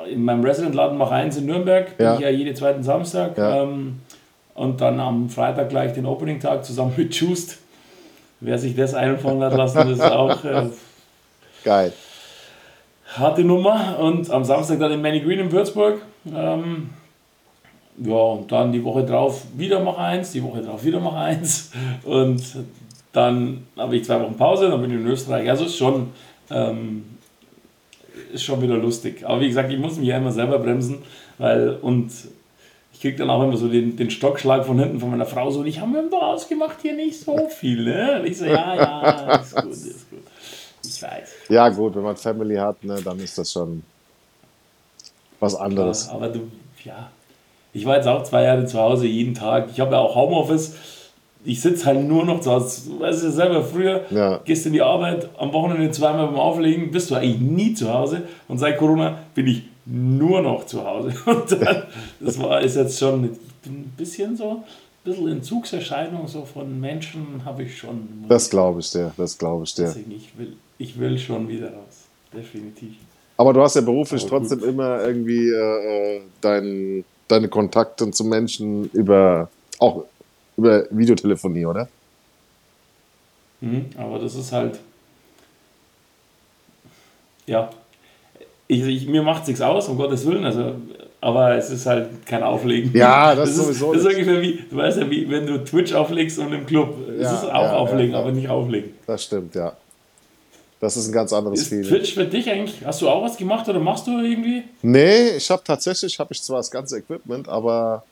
in 0.09 0.23
meinem 0.23 0.43
Resident-Laden 0.43 0.97
Mach 0.97 1.11
1 1.11 1.37
in 1.37 1.45
Nürnberg, 1.45 1.97
bin 1.97 2.05
ja. 2.05 2.15
ich 2.15 2.19
ja 2.21 2.29
jeden 2.29 2.55
zweiten 2.55 2.83
Samstag. 2.83 3.37
Ja. 3.37 3.63
Ähm, 3.63 4.01
und 4.53 4.79
dann 4.81 4.99
am 4.99 5.29
Freitag 5.29 5.69
gleich 5.69 5.93
den 5.93 6.05
Opening-Tag 6.05 6.63
zusammen 6.63 6.93
mit 6.95 7.13
Just. 7.13 7.57
Wer 8.39 8.57
sich 8.57 8.75
das 8.75 8.93
einfallen 8.93 9.41
hat 9.43 9.53
lassen, 9.53 9.89
ist 9.89 10.01
auch 10.01 10.43
äh, 10.43 10.69
geil. 11.63 11.93
Harte 13.17 13.43
Nummer. 13.43 13.99
Und 13.99 14.29
am 14.29 14.43
Samstag 14.43 14.79
dann 14.79 14.91
in 14.91 15.01
Manny 15.01 15.21
Green 15.21 15.39
in 15.39 15.51
Würzburg. 15.51 16.01
Ähm, 16.33 16.89
ja, 17.97 18.13
und 18.13 18.51
dann 18.51 18.71
die 18.71 18.83
Woche 18.83 19.05
drauf 19.05 19.43
wieder 19.55 19.79
mach 19.79 19.97
eins, 19.97 20.31
die 20.31 20.43
Woche 20.43 20.61
drauf 20.61 20.83
wieder 20.83 20.99
mach 20.99 21.15
eins. 21.15 21.71
Und 22.03 22.43
dann 23.13 23.65
habe 23.77 23.95
ich 23.95 24.03
zwei 24.03 24.19
Wochen 24.19 24.35
Pause, 24.35 24.69
dann 24.69 24.81
bin 24.81 24.91
ich 24.91 24.97
in 24.97 25.07
Österreich. 25.07 25.49
Also 25.49 25.65
ist 25.65 25.77
schon, 25.77 26.09
ähm, 26.51 27.05
ist 28.33 28.43
schon 28.43 28.61
wieder 28.61 28.75
lustig. 28.75 29.25
Aber 29.25 29.39
wie 29.39 29.47
gesagt, 29.47 29.71
ich 29.71 29.79
muss 29.79 29.97
mich 29.97 30.09
ja 30.09 30.17
immer 30.17 30.33
selber 30.33 30.59
bremsen, 30.59 30.97
weil 31.37 31.77
und 31.81 32.11
ich 32.93 32.99
kriege 33.01 33.17
dann 33.17 33.29
auch 33.29 33.43
immer 33.43 33.57
so 33.57 33.67
den, 33.67 33.95
den 33.95 34.09
Stockschlag 34.09 34.65
von 34.65 34.79
hinten 34.79 34.99
von 34.99 35.11
meiner 35.11 35.25
Frau 35.25 35.49
so, 35.51 35.63
ich 35.63 35.79
habe 35.79 35.91
mir 35.91 36.09
da 36.09 36.17
ausgemacht 36.17 36.77
hier 36.81 36.93
nicht 36.93 37.19
so 37.19 37.47
viel. 37.49 37.83
Ne? 37.83 38.19
Und 38.19 38.27
ich 38.27 38.37
so, 38.37 38.45
ja, 38.45 38.75
ja, 38.75 39.35
ist 39.35 39.55
gut, 39.55 39.71
ist 39.71 40.09
gut. 40.09 40.23
Ich 40.95 41.03
weiß. 41.03 41.29
Ja, 41.49 41.69
gut, 41.69 41.95
wenn 41.95 42.03
man 42.03 42.15
Family 42.17 42.55
hat, 42.55 42.83
ne, 42.83 43.01
dann 43.03 43.19
ist 43.19 43.37
das 43.37 43.51
schon 43.51 43.83
was 45.39 45.55
anderes. 45.55 46.07
Ja, 46.07 46.13
aber 46.13 46.29
du, 46.29 46.51
ja, 46.83 47.09
ich 47.73 47.85
war 47.85 47.97
jetzt 47.97 48.07
auch 48.07 48.23
zwei 48.23 48.43
Jahre 48.43 48.65
zu 48.65 48.79
Hause, 48.79 49.05
jeden 49.05 49.33
Tag. 49.33 49.67
Ich 49.71 49.79
habe 49.79 49.91
ja 49.91 49.99
auch 49.99 50.15
Homeoffice. 50.15 50.75
Ich 51.43 51.61
sitze 51.61 51.85
halt 51.85 52.01
nur 52.07 52.25
noch 52.25 52.39
zu 52.39 52.51
Hause. 52.51 52.89
Du 52.89 52.99
weißt 53.01 53.23
ja 53.23 53.29
selber, 53.29 53.63
früher 53.63 54.05
ja. 54.09 54.39
gehst 54.45 54.65
in 54.65 54.73
die 54.73 54.81
Arbeit, 54.81 55.29
am 55.37 55.51
Wochenende 55.51 55.91
zweimal 55.91 56.27
beim 56.27 56.39
Auflegen, 56.39 56.89
bist 56.89 57.11
du 57.11 57.15
eigentlich 57.15 57.39
nie 57.39 57.73
zu 57.73 57.93
Hause. 57.93 58.23
Und 58.47 58.59
seit 58.59 58.77
Corona 58.77 59.19
bin 59.35 59.47
ich 59.47 59.63
nur 59.85 60.41
noch 60.41 60.65
zu 60.65 60.85
Hause. 60.85 61.13
Und 61.25 61.51
dann, 61.51 61.83
das 62.19 62.39
war, 62.39 62.61
ist 62.61 62.77
jetzt 62.77 62.97
schon 62.97 63.25
ein 63.65 63.93
bisschen 63.97 64.37
so, 64.37 64.51
ein 64.51 64.63
bisschen 65.03 65.27
Entzugserscheinung 65.27 66.27
so 66.27 66.45
von 66.45 66.79
Menschen 66.79 67.43
habe 67.43 67.63
ich 67.63 67.77
schon. 67.77 68.25
Das 68.29 68.49
glaube 68.49 68.79
ich 68.79 68.89
dir, 68.91 69.11
das 69.17 69.37
glaube 69.37 69.65
ich 69.65 69.75
dir. 69.75 69.83
Deswegen, 69.83 70.11
ich 70.11 70.37
will, 70.37 70.55
ich 70.77 70.99
will 70.99 71.17
schon 71.17 71.47
wieder 71.47 71.67
raus, 71.67 72.05
definitiv. 72.33 72.95
Aber 73.37 73.53
du 73.53 73.61
hast 73.61 73.75
ja 73.75 73.81
beruflich 73.81 74.21
Aber 74.23 74.29
trotzdem 74.29 74.63
immer 74.63 75.03
irgendwie 75.05 75.49
äh, 75.49 76.17
äh 76.17 76.21
deinen 76.41 77.05
deine 77.27 77.47
Kontakte 77.47 78.09
zu 78.11 78.23
Menschen 78.23 78.89
über 78.91 79.49
auch 79.79 80.05
über 80.57 80.85
Videotelefonie, 80.89 81.65
oder? 81.65 81.89
Mhm, 83.61 83.89
aber 83.97 84.19
das 84.19 84.35
ist 84.35 84.51
halt 84.51 84.79
ja, 87.47 87.69
ich, 88.67 88.83
ich, 88.83 89.07
mir 89.07 89.21
macht 89.21 89.43
es 89.43 89.47
nichts 89.47 89.61
aus, 89.61 89.87
um 89.87 89.97
Gottes 89.97 90.25
Willen, 90.25 90.43
also, 90.43 90.75
aber 91.21 91.55
es 91.55 91.69
ist 91.69 91.85
halt 91.85 92.25
kein 92.25 92.41
Auflegen. 92.41 92.91
Ja, 92.93 93.35
das, 93.35 93.49
das 93.49 93.57
ist 93.57 93.65
sowieso. 93.65 93.93
Das 93.93 94.01
ist 94.03 94.07
ungefähr 94.07 94.41
wie, 94.41 94.63
du 94.69 94.75
weißt 94.75 94.99
ja, 94.99 95.09
wie 95.09 95.29
wenn 95.29 95.45
du 95.45 95.63
Twitch 95.63 95.93
auflegst 95.93 96.39
und 96.39 96.51
im 96.53 96.65
Club. 96.65 96.95
Es 97.09 97.23
ja, 97.23 97.33
ist 97.33 97.43
auch 97.45 97.61
ja, 97.61 97.73
Auflegen, 97.73 98.13
ja, 98.13 98.19
aber 98.19 98.31
nicht 98.31 98.49
Auflegen. 98.49 98.91
Das 99.05 99.23
stimmt, 99.23 99.53
ja. 99.55 99.73
Das 100.79 100.97
ist 100.97 101.07
ein 101.07 101.13
ganz 101.13 101.31
anderes 101.31 101.61
ist 101.61 101.67
Feeling. 101.69 101.87
Twitch 101.87 102.13
für 102.13 102.25
dich 102.25 102.49
eigentlich, 102.49 102.85
hast 102.85 103.01
du 103.01 103.09
auch 103.09 103.23
was 103.23 103.37
gemacht 103.37 103.67
oder 103.67 103.79
machst 103.79 104.07
du 104.07 104.19
irgendwie? 104.19 104.63
Nee, 104.81 105.29
ich 105.37 105.49
habe 105.49 105.63
tatsächlich, 105.63 106.19
habe 106.19 106.33
ich 106.33 106.41
zwar 106.41 106.57
das 106.57 106.69
ganze 106.69 106.97
Equipment, 106.97 107.47
aber 107.47 108.03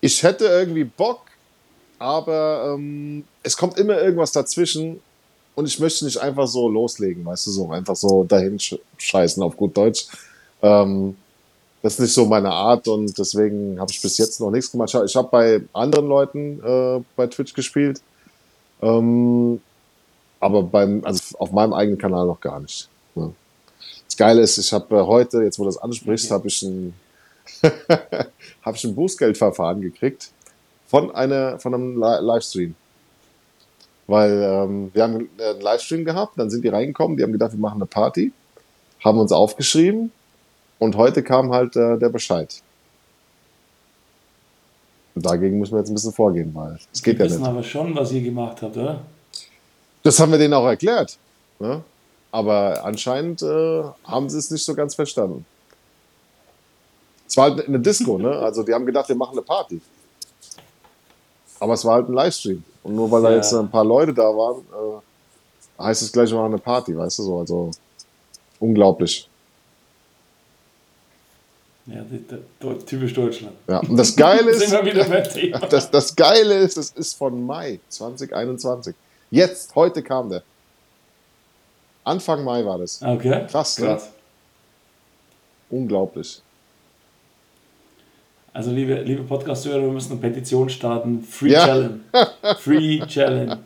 ich 0.00 0.22
hätte 0.22 0.44
irgendwie 0.46 0.84
Bock, 0.84 1.22
aber 1.98 2.74
ähm, 2.74 3.24
es 3.42 3.56
kommt 3.56 3.78
immer 3.78 4.00
irgendwas 4.00 4.32
dazwischen 4.32 5.00
und 5.54 5.66
ich 5.66 5.78
möchte 5.78 6.04
nicht 6.04 6.18
einfach 6.18 6.46
so 6.46 6.68
loslegen, 6.68 7.24
weißt 7.24 7.46
du, 7.46 7.50
so 7.50 7.70
einfach 7.70 7.96
so 7.96 8.24
dahin 8.24 8.58
scheißen 8.98 9.42
auf 9.42 9.56
gut 9.56 9.76
Deutsch. 9.76 10.06
Ähm, 10.62 11.16
das 11.82 11.94
ist 11.94 12.00
nicht 12.00 12.14
so 12.14 12.26
meine 12.26 12.50
Art 12.50 12.88
und 12.88 13.16
deswegen 13.16 13.78
habe 13.80 13.90
ich 13.90 14.02
bis 14.02 14.18
jetzt 14.18 14.40
noch 14.40 14.50
nichts 14.50 14.70
gemacht. 14.70 14.92
Ich 15.06 15.16
habe 15.16 15.28
bei 15.30 15.60
anderen 15.72 16.08
Leuten 16.08 16.60
äh, 16.64 17.02
bei 17.16 17.28
Twitch 17.28 17.54
gespielt. 17.54 18.00
Ähm, 18.82 19.60
aber 20.40 20.62
beim, 20.62 21.04
also 21.04 21.38
auf 21.38 21.52
meinem 21.52 21.72
eigenen 21.72 21.98
Kanal 21.98 22.26
noch 22.26 22.40
gar 22.40 22.60
nicht. 22.60 22.88
Ne? 23.14 23.32
Das 24.06 24.16
Geile 24.16 24.40
ist, 24.40 24.58
ich 24.58 24.72
habe 24.72 24.96
äh, 24.96 25.00
heute, 25.00 25.42
jetzt 25.42 25.58
wo 25.58 25.64
du 25.64 25.68
das 25.68 25.78
ansprichst, 25.78 26.30
habe 26.30 26.48
ich 26.48 26.62
ein, 26.62 26.94
habe 28.62 28.76
ich 28.76 28.84
ein 28.84 28.94
Bußgeldverfahren 28.94 29.80
gekriegt 29.80 30.30
von 30.86 31.14
einer, 31.14 31.58
von 31.58 31.74
einem 31.74 31.96
Livestream. 31.96 32.74
Weil 34.06 34.42
ähm, 34.42 34.90
wir 34.94 35.02
haben 35.02 35.28
einen 35.38 35.60
Livestream 35.60 36.04
gehabt, 36.04 36.38
dann 36.38 36.48
sind 36.48 36.64
die 36.64 36.68
reingekommen, 36.68 37.16
die 37.16 37.22
haben 37.22 37.32
gedacht, 37.32 37.52
wir 37.52 37.58
machen 37.58 37.76
eine 37.76 37.86
Party, 37.86 38.32
haben 39.04 39.18
uns 39.18 39.32
aufgeschrieben 39.32 40.12
und 40.78 40.96
heute 40.96 41.22
kam 41.22 41.52
halt 41.52 41.76
äh, 41.76 41.98
der 41.98 42.08
Bescheid. 42.08 42.62
Und 45.14 45.26
dagegen 45.26 45.58
müssen 45.58 45.72
wir 45.72 45.80
jetzt 45.80 45.90
ein 45.90 45.94
bisschen 45.94 46.12
vorgehen, 46.12 46.54
weil 46.54 46.78
es 46.92 47.02
geht 47.02 47.18
ja 47.18 47.24
nicht. 47.24 47.34
Wir 47.34 47.40
wissen 47.40 47.50
aber 47.50 47.62
schon, 47.62 47.94
was 47.94 48.12
ihr 48.12 48.22
gemacht 48.22 48.62
habt, 48.62 48.76
oder? 48.76 49.02
Das 50.08 50.18
haben 50.20 50.32
wir 50.32 50.38
denen 50.38 50.54
auch 50.54 50.64
erklärt. 50.64 51.18
Ne? 51.58 51.82
Aber 52.30 52.82
anscheinend 52.82 53.42
äh, 53.42 53.82
haben 54.04 54.30
sie 54.30 54.38
es 54.38 54.50
nicht 54.50 54.64
so 54.64 54.74
ganz 54.74 54.94
verstanden. 54.94 55.44
Es 57.26 57.36
war 57.36 57.50
halt 57.50 57.68
eine 57.68 57.78
Disco, 57.78 58.16
ne? 58.16 58.30
Also 58.30 58.62
die 58.62 58.72
haben 58.72 58.86
gedacht, 58.86 59.06
wir 59.10 59.16
machen 59.16 59.32
eine 59.32 59.42
Party. 59.42 59.82
Aber 61.60 61.74
es 61.74 61.84
war 61.84 61.96
halt 61.96 62.08
ein 62.08 62.14
Livestream. 62.14 62.64
Und 62.84 62.94
nur 62.94 63.10
weil 63.10 63.22
ja. 63.22 63.28
da 63.28 63.36
jetzt 63.36 63.52
ein 63.52 63.70
paar 63.70 63.84
Leute 63.84 64.14
da 64.14 64.22
waren, 64.22 64.62
äh, 64.62 65.82
heißt 65.82 66.00
es 66.00 66.10
gleich, 66.10 66.30
wir 66.30 66.38
machen 66.38 66.54
eine 66.54 66.58
Party, 66.58 66.96
weißt 66.96 67.18
du 67.18 67.22
so. 67.24 67.38
Also 67.40 67.70
unglaublich. 68.60 69.28
Ja, 71.84 72.00
die, 72.00 72.24
die, 72.26 72.84
typisch 72.86 73.12
Deutschland. 73.12 73.56
Ja, 73.68 73.80
und 73.80 73.98
das 73.98 74.16
Geile 74.16 74.50
ist, 74.52 74.72
das, 75.68 75.90
das 75.90 76.16
Geile 76.16 76.54
ist, 76.54 76.78
es 76.78 76.92
ist 76.92 77.12
von 77.12 77.44
Mai 77.44 77.78
2021. 77.90 78.94
Jetzt, 79.30 79.74
heute 79.74 80.02
kam 80.02 80.30
der. 80.30 80.42
Anfang 82.04 82.42
Mai 82.44 82.64
war 82.64 82.78
das. 82.78 83.02
Okay. 83.02 83.46
Krass, 83.50 83.78
ne? 83.78 83.86
Krass. 83.86 84.10
Unglaublich. 85.68 86.40
Also, 88.54 88.70
liebe, 88.70 88.94
liebe 89.02 89.22
Podcast-Hörer, 89.22 89.82
wir 89.82 89.90
müssen 89.90 90.12
eine 90.12 90.20
Petition 90.20 90.70
starten. 90.70 91.22
Free 91.22 91.52
ja. 91.52 91.66
Challenge. 91.66 92.00
Free 92.58 93.00
Challenge. 93.06 93.58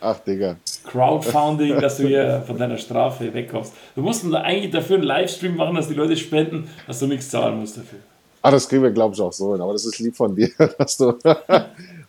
Ach, 0.00 0.18
Digga. 0.18 0.56
Crowdfunding, 0.84 1.80
dass 1.80 1.98
du 1.98 2.08
hier 2.08 2.42
von 2.44 2.58
deiner 2.58 2.76
Strafe 2.76 3.32
wegkommst. 3.32 3.72
Du 3.94 4.02
musst 4.02 4.24
eigentlich 4.34 4.72
dafür 4.72 4.96
einen 4.96 5.04
Livestream 5.04 5.56
machen, 5.56 5.76
dass 5.76 5.86
die 5.88 5.94
Leute 5.94 6.16
spenden, 6.16 6.68
dass 6.88 6.98
du 6.98 7.06
nichts 7.06 7.30
zahlen 7.30 7.60
musst 7.60 7.76
dafür. 7.76 8.00
Ah, 8.42 8.50
das 8.50 8.68
kriegen 8.68 8.82
wir, 8.82 8.90
glaube 8.90 9.14
ich, 9.14 9.20
auch 9.20 9.32
so 9.32 9.52
hin. 9.52 9.60
Aber 9.60 9.72
das 9.72 9.86
ist 9.86 9.98
lieb 10.00 10.16
von 10.16 10.34
dir, 10.34 10.50
dass 10.78 10.96
du. 10.96 11.14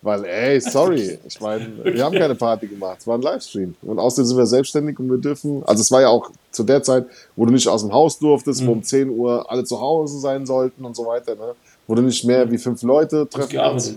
Weil, 0.07 0.23
ey, 0.23 0.61
sorry. 0.61 1.19
Ich 1.27 1.41
meine, 1.41 1.83
wir 1.83 2.05
haben 2.05 2.17
keine 2.17 2.33
Party 2.33 2.65
gemacht. 2.65 2.99
Es 3.01 3.07
war 3.07 3.17
ein 3.17 3.21
Livestream. 3.21 3.75
Und 3.81 3.99
außerdem 3.99 4.25
sind 4.25 4.37
wir 4.37 4.45
selbstständig 4.45 4.97
und 4.99 5.09
wir 5.09 5.17
dürfen. 5.17 5.63
Also, 5.65 5.81
es 5.81 5.91
war 5.91 5.99
ja 5.99 6.07
auch 6.07 6.31
zu 6.49 6.63
der 6.63 6.81
Zeit, 6.81 7.07
wo 7.35 7.45
du 7.45 7.51
nicht 7.51 7.67
aus 7.67 7.81
dem 7.81 7.91
Haus 7.91 8.17
durftest, 8.17 8.61
mhm. 8.61 8.67
wo 8.67 8.71
um 8.71 8.83
10 8.83 9.09
Uhr 9.09 9.51
alle 9.51 9.65
zu 9.65 9.81
Hause 9.81 10.19
sein 10.19 10.45
sollten 10.45 10.85
und 10.85 10.95
so 10.95 11.05
weiter. 11.05 11.35
Ne? 11.35 11.55
Wo 11.87 11.95
du 11.95 12.01
nicht 12.01 12.23
mehr 12.23 12.49
wie 12.49 12.57
fünf 12.57 12.83
Leute 12.83 13.27
treffen 13.29 13.57
kannst. 13.57 13.95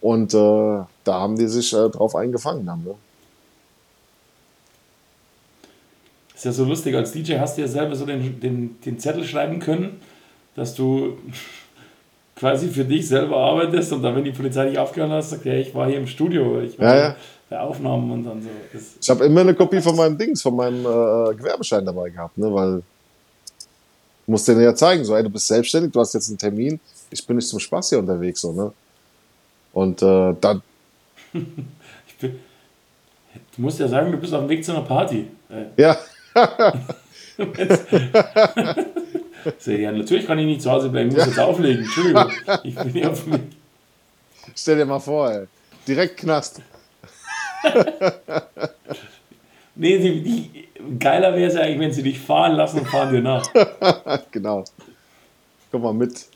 Und 0.00 0.32
äh, 0.32 0.36
da 0.36 0.86
haben 1.20 1.36
die 1.36 1.48
sich 1.48 1.72
äh, 1.72 1.88
drauf 1.88 2.14
eingefangen. 2.14 2.70
Haben, 2.70 2.84
ne? 2.84 2.94
Ist 6.36 6.44
ja 6.44 6.52
so 6.52 6.64
lustig, 6.64 6.94
als 6.94 7.10
DJ 7.10 7.38
hast 7.38 7.58
du 7.58 7.62
ja 7.62 7.68
selber 7.68 7.96
so 7.96 8.06
den, 8.06 8.38
den, 8.38 8.80
den 8.82 9.00
Zettel 9.00 9.24
schreiben 9.24 9.58
können, 9.58 10.00
dass 10.54 10.76
du 10.76 11.18
quasi 12.40 12.68
für 12.68 12.84
dich 12.84 13.06
selber 13.06 13.36
arbeitest 13.36 13.92
und 13.92 14.02
dann, 14.02 14.16
wenn 14.16 14.24
die 14.24 14.32
Polizei 14.32 14.70
dich 14.70 14.78
aufgehört 14.78 15.10
hat, 15.10 15.24
sagt, 15.24 15.44
ja, 15.44 15.52
ich 15.52 15.74
war 15.74 15.86
hier 15.86 15.98
im 15.98 16.06
Studio, 16.06 16.62
ich 16.62 16.78
war 16.78 16.96
ja, 16.96 17.02
ja. 17.02 17.16
bei 17.50 17.60
Aufnahmen 17.60 18.10
und 18.10 18.24
dann 18.24 18.42
so. 18.42 18.48
Das 18.72 18.96
ich 18.98 19.10
habe 19.10 19.26
immer 19.26 19.42
eine 19.42 19.54
Kopie 19.54 19.82
von 19.82 19.94
meinem 19.94 20.16
Dings, 20.16 20.40
von 20.40 20.56
meinem 20.56 20.80
äh, 20.80 21.34
Gewerbeschein 21.34 21.84
dabei 21.84 22.08
gehabt, 22.08 22.38
ne, 22.38 22.52
weil 22.52 22.78
ich 24.22 24.28
muss 24.28 24.44
dir 24.46 24.58
ja 24.58 24.74
zeigen, 24.74 25.04
so, 25.04 25.14
ey, 25.14 25.22
du 25.22 25.28
bist 25.28 25.48
selbstständig, 25.48 25.92
du 25.92 26.00
hast 26.00 26.14
jetzt 26.14 26.28
einen 26.28 26.38
Termin, 26.38 26.80
ich 27.10 27.26
bin 27.26 27.36
nicht 27.36 27.48
zum 27.48 27.60
Spaß 27.60 27.90
hier 27.90 27.98
unterwegs, 27.98 28.40
so, 28.40 28.52
ne. 28.52 28.72
Und 29.74 30.00
äh, 30.02 30.34
dann. 30.40 30.62
bin, 31.32 32.40
du 33.30 33.62
musst 33.62 33.78
ja 33.78 33.86
sagen, 33.86 34.12
du 34.12 34.16
bist 34.16 34.32
auf 34.32 34.40
dem 34.40 34.48
Weg 34.48 34.64
zu 34.64 34.72
einer 34.72 34.80
Party. 34.80 35.28
Ja. 35.76 35.98
ja, 39.66 39.92
natürlich 39.92 40.26
kann 40.26 40.38
ich 40.38 40.46
nicht 40.46 40.62
zu 40.62 40.70
Hause 40.70 40.88
bleiben, 40.88 41.10
ich 41.10 41.16
muss 41.16 41.26
jetzt 41.26 41.38
auflegen. 41.38 41.84
Entschuldigung. 41.84 42.30
Ich 42.64 42.74
bin 42.74 42.88
hier 42.90 43.10
auf 43.10 43.26
mich. 43.26 43.40
Stell 44.54 44.76
dir 44.76 44.86
mal 44.86 44.98
vor, 44.98 45.30
ey. 45.30 45.46
Direkt 45.86 46.18
Knast. 46.18 46.60
nee, 49.74 49.98
die, 49.98 50.22
die, 50.22 50.68
geiler 50.98 51.34
wäre 51.34 51.48
es 51.48 51.54
ja 51.54 51.60
eigentlich, 51.62 51.80
wenn 51.80 51.92
sie 51.92 52.02
dich 52.02 52.18
fahren 52.18 52.52
lassen 52.52 52.80
und 52.80 52.86
fahren 52.86 53.12
dir 53.12 53.22
nach. 53.22 53.46
genau. 54.30 54.64
Komm 55.70 55.82
mal 55.82 55.94
mit. 55.94 56.26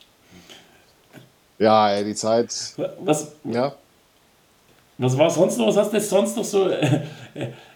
Ja, 1.59 1.91
ey, 1.91 2.05
die 2.05 2.15
Zeit. 2.15 2.53
Was? 3.01 3.33
Ja. 3.45 3.75
Was 4.99 5.19
war 5.19 5.31
sonst 5.31 5.59
noch? 5.59 5.69
Was 5.69 5.77
hast 5.77 5.93
du 5.93 6.01
sonst 6.01 6.37
noch 6.37 6.45
so 6.45 6.69
äh, 6.69 7.01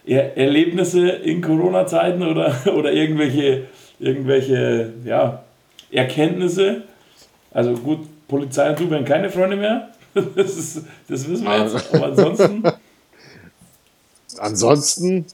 er 0.05 0.37
Erlebnisse 0.37 1.09
in 1.09 1.41
Corona-Zeiten 1.41 2.23
oder, 2.23 2.55
oder 2.75 2.91
irgendwelche, 2.91 3.65
irgendwelche 3.99 4.93
ja, 5.03 5.43
Erkenntnisse? 5.91 6.83
Also 7.51 7.73
gut, 7.73 7.99
Polizei 8.27 8.69
und 8.69 8.79
du 8.79 8.89
werden 8.89 9.05
keine 9.05 9.29
Freunde 9.29 9.55
mehr. 9.55 9.89
Das, 10.35 10.57
ist, 10.57 10.81
das 11.07 11.29
wissen 11.29 11.45
wir 11.45 11.63
jetzt. 11.63 11.93
Aber 11.93 12.07
ansonsten. 12.07 12.63
ansonsten. 14.39 15.25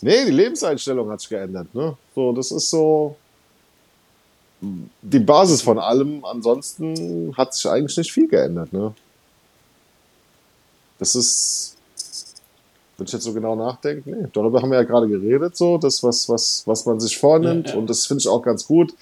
Nee, 0.00 0.24
die 0.26 0.32
Lebenseinstellung 0.32 1.08
hat 1.10 1.20
sich 1.20 1.30
geändert. 1.30 1.72
Ne? 1.72 1.96
So, 2.14 2.32
das 2.32 2.50
ist 2.50 2.70
so 2.70 3.16
die 4.60 5.20
Basis 5.20 5.62
von 5.62 5.78
allem. 5.78 6.24
Ansonsten 6.24 7.32
hat 7.36 7.54
sich 7.54 7.70
eigentlich 7.70 7.96
nicht 7.96 8.12
viel 8.12 8.28
geändert. 8.28 8.72
Ne? 8.72 8.92
Das 10.98 11.14
ist, 11.14 11.76
wenn 12.98 13.06
ich 13.06 13.12
jetzt 13.12 13.22
so 13.22 13.32
genau 13.32 13.54
nachdenke, 13.54 14.10
nee, 14.10 14.26
darüber 14.32 14.60
haben 14.60 14.70
wir 14.70 14.78
ja 14.78 14.84
gerade 14.84 15.08
geredet, 15.08 15.56
so, 15.56 15.78
das, 15.78 16.02
was, 16.02 16.28
was, 16.28 16.64
was 16.66 16.84
man 16.84 16.98
sich 16.98 17.16
vornimmt. 17.16 17.68
Ja, 17.68 17.74
ja. 17.74 17.78
Und 17.78 17.88
das 17.88 18.06
finde 18.06 18.22
ich 18.22 18.28
auch 18.28 18.42
ganz 18.42 18.66
gut. 18.66 18.92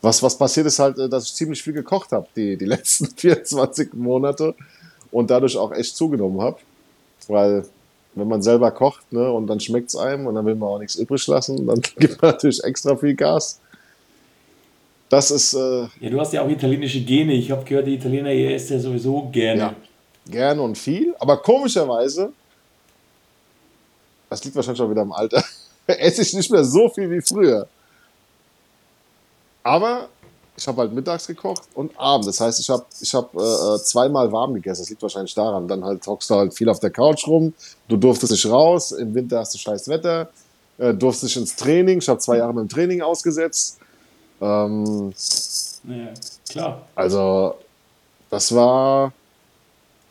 Was, 0.00 0.22
was 0.22 0.38
passiert 0.38 0.66
ist 0.66 0.78
halt, 0.78 0.96
dass 1.12 1.24
ich 1.24 1.34
ziemlich 1.34 1.60
viel 1.60 1.72
gekocht 1.72 2.12
habe, 2.12 2.26
die, 2.36 2.56
die 2.56 2.64
letzten 2.66 3.06
24 3.06 3.94
Monate 3.94 4.54
und 5.10 5.28
dadurch 5.30 5.56
auch 5.56 5.72
echt 5.72 5.96
zugenommen 5.96 6.40
habe. 6.40 6.58
Weil, 7.26 7.64
wenn 8.14 8.28
man 8.28 8.42
selber 8.42 8.70
kocht, 8.70 9.12
ne, 9.12 9.32
und 9.32 9.48
dann 9.48 9.58
schmeckt 9.58 9.88
es 9.88 9.96
einem 9.96 10.26
und 10.28 10.36
dann 10.36 10.46
will 10.46 10.54
man 10.54 10.68
auch 10.68 10.78
nichts 10.78 10.94
übrig 10.94 11.26
lassen, 11.26 11.66
dann 11.66 11.80
gibt 11.98 12.22
man 12.22 12.30
natürlich 12.32 12.62
extra 12.62 12.94
viel 12.96 13.14
Gas. 13.16 13.58
Das 15.08 15.32
ist. 15.32 15.54
Äh, 15.54 15.88
ja, 16.00 16.10
du 16.10 16.20
hast 16.20 16.32
ja 16.32 16.42
auch 16.42 16.48
italienische 16.48 17.00
Gene. 17.00 17.34
Ich 17.34 17.50
habe 17.50 17.64
gehört, 17.64 17.88
die 17.88 17.94
Italiener, 17.94 18.32
ihr 18.32 18.54
esst 18.54 18.70
ja 18.70 18.78
sowieso 18.78 19.28
gerne. 19.32 19.60
Ja, 19.60 19.74
gerne 20.30 20.62
und 20.62 20.78
viel. 20.78 21.14
Aber 21.18 21.38
komischerweise, 21.38 22.32
das 24.32 24.42
liegt 24.44 24.56
wahrscheinlich 24.56 24.80
auch 24.80 24.90
wieder 24.90 25.02
im 25.02 25.12
Alter, 25.12 25.44
esse 25.86 26.22
ich 26.22 26.32
nicht 26.32 26.50
mehr 26.50 26.64
so 26.64 26.88
viel 26.88 27.10
wie 27.10 27.20
früher. 27.20 27.66
Aber 29.62 30.08
ich 30.56 30.66
habe 30.66 30.80
halt 30.80 30.92
mittags 30.92 31.26
gekocht 31.26 31.62
und 31.74 31.92
abends. 31.98 32.26
Das 32.26 32.40
heißt, 32.40 32.58
ich 32.60 32.70
habe 32.70 32.84
ich 33.00 33.14
hab, 33.14 33.34
äh, 33.34 33.38
äh, 33.38 33.78
zweimal 33.82 34.32
warm 34.32 34.54
gegessen. 34.54 34.82
Das 34.82 34.90
liegt 34.90 35.02
wahrscheinlich 35.02 35.34
daran. 35.34 35.68
Dann 35.68 35.84
halt 35.84 36.06
hockst 36.06 36.30
du 36.30 36.34
halt 36.34 36.54
viel 36.54 36.68
auf 36.68 36.80
der 36.80 36.90
Couch 36.90 37.26
rum. 37.26 37.52
Du 37.88 37.96
durftest 37.96 38.32
nicht 38.32 38.46
raus. 38.46 38.92
Im 38.92 39.14
Winter 39.14 39.38
hast 39.38 39.54
du 39.54 39.58
scheiß 39.58 39.88
Wetter. 39.88 40.30
Äh, 40.78 40.94
durftest 40.94 41.24
nicht 41.24 41.36
ins 41.36 41.56
Training. 41.56 41.98
Ich 41.98 42.08
habe 42.08 42.18
zwei 42.18 42.38
Jahre 42.38 42.54
mit 42.54 42.62
dem 42.62 42.68
Training 42.68 43.02
ausgesetzt. 43.02 43.78
Ähm, 44.40 45.12
ja, 45.84 46.08
klar. 46.48 46.82
Also, 46.94 47.54
das 48.30 48.54
war 48.54 49.12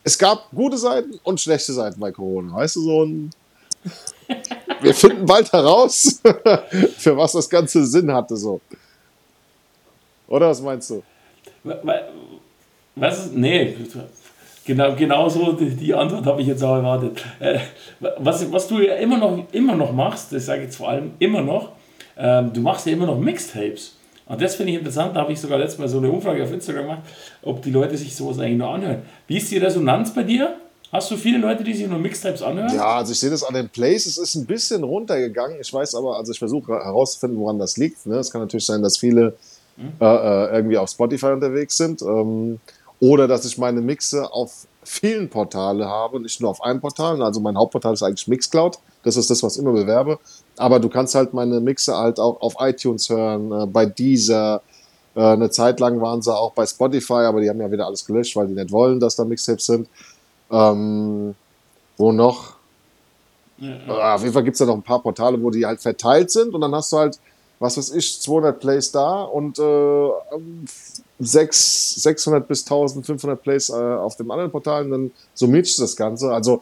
es 0.04 0.18
gab 0.18 0.50
gute 0.50 0.78
Seiten 0.78 1.18
und 1.22 1.40
schlechte 1.40 1.72
Seiten 1.72 2.00
bei 2.00 2.10
Corona. 2.10 2.54
Weißt 2.54 2.76
du, 2.76 2.80
so 2.82 3.04
ein. 3.04 3.30
Wir 4.80 4.94
finden 4.94 5.26
bald 5.26 5.52
heraus, 5.52 6.20
für 6.98 7.16
was 7.16 7.32
das 7.32 7.48
Ganze 7.48 7.86
Sinn 7.86 8.12
hatte, 8.12 8.36
so. 8.36 8.60
Oder 10.28 10.48
was 10.48 10.60
meinst 10.60 10.90
du? 10.90 11.02
Was? 12.94 13.30
Nee, 13.32 13.76
genau, 14.64 14.94
genau 14.94 15.28
so 15.28 15.52
die, 15.52 15.94
Antwort 15.94 16.26
habe 16.26 16.40
ich 16.42 16.48
jetzt 16.48 16.62
auch 16.62 16.76
erwartet. 16.76 17.24
Äh, 17.38 17.58
was, 18.18 18.50
was 18.50 18.66
du 18.68 18.80
ja 18.80 18.94
immer 18.94 19.18
noch, 19.18 19.46
immer 19.52 19.76
noch 19.76 19.92
machst, 19.92 20.32
das 20.32 20.46
sage 20.46 20.60
ich 20.60 20.66
jetzt 20.66 20.76
vor 20.76 20.88
allem 20.88 21.12
immer 21.18 21.42
noch, 21.42 21.72
ähm, 22.16 22.52
du 22.52 22.60
machst 22.60 22.86
ja 22.86 22.92
immer 22.92 23.06
noch 23.06 23.18
Mixtapes. 23.18 23.96
Und 24.26 24.40
das 24.40 24.54
finde 24.54 24.72
ich 24.72 24.78
interessant, 24.78 25.16
da 25.16 25.20
habe 25.20 25.32
ich 25.32 25.40
sogar 25.40 25.58
letztes 25.58 25.78
Mal 25.78 25.88
so 25.88 25.98
eine 25.98 26.10
Umfrage 26.10 26.42
auf 26.42 26.52
Instagram 26.52 26.84
gemacht, 26.84 27.02
ob 27.42 27.62
die 27.62 27.70
Leute 27.70 27.96
sich 27.96 28.14
sowas 28.14 28.38
eigentlich 28.38 28.58
nur 28.58 28.70
anhören. 28.70 29.02
Wie 29.26 29.36
ist 29.36 29.50
die 29.50 29.58
Resonanz 29.58 30.14
bei 30.14 30.22
dir? 30.22 30.56
Hast 30.92 31.10
du 31.10 31.16
viele 31.16 31.38
Leute, 31.38 31.64
die 31.64 31.72
sich 31.72 31.88
nur 31.88 31.98
Mixtapes 31.98 32.42
anhören? 32.42 32.74
Ja, 32.74 32.96
also 32.96 33.12
ich 33.12 33.18
sehe 33.18 33.30
das 33.30 33.42
an 33.42 33.54
den 33.54 33.70
Plays, 33.70 34.04
es 34.04 34.18
ist 34.18 34.34
ein 34.34 34.44
bisschen 34.44 34.84
runtergegangen. 34.84 35.58
Ich 35.58 35.72
weiß 35.72 35.94
aber, 35.94 36.18
also 36.18 36.32
ich 36.32 36.38
versuche 36.38 36.74
herauszufinden, 36.74 37.40
woran 37.40 37.58
das 37.58 37.78
liegt. 37.78 38.04
Ne? 38.04 38.16
Es 38.16 38.30
kann 38.30 38.42
natürlich 38.42 38.66
sein, 38.66 38.82
dass 38.82 38.98
viele 38.98 39.34
hm? 39.76 39.92
äh, 39.98 40.04
äh, 40.04 40.56
irgendwie 40.56 40.76
auf 40.76 40.90
Spotify 40.90 41.28
unterwegs 41.28 41.78
sind. 41.78 42.02
Ähm, 42.02 42.60
oder 43.00 43.26
dass 43.26 43.46
ich 43.46 43.56
meine 43.56 43.80
Mixe 43.80 44.30
auf 44.30 44.66
vielen 44.84 45.30
Portalen 45.30 45.82
habe, 45.82 46.20
nicht 46.20 46.42
nur 46.42 46.50
auf 46.50 46.62
einem 46.62 46.82
Portal. 46.82 47.22
Also 47.22 47.40
mein 47.40 47.56
Hauptportal 47.56 47.94
ist 47.94 48.02
eigentlich 48.02 48.28
Mixcloud. 48.28 48.78
Das 49.02 49.16
ist 49.16 49.30
das, 49.30 49.42
was 49.42 49.56
ich 49.56 49.62
immer 49.62 49.72
bewerbe. 49.72 50.18
Aber 50.58 50.78
du 50.78 50.90
kannst 50.90 51.14
halt 51.14 51.32
meine 51.32 51.60
Mixe 51.60 51.96
halt 51.96 52.20
auch 52.20 52.38
auf 52.42 52.56
iTunes 52.60 53.08
hören, 53.08 53.50
äh, 53.50 53.66
bei 53.66 53.86
Deezer. 53.86 54.60
Äh, 55.14 55.20
eine 55.20 55.48
Zeit 55.48 55.80
lang 55.80 56.02
waren 56.02 56.20
sie 56.20 56.36
auch 56.36 56.52
bei 56.52 56.66
Spotify, 56.66 57.24
aber 57.24 57.40
die 57.40 57.48
haben 57.48 57.62
ja 57.62 57.72
wieder 57.72 57.86
alles 57.86 58.04
gelöscht, 58.04 58.36
weil 58.36 58.48
die 58.48 58.54
nicht 58.54 58.70
wollen, 58.70 59.00
dass 59.00 59.16
da 59.16 59.24
Mixtapes 59.24 59.64
sind. 59.64 59.88
Ähm, 60.52 61.34
wo 61.96 62.12
noch? 62.12 62.56
Ja. 63.58 63.76
Äh, 63.86 64.14
auf 64.14 64.22
jeden 64.22 64.32
Fall 64.32 64.44
gibt 64.44 64.54
es 64.54 64.58
da 64.58 64.66
noch 64.66 64.74
ein 64.74 64.82
paar 64.82 65.00
Portale, 65.00 65.40
wo 65.42 65.50
die 65.50 65.64
halt 65.64 65.80
verteilt 65.80 66.30
sind 66.30 66.54
und 66.54 66.60
dann 66.60 66.74
hast 66.74 66.92
du 66.92 66.98
halt, 66.98 67.18
was 67.58 67.76
weiß 67.76 67.92
ich, 67.92 68.20
200 68.20 68.58
Plays 68.60 68.90
da 68.90 69.22
und 69.22 69.58
äh, 69.58 70.08
6, 71.20 72.02
600 72.02 72.48
bis 72.48 72.62
1500 72.62 73.40
Plays 73.40 73.70
äh, 73.70 73.74
auf 73.74 74.16
dem 74.16 74.30
anderen 74.30 74.50
Portal 74.50 74.84
und 74.84 74.90
dann 74.90 75.10
summiert 75.34 75.66
sich 75.66 75.76
das 75.76 75.96
Ganze. 75.96 76.32
Also 76.32 76.60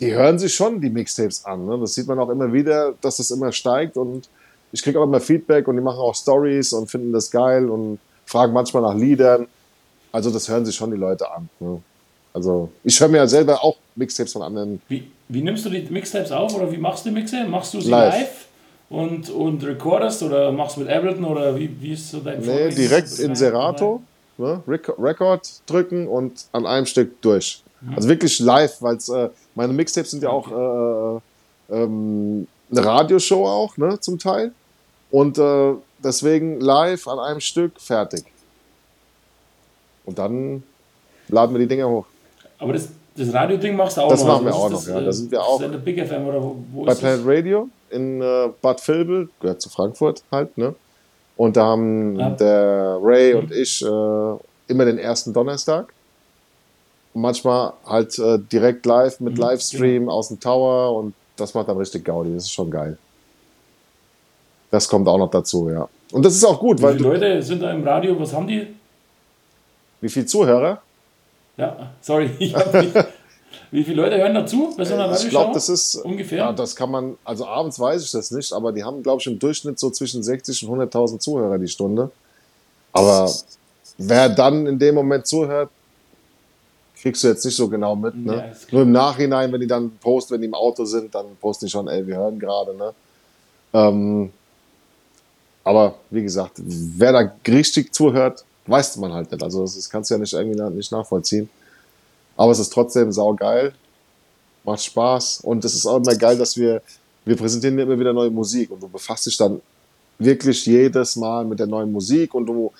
die 0.00 0.12
hören 0.12 0.38
sich 0.38 0.52
schon 0.52 0.80
die 0.80 0.90
Mixtapes 0.90 1.44
an. 1.44 1.64
Ne? 1.64 1.78
Das 1.78 1.94
sieht 1.94 2.08
man 2.08 2.18
auch 2.18 2.28
immer 2.28 2.52
wieder, 2.52 2.94
dass 3.00 3.18
das 3.18 3.30
immer 3.30 3.52
steigt 3.52 3.96
und 3.96 4.28
ich 4.72 4.82
kriege 4.82 4.98
auch 4.98 5.04
immer 5.04 5.20
Feedback 5.20 5.68
und 5.68 5.76
die 5.76 5.82
machen 5.82 5.98
auch 5.98 6.14
Stories 6.14 6.72
und 6.72 6.90
finden 6.90 7.12
das 7.12 7.30
geil 7.30 7.70
und 7.70 8.00
fragen 8.26 8.52
manchmal 8.52 8.82
nach 8.82 8.94
Liedern. 8.94 9.46
Also 10.10 10.30
das 10.30 10.48
hören 10.48 10.66
sich 10.66 10.74
schon 10.74 10.90
die 10.90 10.96
Leute 10.96 11.30
an. 11.30 11.48
Ne? 11.60 11.80
Also 12.34 12.70
ich 12.82 12.98
höre 12.98 13.08
mir 13.08 13.18
ja 13.18 13.26
selber 13.26 13.62
auch 13.62 13.76
Mixtapes 13.94 14.32
von 14.32 14.42
anderen. 14.42 14.80
Wie, 14.88 15.10
wie 15.28 15.42
nimmst 15.42 15.64
du 15.64 15.70
die 15.70 15.82
Mixtapes 15.82 16.32
auf 16.32 16.54
oder 16.54 16.70
wie 16.72 16.78
machst 16.78 17.04
du 17.04 17.10
die 17.10 17.14
Mixtapes? 17.14 17.48
Machst 17.48 17.74
du 17.74 17.80
sie 17.80 17.90
live, 17.90 18.14
live 18.14 18.46
und, 18.88 19.30
und 19.30 19.64
recordest 19.64 20.22
oder 20.22 20.50
machst 20.52 20.76
du 20.76 20.80
mit 20.80 20.90
Ableton 20.90 21.24
oder 21.24 21.58
wie, 21.58 21.70
wie 21.80 21.92
ist 21.92 22.10
so 22.10 22.20
dein 22.20 22.40
Nee, 22.40 22.70
direkt 22.70 23.18
in 23.18 23.34
Serato, 23.34 24.02
ne? 24.38 24.62
Record 24.66 25.48
drücken 25.66 26.08
und 26.08 26.46
an 26.52 26.66
einem 26.66 26.86
Stück 26.86 27.20
durch. 27.20 27.62
Mhm. 27.80 27.94
Also 27.96 28.08
wirklich 28.08 28.38
live, 28.38 28.80
weil 28.80 28.96
äh, 28.96 29.30
meine 29.54 29.72
Mixtapes 29.72 30.10
sind 30.10 30.22
ja 30.22 30.30
auch 30.30 31.20
äh, 31.70 31.74
äh, 31.74 31.82
ähm, 31.82 32.46
eine 32.70 32.84
Radioshow 32.84 33.46
auch, 33.46 33.76
ne, 33.76 34.00
zum 34.00 34.18
Teil. 34.18 34.52
Und 35.10 35.36
äh, 35.36 35.74
deswegen 36.02 36.60
live 36.60 37.06
an 37.06 37.18
einem 37.18 37.40
Stück 37.40 37.78
fertig. 37.78 38.24
Und 40.04 40.18
dann 40.18 40.62
laden 41.28 41.54
wir 41.54 41.60
die 41.60 41.66
Dinger 41.66 41.88
hoch. 41.88 42.06
Aber 42.62 42.72
das, 42.72 42.88
das 43.16 43.32
Radio-Ding 43.34 43.74
machst 43.76 43.96
du 43.96 44.02
auch 44.02 44.08
das 44.08 44.20
noch? 44.24 44.26
Das 44.28 44.42
machen 44.42 44.46
wir 44.46 44.54
auch 44.54 44.70
noch, 44.70 44.86
ja. 44.86 45.00
Da 45.00 45.12
sind 45.12 45.30
wir 45.32 45.42
auch. 45.42 45.60
Ist 45.60 45.84
Big 45.84 46.06
FM 46.06 46.26
oder 46.26 46.42
wo, 46.42 46.56
wo 46.72 46.84
bei 46.84 46.94
Planet 46.94 47.26
Radio 47.26 47.68
in 47.90 48.22
äh, 48.22 48.48
Bad 48.62 48.86
Vilbel, 48.86 49.28
gehört 49.40 49.60
zu 49.60 49.68
Frankfurt 49.68 50.22
halt, 50.30 50.56
ne? 50.56 50.74
Und 51.36 51.56
da 51.56 51.64
haben 51.66 52.16
Ja. 52.16 52.30
der 52.30 52.98
Ray 53.02 53.34
und 53.34 53.50
ich 53.50 53.82
äh, 53.82 54.34
immer 54.68 54.84
den 54.84 54.98
ersten 54.98 55.32
Donnerstag. 55.32 55.92
Und 57.14 57.22
manchmal 57.22 57.72
halt 57.84 58.16
äh, 58.18 58.38
direkt 58.38 58.86
live 58.86 59.18
mit 59.20 59.34
Mhm, 59.34 59.40
Livestream 59.40 60.08
aus 60.08 60.28
dem 60.28 60.38
Tower 60.40 60.96
und 60.96 61.14
das 61.36 61.52
macht 61.54 61.68
dann 61.68 61.76
richtig 61.78 62.04
Gaudi. 62.04 62.32
Das 62.34 62.44
ist 62.44 62.52
schon 62.52 62.70
geil. 62.70 62.96
Das 64.70 64.88
kommt 64.88 65.08
auch 65.08 65.18
noch 65.18 65.30
dazu, 65.30 65.68
ja. 65.68 65.88
Und 66.12 66.24
das 66.24 66.34
ist 66.34 66.44
auch 66.44 66.60
gut, 66.60 66.78
Wie 66.78 66.82
weil 66.84 66.92
viele 66.96 67.04
du, 67.04 67.12
Leute 67.14 67.42
sind 67.42 67.62
da 67.62 67.70
im 67.72 67.82
Radio? 67.84 68.18
Was 68.20 68.32
haben 68.32 68.46
die? 68.46 68.68
wie 70.00 70.08
viele 70.08 70.26
Zuhörer? 70.26 70.80
Ja, 71.56 71.92
sorry. 72.00 72.30
Nicht, 72.38 72.56
wie 73.70 73.84
viele 73.84 74.02
Leute 74.02 74.18
hören 74.18 74.34
dazu 74.34 74.74
bei 74.76 74.84
so 74.84 74.94
einer 74.94 75.10
Ich 75.12 75.28
glaube, 75.30 75.54
das 75.54 75.68
ist 75.68 75.96
Ungefähr? 75.96 76.38
Ja, 76.38 76.52
das 76.52 76.76
kann 76.76 76.90
man, 76.90 77.16
also 77.24 77.46
abends 77.46 77.78
weiß 77.78 78.02
ich 78.04 78.10
das 78.10 78.30
nicht, 78.30 78.52
aber 78.52 78.72
die 78.72 78.84
haben, 78.84 79.02
glaube 79.02 79.20
ich, 79.20 79.26
im 79.26 79.38
Durchschnitt 79.38 79.78
so 79.78 79.90
zwischen 79.90 80.22
60 80.22 80.68
und 80.68 80.78
100.000 80.78 81.18
Zuhörer 81.18 81.58
die 81.58 81.68
Stunde. 81.68 82.10
Aber 82.92 83.30
wer 83.96 84.28
dann 84.28 84.66
in 84.66 84.78
dem 84.78 84.94
Moment 84.94 85.26
zuhört, 85.26 85.70
kriegst 87.00 87.24
du 87.24 87.28
jetzt 87.28 87.44
nicht 87.44 87.56
so 87.56 87.68
genau 87.68 87.96
mit. 87.96 88.14
Ne? 88.14 88.36
Ja. 88.36 88.52
Nur 88.70 88.82
im 88.82 88.92
Nachhinein, 88.92 89.50
wenn 89.50 89.60
die 89.60 89.66
dann 89.66 89.90
posten, 89.98 90.34
wenn 90.34 90.42
die 90.42 90.48
im 90.48 90.54
Auto 90.54 90.84
sind, 90.84 91.14
dann 91.14 91.26
posten 91.40 91.66
die 91.66 91.70
schon, 91.70 91.88
ey, 91.88 92.06
wir 92.06 92.16
hören 92.16 92.38
gerade. 92.38 92.74
Ne? 92.76 92.94
Ähm, 93.72 94.32
aber 95.64 95.94
wie 96.10 96.22
gesagt, 96.22 96.52
wer 96.58 97.12
da 97.12 97.32
richtig 97.48 97.94
zuhört, 97.94 98.44
weiß 98.66 98.96
man 98.98 99.12
halt 99.12 99.30
nicht. 99.30 99.42
Also 99.42 99.62
das 99.62 99.76
ist- 99.76 99.90
kannst 99.90 100.10
du 100.10 100.14
ja 100.14 100.18
nicht 100.18 100.32
irgendwie 100.32 100.60
nicht 100.76 100.92
nachvollziehen. 100.92 101.48
Aber 102.36 102.52
es 102.52 102.58
ist 102.58 102.72
trotzdem 102.72 103.12
saugeil. 103.12 103.72
Macht 104.64 104.82
Spaß. 104.82 105.40
Und 105.42 105.64
es 105.64 105.74
ist 105.74 105.86
auch 105.86 105.96
immer 105.96 106.14
geil, 106.14 106.38
dass 106.38 106.56
wir, 106.56 106.82
wir 107.24 107.36
präsentieren 107.36 107.78
immer 107.78 107.98
wieder 107.98 108.12
neue 108.12 108.30
Musik. 108.30 108.70
Und 108.70 108.82
du 108.82 108.88
befasst 108.88 109.26
dich 109.26 109.36
dann 109.36 109.60
wirklich 110.18 110.64
jedes 110.66 111.16
Mal 111.16 111.44
mit 111.44 111.58
der 111.58 111.66
neuen 111.66 111.90
Musik. 111.92 112.34
Und 112.34 112.46
du, 112.46 112.72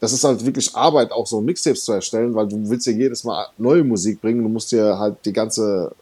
das 0.00 0.12
ist 0.12 0.24
halt 0.24 0.44
wirklich 0.44 0.74
Arbeit, 0.74 1.12
auch 1.12 1.26
so 1.26 1.40
Mixtapes 1.40 1.84
zu 1.84 1.92
erstellen, 1.92 2.34
weil 2.34 2.48
du 2.48 2.68
willst 2.68 2.86
ja 2.86 2.92
jedes 2.92 3.24
Mal 3.24 3.46
neue 3.58 3.84
Musik 3.84 4.20
bringen, 4.20 4.42
du 4.42 4.48
musst 4.48 4.72
dir 4.72 4.98
halt 4.98 5.16
die 5.24 5.32
ganze 5.32 5.92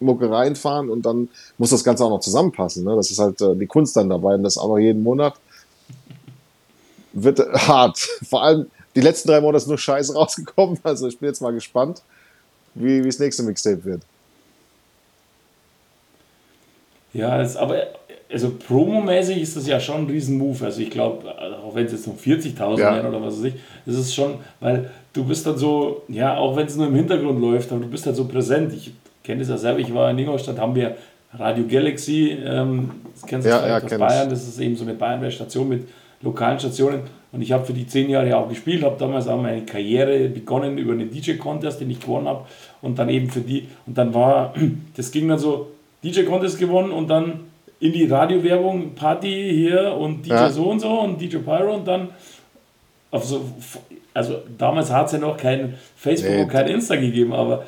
Mucke 0.00 0.30
reinfahren 0.30 0.90
und 0.90 1.06
dann 1.06 1.28
muss 1.56 1.70
das 1.70 1.82
Ganze 1.82 2.04
auch 2.04 2.10
noch 2.10 2.20
zusammenpassen, 2.20 2.84
ne? 2.84 2.94
das 2.96 3.10
ist 3.10 3.18
halt 3.18 3.40
äh, 3.40 3.54
die 3.56 3.66
Kunst 3.66 3.96
dann 3.96 4.10
dabei. 4.10 4.34
Und 4.34 4.42
das 4.42 4.58
auch 4.58 4.68
noch 4.68 4.78
jeden 4.78 5.02
Monat 5.02 5.34
wird 7.16 7.40
hart, 7.66 7.98
vor 8.28 8.42
allem 8.42 8.66
die 8.94 9.00
letzten 9.00 9.28
drei 9.28 9.40
Monate 9.40 9.58
ist 9.62 9.68
nur 9.68 9.78
Scheiße 9.78 10.14
rausgekommen, 10.14 10.78
also 10.82 11.08
ich 11.08 11.18
bin 11.18 11.28
jetzt 11.28 11.42
mal 11.42 11.52
gespannt, 11.52 12.02
wie, 12.74 13.02
wie 13.02 13.08
das 13.08 13.18
nächste 13.18 13.42
Mixtape 13.42 13.84
wird. 13.84 14.02
Ja, 17.12 17.38
das, 17.38 17.56
aber 17.56 17.76
also 18.30 18.50
promomäßig 18.66 19.40
ist 19.40 19.56
das 19.56 19.66
ja 19.66 19.78
schon 19.80 20.02
ein 20.02 20.06
Riesen-Move. 20.06 20.64
Also 20.64 20.80
ich 20.82 20.90
glaube, 20.90 21.24
auch 21.64 21.74
wenn 21.74 21.86
es 21.86 21.92
jetzt 21.92 22.06
nur 22.06 22.16
40.000 22.16 22.78
Ja. 22.78 22.94
wären 22.94 23.06
oder 23.06 23.22
was 23.22 23.38
weiß 23.38 23.44
ich, 23.44 23.54
das 23.86 23.96
ist 23.96 24.14
schon, 24.14 24.34
weil 24.60 24.90
du 25.12 25.24
bist 25.24 25.46
dann 25.46 25.56
so, 25.56 26.02
ja, 26.08 26.36
auch 26.36 26.56
wenn 26.56 26.66
es 26.66 26.76
nur 26.76 26.88
im 26.88 26.94
Hintergrund 26.94 27.40
läuft, 27.40 27.70
aber 27.72 27.80
du 27.82 27.88
bist 27.88 28.04
halt 28.06 28.16
so 28.16 28.26
präsent. 28.26 28.72
Ich 28.74 28.92
kenne 29.22 29.40
das 29.40 29.48
ja 29.48 29.56
selber, 29.56 29.78
ich 29.80 29.94
war 29.94 30.10
in 30.10 30.18
Ingolstadt, 30.18 30.58
haben 30.58 30.74
wir 30.74 30.96
Radio 31.32 31.64
Galaxy, 31.66 32.36
ähm, 32.44 32.90
das 33.14 33.26
kennst 33.26 33.46
du 33.46 33.50
Ja, 33.50 33.58
vielleicht 33.58 33.70
ja, 33.70 33.84
aus 33.84 33.90
kenn 33.90 34.00
Bayern, 34.00 34.30
das 34.30 34.46
ist 34.46 34.58
eben 34.58 34.76
so 34.76 34.84
eine 34.84 34.94
Bayern-Station 34.94 35.68
mit 35.68 35.88
lokalen 36.22 36.58
Stationen 36.58 37.00
und 37.32 37.42
ich 37.42 37.52
habe 37.52 37.64
für 37.64 37.72
die 37.72 37.86
zehn 37.86 38.08
Jahre 38.08 38.36
auch 38.36 38.48
gespielt, 38.48 38.82
habe 38.82 38.96
damals 38.98 39.28
auch 39.28 39.40
meine 39.40 39.62
Karriere 39.66 40.28
begonnen 40.28 40.78
über 40.78 40.92
einen 40.92 41.10
DJ-Contest, 41.10 41.80
den 41.80 41.90
ich 41.90 42.00
gewonnen 42.00 42.28
habe 42.28 42.44
und 42.82 42.98
dann 42.98 43.08
eben 43.08 43.28
für 43.30 43.40
die 43.40 43.68
und 43.86 43.96
dann 43.98 44.14
war, 44.14 44.54
das 44.96 45.10
ging 45.10 45.28
dann 45.28 45.38
so, 45.38 45.68
DJ-Contest 46.04 46.58
gewonnen 46.58 46.92
und 46.92 47.08
dann 47.08 47.40
in 47.80 47.92
die 47.92 48.04
Radiowerbung 48.06 48.94
Party 48.94 49.50
hier 49.52 49.94
und 49.94 50.24
DJ 50.24 50.30
Ja. 50.30 50.50
so 50.50 50.64
und 50.70 50.80
so 50.80 51.00
und 51.00 51.20
DJ 51.20 51.38
Pyro 51.38 51.74
und 51.74 51.86
dann 51.86 52.08
auf 53.10 53.24
so, 53.24 53.44
also 54.14 54.36
damals 54.56 54.90
hat 54.90 55.06
es 55.06 55.12
ja 55.12 55.18
noch 55.18 55.36
kein 55.36 55.74
Facebook 55.96 56.30
Nee. 56.30 56.42
und 56.42 56.48
kein 56.48 56.68
Insta 56.68 56.96
gegeben, 56.96 57.32
aber 57.34 57.64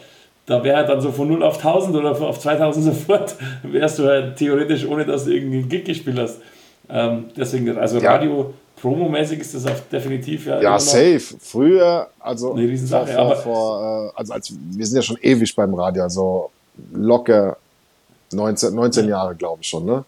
da 0.46 0.64
wäre 0.64 0.86
dann 0.86 1.00
so 1.00 1.12
von 1.12 1.28
0 1.28 1.42
auf 1.42 1.56
1000 1.62 1.94
oder 1.96 2.10
auf 2.12 2.38
2000 2.38 2.84
sofort, 2.94 3.36
wärst 3.62 3.98
du 3.98 4.06
halt 4.06 4.36
theoretisch, 4.36 4.86
ohne 4.86 5.04
dass 5.04 5.26
du 5.26 5.32
irgendeinen 5.34 5.68
Gig 5.68 5.84
gespielt 5.84 6.18
hast. 6.18 6.40
Ähm, 6.90 7.26
deswegen, 7.36 7.76
also 7.78 7.98
Ja. 7.98 8.12
Radio 8.12 8.54
Promo-mäßig 8.80 9.40
ist 9.40 9.54
das 9.54 9.66
auch 9.66 9.78
definitiv 9.90 10.46
ja, 10.46 10.60
Ja, 10.60 10.78
safe. 10.78 11.20
Früher, 11.40 12.08
also, 12.20 12.52
Eine 12.54 12.62
Riesensache, 12.62 13.12
vor, 13.12 13.18
aber- 13.18 13.36
vor, 13.36 13.42
vor, 13.78 14.10
äh, 14.14 14.18
also 14.18 14.32
als, 14.32 14.52
wir 14.52 14.86
sind 14.86 14.96
ja 14.96 15.02
schon 15.02 15.18
ewig 15.20 15.54
beim 15.54 15.74
Radio, 15.74 16.04
also 16.04 16.50
locker 16.92 17.56
19, 18.32 18.74
19 18.74 19.08
Jahre, 19.08 19.34
glaube 19.34 19.62
ich 19.62 19.68
schon. 19.68 19.84
Ne? 19.84 20.04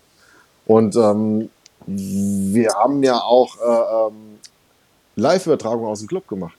Und 0.66 0.95
ähm, 0.95 1.51
wir 1.87 2.72
haben 2.74 3.03
ja 3.03 3.18
auch 3.20 3.57
äh, 3.57 4.07
ähm, 4.09 4.39
Live-Übertragungen 5.16 5.91
aus 5.91 5.99
dem 6.01 6.09
Club 6.09 6.28
gemacht. 6.28 6.55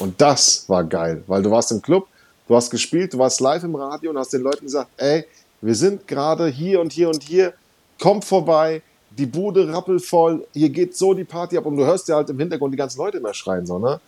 Und 0.00 0.20
das 0.20 0.68
war 0.68 0.84
geil, 0.84 1.22
weil 1.26 1.42
du 1.42 1.50
warst 1.50 1.72
im 1.72 1.80
Club, 1.80 2.06
du 2.46 2.54
hast 2.54 2.70
gespielt, 2.70 3.14
du 3.14 3.18
warst 3.18 3.40
live 3.40 3.64
im 3.64 3.74
Radio 3.74 4.10
und 4.10 4.18
hast 4.18 4.32
den 4.32 4.42
Leuten 4.42 4.64
gesagt, 4.64 4.90
ey, 4.98 5.24
wir 5.60 5.74
sind 5.74 6.06
gerade 6.06 6.46
hier 6.48 6.80
und 6.80 6.92
hier 6.92 7.08
und 7.08 7.22
hier, 7.22 7.52
kommt 8.00 8.24
vorbei, 8.24 8.82
die 9.10 9.26
Bude 9.26 9.72
rappelvoll, 9.72 10.46
hier 10.52 10.68
geht 10.68 10.96
so 10.96 11.14
die 11.14 11.24
Party 11.24 11.56
ab 11.56 11.66
und 11.66 11.76
du 11.76 11.84
hörst 11.84 12.08
ja 12.08 12.16
halt 12.16 12.30
im 12.30 12.38
Hintergrund 12.38 12.72
die 12.72 12.78
ganzen 12.78 12.98
Leute 12.98 13.18
immer 13.18 13.34
schreien, 13.34 13.66
so, 13.66 13.78
ne? 13.78 14.00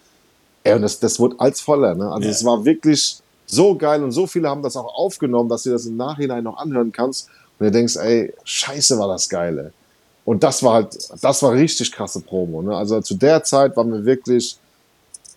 Ey, 0.63 0.75
und 0.75 0.83
das, 0.83 1.01
das 1.01 1.19
wurde 1.19 1.37
als 1.39 1.61
voller, 1.61 1.95
ne? 1.95 2.11
Also 2.11 2.27
Ja. 2.27 2.31
es 2.31 2.45
war 2.45 2.65
wirklich 2.65 3.19
so 3.47 3.75
geil 3.75 4.05
und 4.05 4.13
so 4.13 4.27
viele 4.27 4.49
haben 4.49 4.63
das 4.63 4.77
auch 4.77 4.95
aufgenommen, 4.95 5.49
dass 5.49 5.65
du 5.65 5.71
das 5.71 5.87
im 5.87 5.97
Nachhinein 5.97 6.45
noch 6.45 6.59
anhören 6.59 6.93
kannst 6.93 7.29
und 7.59 7.67
du 7.67 7.73
denkst, 7.73 7.97
ey, 7.97 8.33
scheiße 8.45 8.99
war 8.99 9.09
das 9.09 9.29
geil, 9.29 9.59
ey. 9.59 9.71
Und 10.25 10.43
das 10.45 10.63
war 10.63 10.75
halt, 10.75 10.97
das 11.23 11.43
war 11.43 11.53
richtig 11.53 11.91
krasse 11.91 12.21
Promo, 12.21 12.63
ne? 12.63 12.77
Also 12.77 13.01
zu 13.01 13.15
der 13.15 13.43
Zeit 13.43 13.77
waren 13.77 13.91
wir 13.93 14.05
wirklich, 14.05 14.57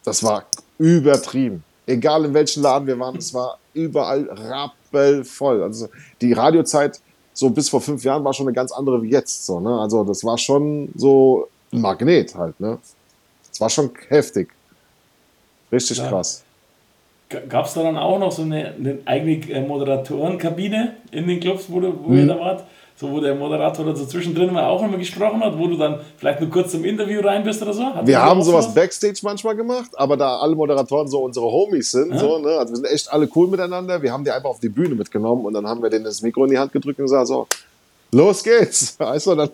das 0.03 0.21
war 0.23 0.43
übertrieben. 0.77 1.63
Egal 1.87 2.25
in 2.25 2.33
welchem 2.33 2.63
Laden 2.63 2.87
wir 2.87 2.99
waren, 2.99 3.15
es 3.17 3.33
war 3.33 3.57
überall 3.73 4.29
rappelvoll. 4.29 5.63
Also 5.63 5.87
die 6.21 6.33
Radiozeit 6.33 6.99
so 7.33 7.49
bis 7.49 7.69
vor 7.69 7.81
fünf 7.81 8.03
Jahren 8.03 8.23
war 8.23 8.33
schon 8.33 8.47
eine 8.47 8.53
ganz 8.53 8.71
andere 8.71 9.01
wie 9.01 9.09
jetzt. 9.09 9.45
So, 9.45 9.59
ne? 9.59 9.79
Also 9.79 10.03
das 10.03 10.23
war 10.23 10.37
schon 10.37 10.89
so 10.95 11.47
ein 11.71 11.81
Magnet 11.81 12.35
halt. 12.35 12.59
Ne? 12.59 12.77
Es 13.51 13.59
war 13.59 13.69
schon 13.69 13.89
heftig. 14.09 14.49
Richtig 15.71 15.97
Ja. 15.97 16.09
krass. 16.09 16.43
Gab 17.49 17.65
es 17.65 17.73
da 17.73 17.81
dann 17.81 17.97
auch 17.97 18.19
noch 18.19 18.31
so 18.31 18.43
eine, 18.43 18.73
eine 18.75 18.99
eigene 19.05 19.49
äh, 19.51 19.65
Moderatorenkabine 19.67 20.93
in 21.11 21.27
den 21.27 21.39
Clubs, 21.39 21.65
wo, 21.67 21.79
du, 21.79 21.93
wo 22.03 22.09
Mhm. 22.09 22.17
ihr 22.19 22.27
da 22.27 22.39
wart? 22.39 22.63
So, 22.95 23.11
wo 23.11 23.19
der 23.19 23.33
Moderator 23.33 23.85
dann 23.85 23.95
so 23.95 24.05
zwischendrin 24.05 24.53
mal 24.53 24.65
auch 24.65 24.83
immer 24.83 24.97
gesprochen 24.97 25.43
hat, 25.43 25.57
wo 25.57 25.67
du 25.67 25.77
dann 25.77 25.99
vielleicht 26.17 26.39
nur 26.41 26.49
kurz 26.51 26.71
zum 26.71 26.85
Interview 26.85 27.21
rein 27.21 27.43
bist 27.43 27.61
oder 27.61 27.73
so? 27.73 27.83
Hattet 27.85 28.07
Wir 28.07 28.21
haben 28.21 28.43
sowas 28.43 28.73
Backstage 28.73 29.19
manchmal 29.23 29.55
gemacht, 29.55 29.89
aber 29.95 30.15
da 30.15 30.37
alle 30.37 30.55
Moderatoren 30.55 31.07
so 31.07 31.23
unsere 31.23 31.45
Homies 31.47 31.91
sind, 31.91 32.11
Ja. 32.13 32.19
so, 32.19 32.37
ne? 32.37 32.49
also 32.49 32.71
wir 32.71 32.75
sind 32.77 32.85
echt 32.85 33.11
alle 33.11 33.27
cool 33.35 33.47
miteinander. 33.47 34.01
Wir 34.01 34.11
haben 34.13 34.23
die 34.23 34.31
einfach 34.31 34.49
auf 34.49 34.59
die 34.59 34.69
Bühne 34.69 34.93
mitgenommen 34.93 35.43
und 35.43 35.53
dann 35.53 35.67
haben 35.67 35.81
wir 35.81 35.89
denen 35.89 36.05
das 36.05 36.21
Mikro 36.21 36.45
in 36.45 36.51
die 36.51 36.59
Hand 36.59 36.71
gedrückt 36.71 36.99
und 36.99 37.05
gesagt, 37.05 37.27
so, 37.27 37.47
los 38.11 38.43
geht's. 38.43 38.95
Weißt 38.99 39.25
du, 39.25 39.35
dann 39.35 39.49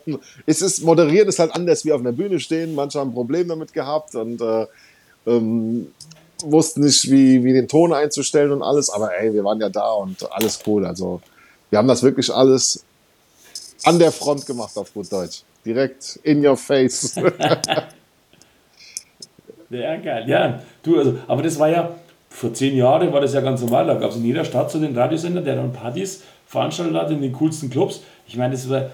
ist 0.46 0.62
es, 0.62 0.82
moderieren 0.82 1.30
ist 1.30 1.40
halt 1.40 1.56
anders 1.56 1.86
wie 1.86 1.94
auf 1.94 2.02
einer 2.02 2.12
Bühne 2.12 2.42
stehen. 2.42 2.76
Manche 2.76 3.00
haben 3.00 3.12
ein 3.12 3.14
Problem 3.14 3.48
damit 3.48 3.72
gehabt 3.74 4.16
und 4.16 4.42
äh, 4.42 4.66
ähm, 5.28 5.88
wussten 6.44 6.82
nicht, 6.82 7.10
wie, 7.10 7.42
wie 7.44 7.54
den 7.54 7.70
Ton 7.70 7.94
einzustellen 7.94 8.52
und 8.52 8.64
alles, 8.64 8.90
aber 8.90 9.18
ey, 9.18 9.34
wir 9.34 9.44
waren 9.46 9.60
ja 9.62 9.70
da 9.70 9.92
und 9.92 10.30
alles 10.32 10.60
cool. 10.68 10.86
Also 10.86 11.22
wir 11.70 11.80
haben 11.80 11.88
das 11.88 12.04
wirklich 12.04 12.34
alles 12.34 12.84
an 13.84 14.00
der 14.00 14.12
Front 14.12 14.46
gemacht, 14.46 14.76
auf 14.78 14.94
gut 14.94 15.12
Deutsch. 15.12 15.44
Direkt 15.66 16.20
in 16.24 16.46
your 16.46 16.58
face. 16.58 17.16
Ja, 19.70 19.96
geil. 19.98 20.24
Ja, 20.28 20.62
du, 20.84 20.98
also, 20.98 21.16
aber 21.28 21.44
das 21.44 21.60
war 21.60 21.70
ja, 21.70 21.96
vor 22.30 22.54
zehn 22.54 22.76
Jahren 22.76 23.12
war 23.14 23.22
das 23.22 23.34
ja 23.34 23.42
ganz 23.42 23.62
normal. 23.62 23.86
Da 23.86 23.96
gab 23.96 24.12
es 24.12 24.18
in 24.18 24.26
jeder 24.26 24.44
Stadt 24.44 24.72
so 24.72 24.80
den 24.80 24.98
Radiosender, 24.98 25.42
der 25.42 25.56
dann 25.56 25.72
Partys 25.72 26.24
veranstaltet 26.48 26.96
hat 26.96 27.12
in 27.12 27.22
den 27.22 27.34
coolsten 27.34 27.70
Clubs. 27.70 28.02
Ich 28.28 28.36
meine, 28.36 28.54
das 28.54 28.68
war, 28.70 28.90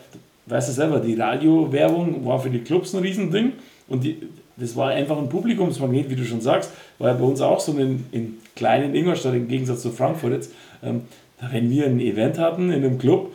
weißt 0.47 0.69
du 0.69 0.73
selber, 0.73 0.99
die 0.99 1.15
Radiowerbung 1.15 2.25
war 2.25 2.39
für 2.39 2.49
die 2.49 2.59
Clubs 2.59 2.93
ein 2.93 3.01
Riesending 3.01 3.53
und 3.87 4.03
die, 4.03 4.17
das 4.57 4.75
war 4.75 4.89
einfach 4.89 5.17
ein 5.17 5.29
Publikumsmagnet, 5.29 6.09
wie 6.09 6.15
du 6.15 6.25
schon 6.25 6.41
sagst. 6.41 6.71
War 6.99 7.09
ja 7.09 7.13
bei 7.13 7.23
uns 7.23 7.41
auch 7.41 7.59
so 7.59 7.71
in, 7.73 8.05
in 8.11 8.37
kleinen 8.55 8.95
Ingolstadt, 8.95 9.33
im 9.33 9.47
Gegensatz 9.47 9.81
zu 9.81 9.91
Frankfurt 9.91 10.33
jetzt. 10.33 10.51
Ähm, 10.83 11.03
wenn 11.51 11.69
wir 11.69 11.85
ein 11.85 11.99
Event 11.99 12.37
hatten 12.37 12.71
in 12.71 12.83
einem 12.83 12.97
Club, 12.97 13.33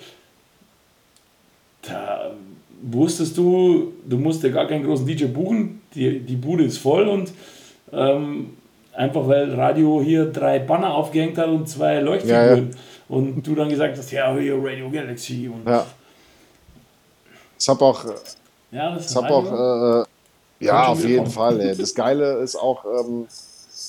wusstest 2.83 3.37
du, 3.37 3.93
du 4.07 4.16
musst 4.16 4.43
dir 4.43 4.51
gar 4.51 4.66
keinen 4.66 4.85
großen 4.85 5.07
DJ 5.07 5.26
buchen, 5.26 5.83
die, 5.95 6.20
die 6.20 6.37
Bude 6.37 6.64
ist 6.64 6.78
voll 6.78 7.09
und 7.09 7.33
ähm, 7.93 8.57
einfach 8.93 9.26
weil 9.26 9.55
Radio 9.55 10.01
hier 10.03 10.26
drei 10.26 10.59
Banner 10.59 10.95
aufgehängt 10.95 11.39
hat 11.39 11.49
und 11.49 11.68
zwei 11.68 12.01
Leuchtfiguren 12.01 12.70
und 13.09 13.47
du 13.47 13.55
dann 13.55 13.68
gesagt 13.68 13.99
hast, 13.99 14.11
ja, 14.12 14.35
hier 14.37 14.57
Radio 14.62 14.91
Galaxy 14.91 15.51
und 15.53 15.68
ja. 15.68 15.87
Ich 17.59 17.68
habe 17.68 17.85
auch, 17.85 18.05
ja, 18.70 18.95
das 18.95 19.11
ich 19.11 19.16
hab 19.16 19.31
auch 19.31 19.45
äh, 19.45 20.05
ja, 20.61 20.85
schon 20.85 20.93
auf 20.93 20.99
wieder 20.99 21.09
jeden 21.09 21.22
kommen. 21.24 21.31
Fall. 21.31 21.61
Ey. 21.61 21.76
Das 21.76 21.95
Geile 21.95 22.35
ist 22.39 22.57
auch, 22.57 22.85
ähm, 22.85 23.26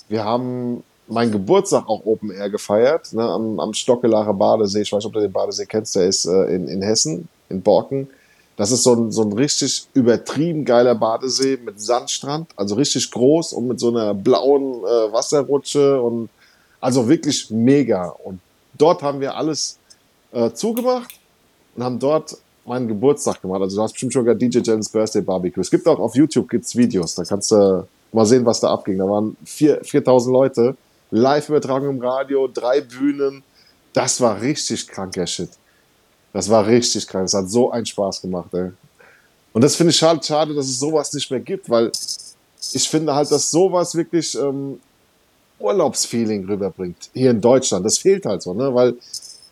wir 0.10 0.24
haben 0.26 0.84
meinen 1.08 1.32
Geburtstag 1.32 1.88
auch 1.88 2.06
Open 2.06 2.32
Air 2.32 2.50
gefeiert, 2.50 3.14
ne, 3.14 3.24
am, 3.24 3.60
am 3.60 3.74
Stockelacher 3.74 4.34
Badesee. 4.34 4.82
Ich 4.82 4.92
weiß 4.92 4.98
nicht, 4.98 5.06
ob 5.06 5.14
du 5.14 5.20
den 5.20 5.32
Badesee 5.32 5.66
kennst, 5.66 5.96
der 5.96 6.08
ist 6.08 6.26
äh, 6.26 6.56
in, 6.56 6.68
in 6.68 6.82
Hessen, 6.82 7.30
in 7.50 7.62
Borken. 7.62 8.10
Das 8.58 8.72
ist 8.72 8.84
so 8.84 8.94
ein, 8.94 9.12
so 9.12 9.24
ein 9.24 9.34
richtig 9.34 9.88
übertrieben 9.94 10.66
geiler 10.66 10.96
Badesee 10.96 11.58
mit 11.64 11.80
Sandstrand, 11.80 12.50
also 12.56 12.76
richtig 12.76 13.10
groß 13.12 13.54
und 13.54 13.68
mit 13.68 13.80
so 13.80 13.90
einer 13.90 14.14
blauen 14.14 14.84
äh, 14.84 15.12
Wasserrutsche 15.12 16.02
und 16.02 16.30
also 16.80 17.08
wirklich 17.08 17.50
mega. 17.50 18.08
Und 18.24 18.40
dort 18.78 19.02
haben 19.02 19.20
wir 19.20 19.36
alles 19.36 19.78
äh, 20.32 20.52
zugemacht 20.52 21.12
und 21.76 21.84
haben 21.84 22.00
dort 22.00 22.38
meinen 22.66 22.88
Geburtstag 22.88 23.42
gemacht. 23.42 23.62
Also 23.62 23.78
du 23.78 23.84
hast 23.84 23.94
bestimmt 23.94 24.14
schon 24.14 24.26
gehört, 24.26 24.42
DJ 24.42 24.60
Jens 24.60 24.90
Birthday 24.90 25.22
Barbecue. 25.22 25.62
Es 25.62 25.72
gibt 25.72 25.88
auch 25.88 26.00
auf 26.00 26.16
YouTube 26.16 26.50
gibt's 26.50 26.76
Videos, 26.76 27.16
da 27.16 27.24
kannst 27.24 27.52
du 27.52 27.88
mal 28.12 28.26
sehen, 28.26 28.46
was 28.46 28.60
da 28.60 28.72
abging. 28.72 28.98
Da 28.98 29.08
waren 29.08 29.38
vier, 29.46 29.84
4000 29.84 30.34
Leute, 30.34 30.76
Live-Übertragung 31.12 31.90
im 31.90 32.02
Radio, 32.02 32.48
drei 32.48 32.82
Bühnen. 32.82 33.44
Das 33.94 34.22
war 34.22 34.42
richtig 34.42 34.88
kranker 34.88 35.28
Shit. 35.28 35.50
Das 36.34 36.50
war 36.50 36.66
richtig 36.66 37.08
krank. 37.08 37.26
Es 37.26 37.34
hat 37.34 37.50
so 37.50 37.72
einen 37.72 37.86
Spaß 37.86 38.22
gemacht, 38.22 38.54
ey. 38.54 38.72
Und 39.54 39.62
das 39.64 39.76
finde 39.76 39.92
ich 39.92 40.02
halt 40.02 40.26
schade, 40.26 40.54
dass 40.54 40.66
es 40.66 40.80
sowas 40.80 41.12
nicht 41.14 41.30
mehr 41.30 41.42
gibt, 41.42 41.70
weil 41.70 41.92
ich 42.74 42.88
finde 42.88 43.14
halt, 43.14 43.30
dass 43.32 43.52
sowas 43.52 43.94
wirklich 43.96 44.36
ähm, 44.36 44.80
Urlaubsfeeling 45.60 46.46
rüberbringt. 46.46 47.10
Hier 47.14 47.32
in 47.32 47.42
Deutschland. 47.42 47.86
Das 47.86 47.98
fehlt 47.98 48.26
halt 48.26 48.42
so, 48.42 48.54
ne? 48.54 48.74
Weil 48.74 48.96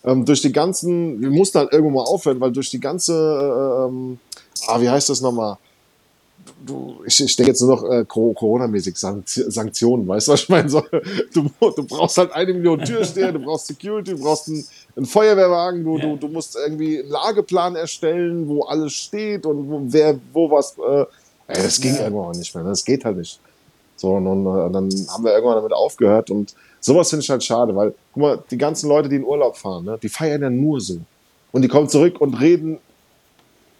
ähm, 0.03 0.25
durch 0.25 0.41
die 0.41 0.51
ganzen, 0.51 1.21
wir 1.21 1.29
mussten 1.29 1.59
halt 1.59 1.73
irgendwo 1.73 1.91
mal 1.91 2.05
aufhören, 2.05 2.39
weil 2.39 2.51
durch 2.51 2.69
die 2.69 2.79
ganze, 2.79 3.13
äh, 3.13 3.87
ähm, 3.87 4.19
ah, 4.67 4.79
wie 4.79 4.89
heißt 4.89 5.09
das 5.09 5.21
nochmal? 5.21 5.57
Du, 6.65 7.01
ich, 7.05 7.19
ich 7.21 7.35
denke 7.35 7.51
jetzt 7.51 7.61
nur 7.61 7.75
noch 7.75 7.89
äh, 7.89 8.05
Corona-mäßig 8.05 8.95
Sanktionen, 8.97 10.07
weißt 10.07 10.27
du, 10.27 10.31
was 10.31 10.41
ich 10.41 10.49
meine? 10.49 10.69
So, 10.69 10.81
du, 11.33 11.49
du 11.59 11.83
brauchst 11.83 12.17
halt 12.17 12.31
eine 12.31 12.53
Million 12.53 12.79
Türsteher, 12.79 13.31
du 13.33 13.39
brauchst 13.39 13.67
Security, 13.67 14.11
du 14.11 14.19
brauchst 14.19 14.47
einen, 14.47 14.65
einen 14.95 15.05
Feuerwehrwagen, 15.05 15.83
du, 15.83 15.97
ja. 15.97 16.05
du, 16.05 16.15
du 16.17 16.27
musst 16.27 16.55
irgendwie 16.55 16.99
einen 16.99 17.09
Lageplan 17.09 17.75
erstellen, 17.75 18.47
wo 18.47 18.63
alles 18.63 18.93
steht 18.93 19.45
und 19.45 19.69
wo, 19.69 19.81
wer, 19.83 20.19
wo 20.33 20.51
was. 20.51 20.77
Äh, 20.77 21.05
ey, 21.47 21.63
das 21.63 21.79
ging 21.79 21.95
ja. 21.95 22.03
irgendwann 22.03 22.37
nicht 22.37 22.53
mehr, 22.53 22.63
ne? 22.63 22.69
das 22.71 22.83
geht 22.83 23.05
halt 23.05 23.17
nicht. 23.17 23.39
So, 23.95 24.13
und, 24.13 24.27
und, 24.27 24.47
und 24.47 24.73
dann 24.73 24.89
haben 25.09 25.23
wir 25.23 25.33
irgendwann 25.33 25.55
damit 25.55 25.73
aufgehört 25.73 26.29
und 26.29 26.55
Sowas 26.81 27.09
finde 27.09 27.23
ich 27.23 27.29
halt 27.29 27.43
schade, 27.43 27.75
weil, 27.75 27.93
guck 28.13 28.21
mal, 28.21 28.43
die 28.49 28.57
ganzen 28.57 28.87
Leute, 28.87 29.09
die 29.09 29.17
in 29.17 29.23
Urlaub 29.23 29.57
fahren, 29.57 29.85
ne, 29.85 29.99
die 30.01 30.09
feiern 30.09 30.41
ja 30.41 30.49
nur 30.49 30.79
so. 30.79 30.99
Und 31.51 31.61
die 31.61 31.67
kommen 31.67 31.89
zurück 31.89 32.21
und 32.21 32.35
reden 32.35 32.79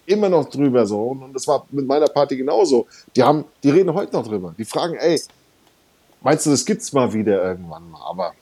immer 0.06 0.28
noch 0.28 0.50
drüber 0.50 0.86
so. 0.86 1.02
Und, 1.02 1.24
und 1.24 1.34
das 1.34 1.48
war 1.48 1.66
mit 1.72 1.88
meiner 1.88 2.08
Party 2.08 2.36
genauso. 2.36 2.88
Die 3.16 3.24
haben, 3.24 3.46
die 3.64 3.70
reden 3.70 3.94
heute 3.94 4.14
noch 4.14 4.28
drüber. 4.28 4.54
Die 4.58 4.66
fragen, 4.66 4.96
ey, 4.96 5.22
meinst 6.22 6.46
du, 6.46 6.50
das 6.50 6.66
gibt's 6.66 6.92
mal 6.92 7.14
wieder 7.14 7.44
irgendwann 7.44 7.90
mal? 7.92 8.02
Aber, 8.10 8.34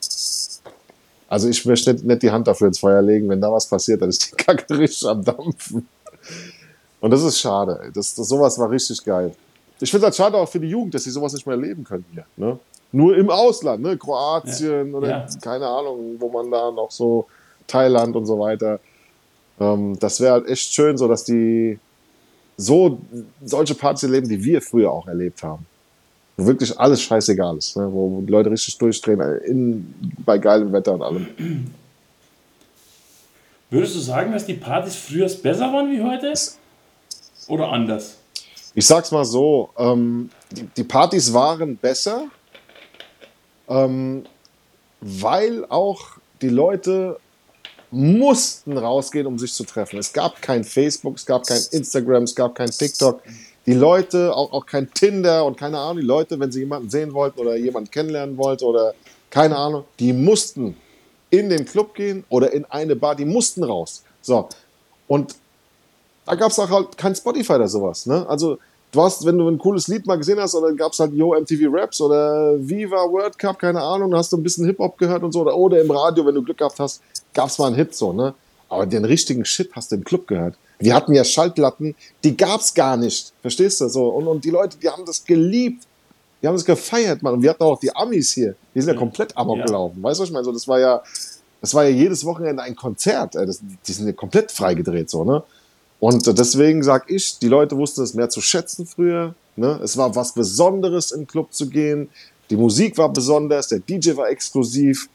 also 1.28 1.48
ich 1.48 1.64
möchte 1.66 1.92
nicht, 1.92 2.04
nicht 2.04 2.22
die 2.22 2.30
Hand 2.30 2.46
dafür 2.48 2.68
ins 2.68 2.78
Feuer 2.78 3.02
legen. 3.02 3.28
Wenn 3.28 3.40
da 3.40 3.52
was 3.52 3.66
passiert, 3.66 4.02
dann 4.02 4.08
ist 4.08 4.30
die 4.30 4.36
Kacke 4.36 4.78
richtig 4.78 5.06
am 5.06 5.24
Dampfen. 5.24 5.86
Und 7.00 7.10
das 7.10 7.22
ist 7.22 7.38
schade. 7.38 7.90
Das, 7.94 8.14
das, 8.14 8.28
sowas 8.28 8.58
war 8.58 8.70
richtig 8.70 9.04
geil. 9.04 9.32
Ich 9.80 9.90
finde 9.90 10.06
es 10.06 10.18
halt 10.18 10.30
schade 10.30 10.36
auch 10.36 10.48
für 10.48 10.58
die 10.58 10.68
Jugend, 10.68 10.94
dass 10.94 11.04
sie 11.04 11.10
sowas 11.10 11.32
nicht 11.32 11.46
mehr 11.46 11.54
erleben 11.54 11.84
können 11.84 12.04
hier. 12.12 12.24
Ne? 12.36 12.58
Nur 12.90 13.16
im 13.16 13.30
Ausland, 13.30 13.82
ne? 13.82 13.96
Kroatien 13.96 14.90
ja. 14.90 14.96
oder 14.96 15.08
ja. 15.08 15.26
keine 15.42 15.66
Ahnung, 15.66 16.16
wo 16.18 16.30
man 16.30 16.50
da 16.50 16.70
noch 16.70 16.90
so, 16.90 17.26
Thailand 17.68 18.16
und 18.16 18.26
so 18.26 18.40
weiter. 18.40 18.80
Ähm, 19.60 19.96
das 20.00 20.20
wäre 20.20 20.32
halt 20.32 20.48
echt 20.48 20.72
schön, 20.72 20.96
so 20.96 21.06
dass 21.06 21.22
die 21.24 21.78
so 22.56 22.98
solche 23.44 23.74
Partys 23.74 24.04
erleben, 24.04 24.28
die 24.28 24.42
wir 24.42 24.60
früher 24.60 24.90
auch 24.90 25.06
erlebt 25.06 25.42
haben. 25.42 25.66
Wo 26.38 26.46
wirklich 26.46 26.78
alles 26.78 27.02
scheißegal 27.02 27.58
ist, 27.58 27.76
ne? 27.76 27.88
wo, 27.92 28.20
die 28.20 28.30
Leute 28.30 28.48
richtig 28.50 28.78
durchdrehen, 28.78 29.20
äh, 29.20 29.38
in, 29.38 29.92
bei 30.24 30.38
geilem 30.38 30.72
Wetter 30.72 30.94
und 30.94 31.02
allem. 31.02 31.26
Würdest 33.70 33.96
du 33.96 33.98
sagen, 33.98 34.32
dass 34.32 34.46
die 34.46 34.54
Partys 34.54 34.94
früher 34.94 35.28
besser 35.28 35.72
waren 35.72 35.90
wie 35.90 36.00
heute? 36.00 36.32
Oder 37.48 37.68
anders? 37.70 38.16
Ich 38.74 38.86
sag's 38.86 39.10
mal 39.10 39.24
so, 39.24 39.70
ähm, 39.76 40.30
die, 40.52 40.62
die 40.76 40.84
Partys 40.84 41.32
waren 41.32 41.76
besser, 41.76 42.28
ähm, 43.68 44.24
weil 45.00 45.64
auch 45.68 46.00
die 46.40 46.50
Leute 46.50 47.18
mussten 47.90 48.76
rausgehen, 48.76 49.26
um 49.26 49.38
sich 49.38 49.52
zu 49.52 49.64
treffen. 49.64 49.98
Es 49.98 50.12
gab 50.12 50.40
kein 50.40 50.62
Facebook, 50.62 51.16
es 51.16 51.26
gab 51.26 51.46
kein 51.46 51.60
Instagram, 51.72 52.22
es 52.24 52.34
gab 52.34 52.54
kein 52.54 52.70
TikTok. 52.70 53.22
Die 53.68 53.74
Leute, 53.74 54.34
auch, 54.34 54.50
auch 54.54 54.64
kein 54.64 54.90
Tinder 54.94 55.44
und 55.44 55.58
keine 55.58 55.78
Ahnung, 55.78 55.98
die 55.98 56.06
Leute, 56.06 56.40
wenn 56.40 56.50
sie 56.50 56.60
jemanden 56.60 56.88
sehen 56.88 57.12
wollten 57.12 57.38
oder 57.38 57.54
jemanden 57.54 57.90
kennenlernen 57.90 58.38
wollten 58.38 58.64
oder 58.64 58.94
keine 59.28 59.58
Ahnung, 59.58 59.84
die 60.00 60.14
mussten 60.14 60.74
in 61.28 61.50
den 61.50 61.66
Club 61.66 61.92
gehen 61.94 62.24
oder 62.30 62.50
in 62.50 62.64
eine 62.64 62.96
Bar, 62.96 63.14
die 63.14 63.26
mussten 63.26 63.62
raus. 63.62 64.04
So. 64.22 64.48
Und 65.06 65.34
da 66.24 66.34
gab 66.34 66.50
es 66.50 66.58
auch 66.58 66.70
halt 66.70 66.96
kein 66.96 67.14
Spotify 67.14 67.56
oder 67.56 67.68
sowas. 67.68 68.06
Ne? 68.06 68.26
Also 68.26 68.56
du 68.90 69.02
hast, 69.02 69.26
wenn 69.26 69.36
du 69.36 69.46
ein 69.46 69.58
cooles 69.58 69.86
Lied 69.86 70.06
mal 70.06 70.16
gesehen 70.16 70.40
hast, 70.40 70.54
oder 70.54 70.72
gab 70.72 70.92
es 70.92 71.00
halt 71.00 71.12
Yo 71.12 71.38
MTV 71.38 71.68
Raps 71.70 72.00
oder 72.00 72.56
Viva 72.58 72.96
World 73.10 73.38
Cup, 73.38 73.58
keine 73.58 73.82
Ahnung, 73.82 74.14
hast 74.14 74.32
du 74.32 74.38
ein 74.38 74.42
bisschen 74.42 74.64
Hip-Hop 74.64 74.96
gehört 74.96 75.22
und 75.22 75.32
so, 75.32 75.42
oder, 75.42 75.54
oder 75.54 75.78
im 75.78 75.90
Radio, 75.90 76.24
wenn 76.24 76.34
du 76.34 76.42
Glück 76.42 76.56
gehabt 76.56 76.80
hast, 76.80 77.02
gab 77.34 77.48
es 77.48 77.58
mal 77.58 77.66
einen 77.66 77.76
Hit 77.76 77.94
so, 77.94 78.14
ne? 78.14 78.32
Aber 78.70 78.86
den 78.86 79.04
richtigen 79.04 79.44
Shit 79.44 79.72
hast 79.74 79.92
du 79.92 79.96
im 79.96 80.04
Club 80.04 80.26
gehört. 80.26 80.54
Wir 80.78 80.94
hatten 80.94 81.14
ja 81.14 81.24
Schaltlatten, 81.24 81.94
die 82.22 82.36
gab's 82.36 82.72
gar 82.72 82.96
nicht. 82.96 83.32
Verstehst 83.40 83.80
du? 83.80 83.88
So. 83.88 84.08
Und, 84.08 84.26
und 84.26 84.44
die 84.44 84.50
Leute, 84.50 84.78
die 84.78 84.88
haben 84.88 85.04
das 85.04 85.24
geliebt. 85.24 85.84
Die 86.40 86.46
haben 86.46 86.54
das 86.54 86.64
gefeiert, 86.64 87.22
Mann. 87.22 87.34
Und 87.34 87.42
wir 87.42 87.50
hatten 87.50 87.64
auch 87.64 87.80
die 87.80 87.94
Amis 87.94 88.32
hier. 88.32 88.54
Die 88.74 88.80
sind 88.80 88.92
ja 88.92 88.98
komplett 88.98 89.36
amok 89.36 89.58
ja. 89.58 89.64
gelaufen. 89.64 90.02
Weißt 90.02 90.20
du, 90.20 90.22
was 90.22 90.28
ich 90.28 90.32
meine? 90.32 90.44
So, 90.44 90.52
das 90.52 90.68
war 90.68 90.78
ja, 90.78 91.02
das 91.60 91.74
war 91.74 91.84
ja 91.84 91.90
jedes 91.90 92.24
Wochenende 92.24 92.62
ein 92.62 92.76
Konzert. 92.76 93.34
Das, 93.34 93.60
die 93.60 93.92
sind 93.92 94.06
ja 94.06 94.12
komplett 94.12 94.52
freigedreht, 94.52 95.10
so, 95.10 95.24
ne? 95.24 95.42
Und 96.00 96.26
deswegen 96.38 96.82
sage 96.82 97.12
ich, 97.14 97.38
die 97.38 97.48
Leute 97.48 97.76
wussten 97.76 98.02
es 98.02 98.14
mehr 98.14 98.28
zu 98.28 98.40
schätzen 98.40 98.86
früher. 98.86 99.34
Ne? 99.56 99.80
Es 99.82 99.96
war 99.96 100.14
was 100.14 100.32
Besonderes, 100.32 101.10
im 101.10 101.26
Club 101.26 101.52
zu 101.52 101.68
gehen. 101.68 102.08
Die 102.50 102.56
Musik 102.56 102.96
war 102.98 103.12
besonders, 103.12 103.68
der 103.68 103.80
DJ 103.80 104.16
war 104.16 104.28
exklusiv, 104.28 105.08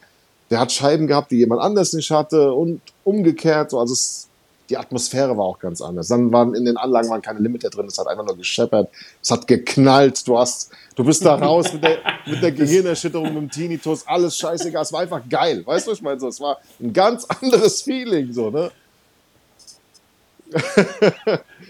der 0.49 0.59
hat 0.59 0.71
Scheiben 0.71 1.07
gehabt, 1.07 1.31
die 1.31 1.37
jemand 1.37 1.61
anders 1.61 1.93
nicht 1.93 2.11
hatte 2.11 2.51
und 2.51 2.81
umgekehrt. 3.05 3.73
Also 3.73 3.93
es, 3.93 4.27
die 4.69 4.77
Atmosphäre 4.77 5.37
war 5.37 5.45
auch 5.45 5.59
ganz 5.59 5.81
anders. 5.81 6.07
Dann 6.07 6.31
waren 6.31 6.55
in 6.55 6.65
den 6.65 6.77
Anlagen 6.77 7.09
waren 7.09 7.21
keine 7.21 7.39
Limiter 7.39 7.69
drin, 7.69 7.85
es 7.87 7.97
hat 7.97 8.07
einfach 8.07 8.25
nur 8.25 8.37
gescheppert, 8.37 8.89
es 9.21 9.29
hat 9.29 9.47
geknallt, 9.47 10.25
du 10.27 10.37
hast, 10.37 10.71
du 10.95 11.03
bist 11.03 11.25
da 11.25 11.35
raus 11.35 11.73
mit 11.73 11.83
der, 11.83 11.99
mit 12.25 12.41
der 12.41 12.51
Gehirnerschütterung, 12.53 13.33
mit 13.33 13.35
dem 13.35 13.51
Tinnitus, 13.51 14.07
alles 14.07 14.37
scheißegal, 14.37 14.83
es 14.83 14.93
war 14.93 15.01
einfach 15.01 15.21
geil, 15.29 15.65
weißt 15.65 15.87
du, 15.87 15.91
was 15.91 15.97
ich 15.97 16.03
meine? 16.03 16.19
So, 16.19 16.27
es 16.27 16.39
war 16.39 16.59
ein 16.79 16.93
ganz 16.93 17.25
anderes 17.41 17.81
Feeling, 17.81 18.31
so, 18.31 18.49
ne? 18.49 18.71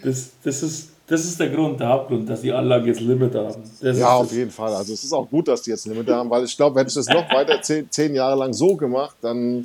das, 0.04 0.32
das, 0.44 0.64
ist, 0.64 0.90
das 1.08 1.24
ist 1.24 1.40
der 1.40 1.50
Grund, 1.50 1.80
der 1.80 1.88
Hauptgrund, 1.88 2.30
dass 2.30 2.42
die 2.42 2.52
Anlagen 2.52 2.86
jetzt 2.86 3.00
Limit 3.00 3.34
haben. 3.34 3.64
Das 3.82 3.98
ja, 3.98 4.10
auf 4.10 4.32
jeden 4.32 4.52
Fall. 4.52 4.74
Also 4.74 4.94
es 4.94 5.04
ist 5.04 5.14
auch 5.14 5.30
gut, 5.30 5.48
dass 5.48 5.62
die 5.62 5.72
jetzt 5.72 5.86
Limit 5.88 6.10
haben, 6.10 6.30
weil 6.30 6.44
ich 6.44 6.56
glaube, 6.56 6.80
hätte 6.80 6.90
ich 6.90 6.96
das 6.96 7.08
noch 7.08 7.30
weiter 7.32 7.62
zehn, 7.62 7.90
zehn 7.90 8.14
Jahre 8.14 8.38
lang 8.38 8.52
so 8.52 8.76
gemacht, 8.76 9.16
dann 9.22 9.64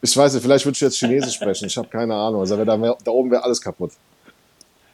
ich 0.00 0.16
weiß 0.16 0.34
nicht, 0.34 0.42
vielleicht 0.42 0.64
würde 0.64 0.76
ich 0.76 0.80
jetzt 0.80 0.98
Chinesisch 0.98 1.34
sprechen. 1.34 1.66
Ich 1.66 1.76
habe 1.76 1.88
keine 1.88 2.14
Ahnung. 2.14 2.40
Also 2.40 2.62
da, 2.64 2.80
wär, 2.80 2.96
da 3.04 3.10
oben 3.10 3.30
wäre 3.30 3.42
alles 3.42 3.60
kaputt. 3.60 3.92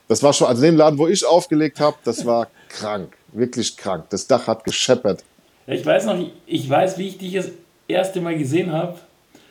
Das 0.08 0.22
war 0.22 0.32
schon, 0.32 0.46
also 0.48 0.62
den 0.62 0.76
Laden, 0.76 0.98
wo 0.98 1.06
ich 1.08 1.24
aufgelegt 1.24 1.80
habe, 1.80 1.96
das 2.04 2.24
war 2.26 2.48
krank. 2.68 3.16
Wirklich 3.32 3.76
krank. 3.76 4.06
Das 4.10 4.26
Dach 4.26 4.46
hat 4.46 4.64
gescheppert. 4.64 5.24
Ich 5.66 5.84
weiß 5.84 6.06
noch, 6.06 6.18
ich 6.46 6.68
weiß, 6.68 6.98
wie 6.98 7.08
ich 7.08 7.18
dich 7.18 7.34
das 7.34 7.50
erste 7.88 8.20
Mal 8.20 8.36
gesehen 8.36 8.72
habe. 8.72 8.98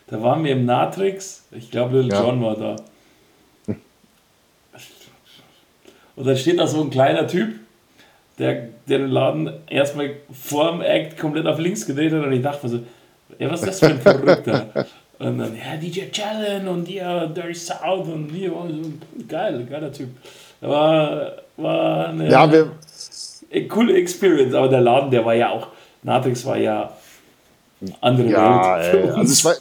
Da 0.07 0.21
waren 0.21 0.43
wir 0.43 0.51
im 0.51 0.65
Natrix. 0.65 1.43
Ich 1.51 1.71
glaube, 1.71 2.01
Little 2.01 2.17
ja. 2.17 2.23
John 2.23 2.41
war 2.43 2.55
da. 2.55 2.75
Und 6.15 6.27
da 6.27 6.35
steht 6.35 6.59
da 6.59 6.67
so 6.67 6.81
ein 6.81 6.91
kleiner 6.91 7.27
Typ, 7.27 7.55
der, 8.37 8.69
der 8.87 8.99
den 8.99 9.09
Laden 9.09 9.51
erstmal 9.67 10.11
vor 10.31 10.71
dem 10.71 10.81
Act 10.81 11.17
komplett 11.17 11.47
auf 11.47 11.57
links 11.57 11.85
gedreht 11.85 12.13
hat 12.13 12.23
und 12.23 12.31
ich 12.31 12.41
dachte 12.41 12.65
mir 12.65 12.71
so, 12.71 12.79
ey, 13.39 13.49
was 13.49 13.61
ist 13.61 13.69
das 13.69 13.79
für 13.79 13.87
ein 13.87 13.99
Verrückter? 13.99 14.85
Und 15.23 15.37
dann, 15.37 15.55
ja, 15.55 15.77
DJ 15.77 16.09
Challen 16.11 16.67
und 16.67 16.89
ja, 16.89 17.25
Dirty 17.25 17.55
South 17.55 18.07
und 18.07 18.29
hier, 18.29 18.55
und 18.55 19.01
geil, 19.27 19.65
geiler 19.69 19.91
Typ. 19.91 20.09
War, 20.61 21.33
war 21.57 22.07
eine, 22.07 22.29
ja, 22.29 22.51
wir, 22.51 22.71
eine 23.51 23.67
coole 23.67 23.95
Experience, 23.95 24.53
aber 24.53 24.69
der 24.69 24.81
Laden, 24.81 25.11
der 25.11 25.25
war 25.25 25.33
ja 25.33 25.49
auch, 25.49 25.67
Natrix 26.03 26.45
war 26.45 26.57
ja 26.57 26.91
andere 28.01 28.29
ja, 28.29 28.77
Welt. 28.77 28.93
Ey, 28.93 29.09
also 29.11 29.33
ich 29.33 29.45
weiß, 29.45 29.57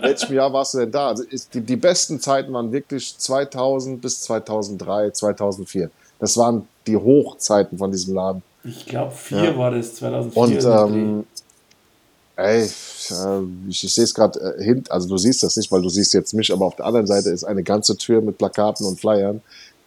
welchem 0.00 0.34
Jahr 0.34 0.52
warst 0.52 0.74
du 0.74 0.78
denn 0.78 0.92
da? 0.92 1.08
Also 1.08 1.24
ist, 1.24 1.54
die, 1.54 1.60
die 1.60 1.76
besten 1.76 2.20
Zeiten 2.20 2.52
waren 2.52 2.72
wirklich 2.72 3.16
2000 3.18 4.00
bis 4.00 4.22
2003, 4.22 5.10
2004. 5.10 5.90
Das 6.20 6.36
waren 6.36 6.68
die 6.86 6.96
Hochzeiten 6.96 7.78
von 7.78 7.90
diesem 7.90 8.14
Laden. 8.14 8.42
Ich 8.64 8.86
glaube, 8.86 9.12
vier 9.12 9.44
ja. 9.44 9.58
war 9.58 9.70
das 9.70 9.96
2004. 9.96 10.42
Und 10.42 10.64
ähm, 10.64 11.24
ey, 12.36 12.64
ich, 13.68 13.84
ich 13.84 13.94
sehe 13.94 14.04
es 14.04 14.14
gerade 14.14 14.56
äh, 14.58 14.62
hin, 14.62 14.84
also 14.88 15.08
du 15.08 15.16
siehst 15.16 15.42
das 15.42 15.56
nicht, 15.56 15.70
weil 15.70 15.82
du 15.82 15.88
siehst 15.88 16.14
jetzt 16.14 16.34
mich, 16.34 16.52
aber 16.52 16.66
auf 16.66 16.76
der 16.76 16.86
anderen 16.86 17.06
Seite 17.06 17.30
ist 17.30 17.44
eine 17.44 17.62
ganze 17.62 17.96
Tür 17.96 18.20
mit 18.20 18.38
Plakaten 18.38 18.86
und 18.86 18.98
Flyern. 18.98 19.40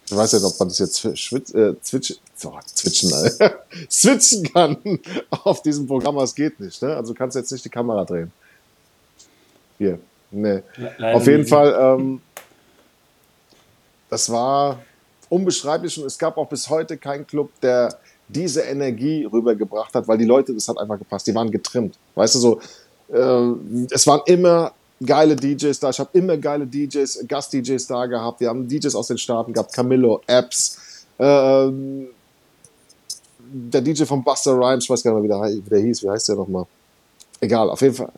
Ich 0.05 0.15
weiß 0.15 0.33
nicht, 0.33 0.43
ob 0.45 0.57
man 0.57 0.69
das 0.69 0.79
jetzt 0.79 1.19
schwitz, 1.19 1.53
äh, 1.53 1.73
zwitsch, 1.81 2.13
oh, 2.45 2.53
zwitschen, 2.65 3.11
switchen 3.91 4.53
kann 4.53 4.77
auf 5.29 5.61
diesem 5.61 5.85
Programm, 5.85 6.15
aber 6.15 6.23
es 6.23 6.33
geht 6.33 6.59
nicht. 6.59 6.81
Ne? 6.81 6.95
Also 6.95 7.13
du 7.13 7.17
kannst 7.17 7.35
jetzt 7.35 7.51
nicht 7.51 7.65
die 7.65 7.69
Kamera 7.69 8.05
drehen. 8.05 8.31
Hier, 9.77 9.99
ne. 10.31 10.63
Auf 11.01 11.27
jeden 11.27 11.41
nicht. 11.41 11.49
Fall, 11.49 11.75
ähm, 11.77 12.21
das 14.09 14.29
war 14.29 14.79
unbeschreiblich 15.27 15.99
und 15.99 16.05
es 16.05 16.17
gab 16.17 16.37
auch 16.37 16.47
bis 16.47 16.69
heute 16.69 16.97
keinen 16.97 17.27
Club, 17.27 17.51
der 17.61 17.99
diese 18.27 18.61
Energie 18.61 19.25
rübergebracht 19.25 19.93
hat, 19.93 20.07
weil 20.07 20.17
die 20.17 20.25
Leute, 20.25 20.53
das 20.53 20.67
hat 20.67 20.77
einfach 20.77 20.99
gepasst, 20.99 21.27
die 21.27 21.35
waren 21.35 21.49
getrimmt. 21.49 21.95
Weißt 22.15 22.35
du, 22.35 22.39
so, 22.39 22.59
äh, 23.09 23.87
es 23.91 24.05
waren 24.05 24.21
immer 24.25 24.73
geile 25.05 25.35
DJs 25.35 25.79
da, 25.79 25.89
ich 25.89 25.99
habe 25.99 26.09
immer 26.13 26.37
geile 26.37 26.65
DJs, 26.65 27.25
Gast-DJs 27.27 27.87
da 27.87 28.05
gehabt, 28.05 28.39
wir 28.39 28.49
haben 28.49 28.67
DJs 28.67 28.95
aus 28.95 29.07
den 29.07 29.17
Staaten 29.17 29.53
gehabt, 29.53 29.73
Camillo, 29.73 30.21
Apps, 30.27 31.05
äh, 31.17 31.71
der 33.49 33.81
DJ 33.81 34.03
von 34.03 34.23
Buster 34.23 34.53
Rhymes, 34.53 34.83
ich 34.83 34.89
weiß 34.89 35.03
gar 35.03 35.13
nicht 35.13 35.29
mehr, 35.29 35.39
wie 35.41 35.53
der, 35.53 35.65
wie 35.65 35.69
der 35.69 35.79
hieß, 35.79 36.03
wie 36.03 36.09
heißt 36.09 36.29
der 36.29 36.35
nochmal? 36.35 36.65
Egal, 37.39 37.69
auf 37.69 37.81
jeden 37.81 37.95
Fall. 37.95 38.11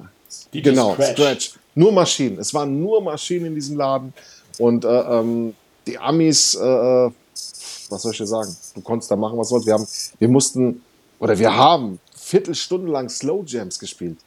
DJ 0.53 0.61
genau, 0.61 0.93
Scratch. 0.93 1.11
Scratch. 1.11 1.51
Nur 1.75 1.91
Maschinen. 1.91 2.39
Es 2.39 2.53
waren 2.53 2.79
nur 2.79 3.01
Maschinen 3.01 3.47
in 3.47 3.55
diesem 3.55 3.77
Laden. 3.77 4.13
Und 4.57 4.85
äh, 4.85 4.87
ähm, 4.87 5.53
die 5.87 5.97
Amis, 5.97 6.55
äh, 6.55 6.65
äh, 6.65 7.11
was 7.89 8.01
soll 8.01 8.11
ich 8.11 8.17
dir 8.17 8.27
sagen? 8.27 8.55
Du 8.75 8.81
konntest 8.81 9.11
da 9.11 9.15
machen, 9.15 9.37
was 9.37 9.49
du 9.49 9.53
wolltest. 9.53 9.67
Wir, 9.67 9.73
haben, 9.73 9.87
wir 10.19 10.27
mussten, 10.27 10.81
oder 11.19 11.37
wir 11.37 11.55
haben 11.55 11.99
Viertelstunden 12.15 12.89
lang 12.89 13.09
Slow 13.09 13.43
Jams 13.45 13.79
gespielt. 13.79 14.17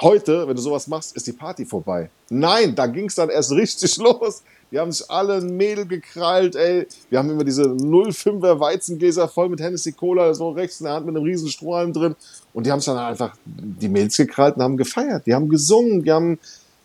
Heute, 0.00 0.46
wenn 0.46 0.54
du 0.54 0.60
sowas 0.60 0.86
machst, 0.88 1.16
ist 1.16 1.26
die 1.26 1.32
Party 1.32 1.64
vorbei. 1.64 2.10
Nein, 2.28 2.74
da 2.74 2.86
ging 2.86 3.06
es 3.06 3.14
dann 3.14 3.30
erst 3.30 3.50
richtig 3.52 3.96
los. 3.96 4.42
Die 4.70 4.78
haben 4.78 4.90
sich 4.90 5.08
alle 5.08 5.34
ein 5.34 5.56
Mädel 5.56 5.86
gekrallt, 5.86 6.56
ey. 6.56 6.86
Wir 7.08 7.18
haben 7.18 7.30
immer 7.30 7.44
diese 7.44 7.62
05er 7.62 8.58
Weizengläser 8.58 9.28
voll 9.28 9.48
mit 9.48 9.60
Hennessy 9.60 9.92
Cola, 9.92 10.34
so 10.34 10.50
rechts 10.50 10.80
in 10.80 10.84
der 10.84 10.94
Hand 10.94 11.06
mit 11.06 11.16
einem 11.16 11.24
riesen 11.24 11.48
Strohhalm 11.48 11.92
drin. 11.92 12.16
Und 12.52 12.66
die 12.66 12.72
haben 12.72 12.80
sich 12.80 12.86
dann 12.86 12.98
einfach 12.98 13.36
die 13.46 13.88
Mädels 13.88 14.16
gekrallt 14.16 14.56
und 14.56 14.62
haben 14.62 14.76
gefeiert. 14.76 15.24
Die 15.24 15.34
haben 15.34 15.48
gesungen, 15.48 16.02
die 16.02 16.12
haben 16.12 16.38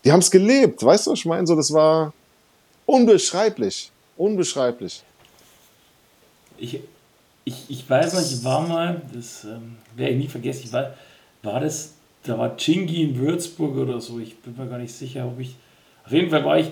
die 0.04 0.10
es 0.10 0.32
gelebt. 0.32 0.84
Weißt 0.84 1.08
du, 1.08 1.12
was 1.12 1.20
ich 1.20 1.26
meine? 1.26 1.46
So, 1.46 1.56
das 1.56 1.74
war 1.74 2.14
unbeschreiblich. 2.86 3.92
Unbeschreiblich. 4.22 5.02
Ich, 6.60 6.80
ich, 7.44 7.56
ich 7.70 7.90
weiß 7.90 8.14
noch, 8.14 8.22
ich 8.22 8.44
war 8.44 8.62
mal, 8.68 9.02
das 9.12 9.46
ähm, 9.46 9.78
werde 9.96 10.14
ich 10.14 10.20
nie 10.20 10.28
vergessen, 10.28 10.62
ich 10.66 10.72
war, 10.72 10.94
war 11.42 11.60
das, 11.60 11.96
da 12.22 12.38
war 12.38 12.56
Chingy 12.56 13.02
in 13.02 13.18
Würzburg 13.18 13.76
oder 13.76 14.00
so, 14.00 14.20
ich 14.20 14.38
bin 14.38 14.56
mir 14.56 14.68
gar 14.68 14.78
nicht 14.78 14.94
sicher, 14.94 15.26
ob 15.26 15.40
ich, 15.40 15.56
auf 16.06 16.12
jeden 16.12 16.30
Fall 16.30 16.46
war 16.46 16.60
ich 16.60 16.70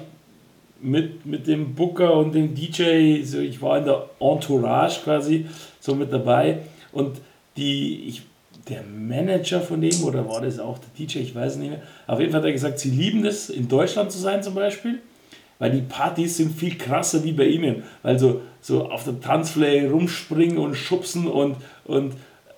mit, 0.79 1.25
mit 1.25 1.47
dem 1.47 1.73
Booker 1.73 2.13
und 2.13 2.35
dem 2.35 2.53
DJ, 2.53 3.23
so 3.23 3.39
ich 3.39 3.59
war 3.63 3.79
in 3.79 3.85
der 3.85 4.07
Entourage 4.19 5.01
quasi 5.03 5.47
so 5.79 5.95
mit 5.95 6.13
dabei 6.13 6.59
und 6.91 7.19
die, 7.57 8.09
ich, 8.09 8.21
der 8.69 8.83
Manager 8.83 9.59
von 9.59 9.81
dem 9.81 10.03
oder 10.03 10.29
war 10.29 10.41
das 10.41 10.59
auch 10.59 10.77
der 10.77 10.89
DJ, 10.95 11.21
ich 11.21 11.33
weiß 11.33 11.55
nicht 11.55 11.71
mehr, 11.71 11.81
auf 12.05 12.19
jeden 12.19 12.31
Fall 12.31 12.41
hat 12.41 12.45
er 12.45 12.53
gesagt, 12.53 12.77
sie 12.77 12.91
lieben 12.91 13.23
das 13.23 13.49
in 13.49 13.67
Deutschland 13.67 14.11
zu 14.11 14.19
sein 14.19 14.43
zum 14.43 14.53
Beispiel, 14.53 15.01
weil 15.59 15.71
die 15.71 15.81
Partys 15.81 16.37
sind 16.37 16.57
viel 16.57 16.77
krasser 16.77 17.23
wie 17.23 17.33
bei 17.33 17.45
ihnen, 17.45 17.83
weil 18.01 18.17
so, 18.17 18.41
auf 18.89 19.03
der 19.03 19.19
Tanzfläche 19.19 19.91
rumspringen 19.91 20.57
und 20.57 20.75
schubsen 20.75 21.27
und, 21.27 21.57
und 21.85 22.13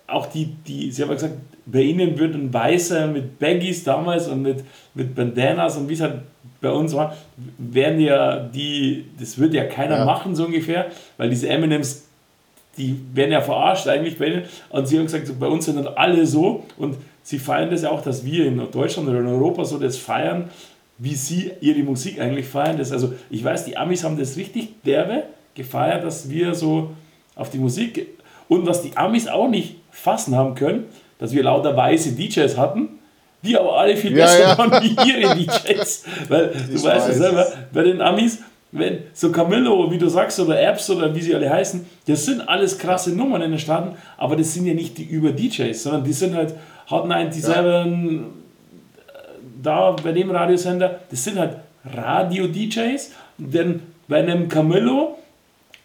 auch 0.07 0.27
die, 0.27 0.45
die, 0.67 0.91
sie 0.91 1.03
haben 1.03 1.11
gesagt, 1.11 1.35
bei 1.65 1.81
ihnen 1.81 2.17
wird 2.17 2.35
ein 2.35 2.53
Weißer 2.53 3.07
mit 3.07 3.39
Baggies 3.39 3.83
damals 3.83 4.27
und 4.27 4.41
mit, 4.41 4.63
mit 4.93 5.15
Bandanas 5.15 5.77
und 5.77 5.89
wie 5.89 5.93
es 5.93 6.01
halt 6.01 6.21
bei 6.59 6.69
uns 6.69 6.93
war, 6.93 7.15
werden 7.57 7.99
ja 7.99 8.39
die, 8.39 9.05
das 9.19 9.37
wird 9.39 9.53
ja 9.53 9.65
keiner 9.65 9.99
ja. 9.99 10.05
machen, 10.05 10.35
so 10.35 10.45
ungefähr, 10.45 10.87
weil 11.17 11.29
diese 11.29 11.49
Eminems, 11.49 12.07
die 12.77 12.99
werden 13.13 13.31
ja 13.31 13.41
verarscht 13.41 13.87
eigentlich 13.87 14.17
bei 14.17 14.27
ihnen. 14.27 14.43
Und 14.69 14.87
sie 14.87 14.97
haben 14.97 15.05
gesagt, 15.05 15.27
so, 15.27 15.35
bei 15.35 15.47
uns 15.47 15.65
sind 15.65 15.77
dann 15.77 15.87
alle 15.95 16.25
so 16.25 16.63
und 16.77 16.97
sie 17.23 17.39
feiern 17.39 17.71
das 17.71 17.81
ja 17.81 17.89
auch, 17.89 18.01
dass 18.01 18.25
wir 18.25 18.45
in 18.45 18.61
Deutschland 18.71 19.09
oder 19.09 19.19
in 19.19 19.27
Europa 19.27 19.65
so 19.65 19.77
das 19.79 19.97
feiern, 19.97 20.49
wie 21.01 21.15
sie 21.15 21.51
ihre 21.61 21.81
Musik 21.81 22.19
eigentlich 22.19 22.45
feiern. 22.45 22.77
Das, 22.77 22.91
also 22.91 23.13
ich 23.31 23.43
weiß, 23.43 23.65
die 23.65 23.75
Amis 23.75 24.03
haben 24.03 24.19
das 24.19 24.37
richtig 24.37 24.81
derbe 24.83 25.23
gefeiert, 25.55 26.03
dass 26.03 26.29
wir 26.29 26.53
so 26.53 26.91
auf 27.35 27.49
die 27.49 27.57
Musik 27.57 28.07
und 28.47 28.67
was 28.67 28.83
die 28.83 28.95
Amis 28.95 29.27
auch 29.27 29.49
nicht 29.49 29.77
fassen 29.89 30.35
haben 30.35 30.53
können, 30.53 30.85
dass 31.17 31.33
wir 31.33 31.43
lauter 31.43 31.75
weiße 31.75 32.11
DJs 32.11 32.55
hatten 32.55 32.99
die 33.43 33.57
aber 33.57 33.77
alle 33.77 33.97
viel 33.97 34.11
besser 34.11 34.39
ja, 34.39 34.49
ja. 34.49 34.57
waren 34.57 34.83
wie 34.83 34.95
ihre 35.09 35.35
DJs. 35.35 36.03
Weil 36.27 36.51
ich 36.55 36.75
du 36.75 36.83
weißt 36.87 37.07
ja 37.07 37.13
selber, 37.13 37.47
bei 37.73 37.83
den 37.83 38.01
Amis, 38.01 38.39
wenn 38.71 38.99
so 39.13 39.31
Camillo, 39.31 39.89
wie 39.91 39.97
du 39.97 40.07
sagst, 40.07 40.39
oder 40.39 40.61
Apps 40.61 40.89
oder 40.89 41.13
wie 41.15 41.21
sie 41.21 41.33
alle 41.33 41.49
heißen, 41.49 41.85
das 42.07 42.25
sind 42.25 42.47
alles 42.47 42.77
krasse 42.77 43.15
Nummern 43.15 43.41
in 43.41 43.51
den 43.51 43.59
Staaten, 43.59 43.95
aber 44.17 44.35
das 44.35 44.53
sind 44.53 44.65
ja 44.65 44.73
nicht 44.73 44.97
die 44.97 45.05
über 45.05 45.31
DJs, 45.31 45.81
sondern 45.81 46.03
die 46.03 46.13
sind 46.13 46.35
halt 46.35 46.53
Hot 46.89 47.05
97, 47.05 47.43
ja. 47.43 48.25
Da 49.61 49.91
bei 49.91 50.11
dem 50.11 50.31
Radiosender, 50.31 51.01
das 51.09 51.23
sind 51.23 51.39
halt 51.39 51.57
Radio-DJs, 51.85 53.11
denn 53.37 53.81
bei 54.07 54.19
einem 54.19 54.47
Camillo, 54.47 55.17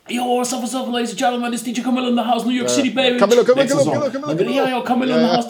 Yo, 0.08 0.22
what's 0.22 0.52
up, 0.52 0.62
what's 0.62 0.72
up, 0.72 0.86
ladies 0.92 1.10
and 1.10 1.18
gentlemen, 1.18 1.52
it's 1.52 1.64
DJ 1.64 1.82
Camillo 1.82 2.08
in 2.08 2.14
the 2.14 2.22
house, 2.22 2.44
New 2.44 2.52
York 2.52 2.68
City, 2.68 2.90
baby. 2.90 3.18
Camillo, 3.18 3.42
Camillo, 3.42 3.66
Camillo, 3.66 4.10
Camillo, 4.10 4.36
Camillo. 4.36 4.52
Ja, 4.52 4.68
ja, 4.68 4.80
Camillo 4.82 5.14
in 5.16 5.20
the 5.20 5.26
house. 5.26 5.48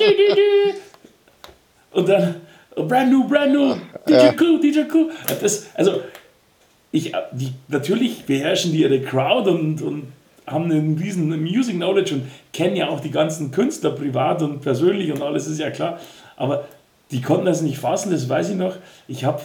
Und 1.93 2.09
dann, 2.09 2.37
oh, 2.75 2.85
brand 2.85 3.11
new, 3.11 3.25
brand 3.29 3.53
new, 3.53 3.75
DJ 4.07 4.13
ja. 4.13 4.35
Cool, 4.39 4.59
DJ 4.59 4.81
Cool. 4.91 5.11
Das, 5.43 5.67
also, 5.75 6.01
ich, 6.91 7.13
die, 7.33 7.53
natürlich 7.69 8.25
beherrschen 8.25 8.73
die 8.73 8.81
ihre 8.81 9.01
Crowd 9.01 9.51
und, 9.51 9.83
und 9.83 10.05
haben 10.47 10.71
einen 10.71 10.97
riesen 10.97 11.29
Music 11.43 11.75
Knowledge 11.75 12.15
und 12.15 12.23
kennen 12.53 12.77
ja 12.77 12.89
auch 12.89 13.01
die 13.01 13.11
ganzen 13.11 13.51
Künstler 13.51 13.91
privat 13.91 14.41
und 14.43 14.61
persönlich 14.63 15.13
und 15.13 15.21
alles 15.21 15.47
ist 15.47 15.59
ja 15.59 15.71
klar. 15.71 16.01
Aber 16.37 16.65
die 17.11 17.21
konnten 17.23 17.47
das 17.47 17.63
nicht 17.63 17.79
fassen, 17.79 18.11
das 18.11 18.29
weiß 18.29 18.51
ich 18.51 18.57
noch. 18.57 18.77
Ich 19.09 19.25
habe, 19.25 19.41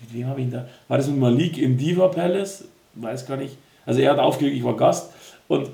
mit 0.00 0.14
wem 0.14 0.26
habe 0.26 0.40
ich 0.40 0.50
da? 0.50 0.66
War 0.88 0.96
das 0.96 1.06
mit 1.06 1.18
Malik 1.18 1.58
im 1.58 1.76
Diva 1.76 2.08
Palace? 2.08 2.64
Weiß 2.94 3.26
gar 3.26 3.36
nicht. 3.36 3.56
Also 3.84 4.00
er 4.00 4.12
hat 4.12 4.18
aufgelegt, 4.18 4.56
ich 4.56 4.64
war 4.64 4.76
Gast 4.76 5.12
und 5.48 5.68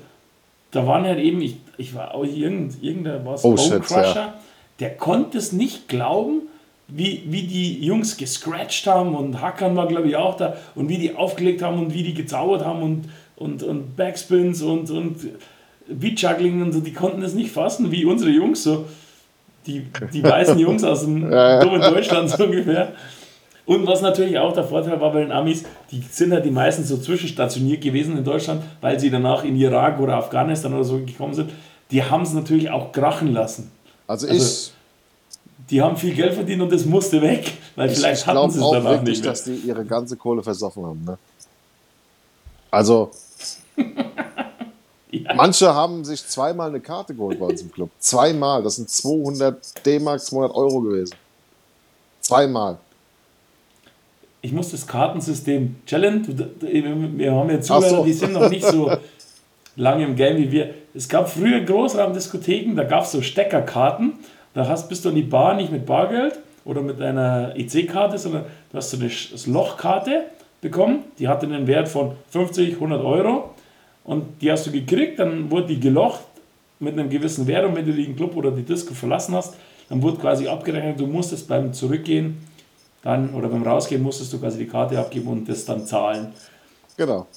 da 0.71 0.85
waren 0.85 1.05
halt 1.05 1.19
eben, 1.19 1.41
ich, 1.41 1.57
ich 1.77 1.95
war 1.95 2.13
auch 2.13 2.23
irgend, 2.23 2.81
irgendein 2.83 3.25
was, 3.25 3.43
oh, 3.43 3.55
Bone 3.55 3.79
Crusher. 3.79 4.15
Ja 4.15 4.33
der 4.79 4.95
konnte 4.95 5.37
es 5.37 5.51
nicht 5.51 5.87
glauben, 5.87 6.41
wie, 6.87 7.23
wie 7.27 7.43
die 7.43 7.85
Jungs 7.85 8.17
gescratcht 8.17 8.85
haben 8.87 9.15
und 9.15 9.41
Hackern 9.41 9.75
war, 9.75 9.87
glaube 9.87 10.07
ich, 10.09 10.15
auch 10.15 10.35
da 10.35 10.57
und 10.75 10.89
wie 10.89 10.97
die 10.97 11.15
aufgelegt 11.15 11.61
haben 11.61 11.79
und 11.79 11.93
wie 11.93 12.03
die 12.03 12.13
gezaubert 12.13 12.65
haben 12.65 12.83
und, 12.83 13.05
und, 13.35 13.63
und 13.63 13.95
Backspins 13.95 14.61
und, 14.61 14.91
und 14.91 15.17
Beatjuggling 15.87 16.61
und 16.61 16.73
so, 16.73 16.81
die 16.81 16.93
konnten 16.93 17.21
es 17.23 17.33
nicht 17.33 17.51
fassen, 17.51 17.91
wie 17.91 18.05
unsere 18.05 18.31
Jungs, 18.31 18.63
so 18.63 18.85
die, 19.65 19.87
die 20.13 20.23
weißen 20.23 20.57
Jungs 20.59 20.83
aus 20.83 21.01
dem 21.01 21.21
dummen 21.61 21.81
Deutschland 21.81 22.29
so 22.29 22.45
ungefähr. 22.45 22.93
Und 23.65 23.87
was 23.87 24.01
natürlich 24.01 24.37
auch 24.37 24.53
der 24.53 24.65
Vorteil 24.65 24.99
war 24.99 25.13
bei 25.13 25.21
den 25.21 25.31
Amis, 25.31 25.63
die 25.91 26.03
sind 26.11 26.33
halt 26.33 26.45
die 26.45 26.51
meisten 26.51 26.83
so 26.83 26.97
zwischenstationiert 26.97 27.81
gewesen 27.81 28.17
in 28.17 28.23
Deutschland, 28.23 28.61
weil 28.81 28.99
sie 28.99 29.09
danach 29.09 29.45
in 29.45 29.55
Irak 29.55 29.99
oder 29.99 30.17
Afghanistan 30.17 30.73
oder 30.73 30.83
so 30.83 30.97
gekommen 30.97 31.33
sind. 31.33 31.51
Die 31.89 32.03
haben 32.03 32.23
es 32.23 32.33
natürlich 32.33 32.69
auch 32.69 32.91
krachen 32.91 33.31
lassen. 33.31 33.71
Also, 34.07 34.27
also 34.27 34.43
ich. 34.43 34.73
Die 35.69 35.81
haben 35.81 35.95
viel 35.95 36.13
Geld 36.13 36.33
verdient 36.33 36.61
und 36.61 36.71
das 36.73 36.83
musste 36.83 37.21
weg, 37.21 37.53
weil 37.77 37.89
ich, 37.89 37.97
vielleicht 37.97 38.23
ich 38.23 38.27
hatten 38.27 38.51
sie 38.51 38.59
es 38.59 38.69
danach 38.69 38.91
wirklich, 38.91 39.09
nicht 39.09 39.23
mehr. 39.23 39.31
dass 39.31 39.43
die 39.45 39.55
ihre 39.55 39.85
ganze 39.85 40.17
Kohle 40.17 40.43
versoffen 40.43 40.85
haben. 40.85 41.05
Ne? 41.05 41.17
Also. 42.69 43.11
ja. 45.21 45.33
Manche 45.35 45.73
haben 45.73 46.03
sich 46.03 46.25
zweimal 46.25 46.69
eine 46.69 46.79
Karte 46.79 47.13
geholt 47.13 47.39
bei 47.39 47.45
uns 47.45 47.61
im 47.61 47.71
Club. 47.71 47.89
Zweimal. 47.99 48.63
Das 48.63 48.77
sind 48.77 48.89
200 48.89 49.85
D-Mark, 49.85 50.19
200 50.19 50.55
Euro 50.55 50.81
gewesen. 50.81 51.15
Zweimal. 52.21 52.77
Ich 54.41 54.51
muss 54.51 54.71
das 54.71 54.87
Kartensystem 54.87 55.75
challenge. 55.85 56.23
Wir 56.59 57.31
haben 57.31 57.49
ja 57.49 57.61
Zuhörer, 57.61 57.89
so. 57.89 58.03
die 58.03 58.13
sind 58.13 58.33
noch 58.33 58.49
nicht 58.49 58.65
so 58.65 58.91
lange 59.75 60.05
im 60.05 60.15
Game 60.15 60.37
wie 60.37 60.51
wir. 60.51 60.73
Es 60.93 61.07
gab 61.07 61.29
früher 61.29 61.61
Großraumdiskotheken, 61.61 62.75
da 62.75 62.83
gab 62.83 63.03
es 63.03 63.11
so 63.11 63.21
Steckerkarten. 63.21 64.13
Da 64.53 64.67
hast, 64.67 64.89
bist 64.89 65.05
du 65.05 65.09
an 65.09 65.15
die 65.15 65.23
Bar 65.23 65.55
nicht 65.55 65.71
mit 65.71 65.85
Bargeld 65.85 66.39
oder 66.65 66.81
mit 66.81 67.01
einer 67.01 67.53
EC-Karte, 67.55 68.17
sondern 68.17 68.45
du 68.71 68.77
hast 68.77 68.91
so 68.91 68.97
eine 68.97 69.11
Lochkarte 69.47 70.25
bekommen. 70.61 71.03
Die 71.19 71.27
hatte 71.27 71.45
einen 71.45 71.67
Wert 71.67 71.87
von 71.87 72.13
50, 72.29 72.75
100 72.75 73.03
Euro. 73.03 73.52
Und 74.03 74.41
die 74.41 74.51
hast 74.51 74.67
du 74.67 74.71
gekriegt, 74.71 75.19
dann 75.19 75.49
wurde 75.49 75.67
die 75.67 75.79
gelocht 75.79 76.23
mit 76.79 76.93
einem 76.93 77.09
gewissen 77.09 77.47
Wert. 77.47 77.65
Und 77.65 77.75
wenn 77.75 77.85
du 77.85 77.93
den 77.93 78.15
Club 78.15 78.35
oder 78.35 78.51
die 78.51 78.63
Disco 78.63 78.93
verlassen 78.93 79.35
hast, 79.35 79.55
dann 79.89 80.01
wurde 80.01 80.17
quasi 80.17 80.47
abgerechnet, 80.47 80.99
du 80.99 81.07
musstest 81.07 81.47
beim 81.47 81.73
Zurückgehen 81.73 82.37
dann 83.03 83.33
oder 83.33 83.49
beim 83.49 83.63
Rausgehen 83.63 84.01
musstest 84.01 84.31
du 84.31 84.39
quasi 84.39 84.59
die 84.59 84.67
Karte 84.67 84.97
abgeben 84.97 85.27
und 85.27 85.47
das 85.47 85.65
dann 85.65 85.85
zahlen. 85.85 86.33
Genau. 86.97 87.27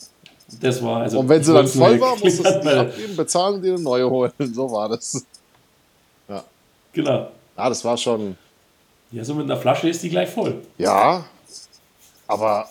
Das 0.61 0.83
war 0.83 1.03
also. 1.03 1.19
Und 1.21 1.29
wenn 1.29 1.43
sie 1.43 1.53
dann 1.53 1.67
voll 1.67 2.01
war, 2.01 2.12
musstest 2.12 2.45
du 2.45 2.61
die 2.61 2.69
abgeben, 2.69 3.17
bezahlen 3.17 3.57
und 3.57 3.62
dir 3.62 3.75
eine 3.75 3.83
neue 3.83 4.09
holen. 4.09 4.33
So 4.39 4.71
war 4.71 4.89
das. 4.89 5.25
Ja. 6.29 6.45
Genau. 6.93 7.29
Ja, 7.57 7.69
das 7.69 7.85
war 7.85 7.97
schon. 7.97 8.37
Ja, 9.11 9.25
so 9.25 9.35
mit 9.35 9.45
einer 9.45 9.57
Flasche 9.57 9.89
ist 9.89 10.03
die 10.03 10.09
gleich 10.09 10.29
voll. 10.29 10.62
Ja, 10.79 11.25
aber 12.29 12.69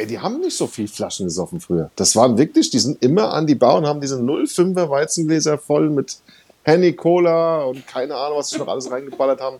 ey, 0.00 0.06
die 0.06 0.18
haben 0.18 0.40
nicht 0.40 0.56
so 0.56 0.66
viel 0.66 0.88
Flaschen 0.88 1.26
gesoffen 1.26 1.60
früher. 1.60 1.90
Das 1.96 2.16
waren 2.16 2.38
wirklich, 2.38 2.70
die 2.70 2.78
sind 2.78 3.02
immer 3.04 3.32
an 3.32 3.46
die 3.46 3.54
Bar 3.54 3.76
und 3.76 3.86
haben 3.86 4.00
diese 4.00 4.16
05er 4.16 4.88
Weizengläser 4.88 5.58
voll 5.58 5.90
mit 5.90 6.16
Henny 6.62 6.94
Cola 6.94 7.64
und 7.64 7.86
keine 7.86 8.14
Ahnung, 8.14 8.38
was 8.38 8.48
sie 8.48 8.58
noch 8.58 8.68
alles 8.68 8.90
reingeballert 8.90 9.40
haben. 9.40 9.58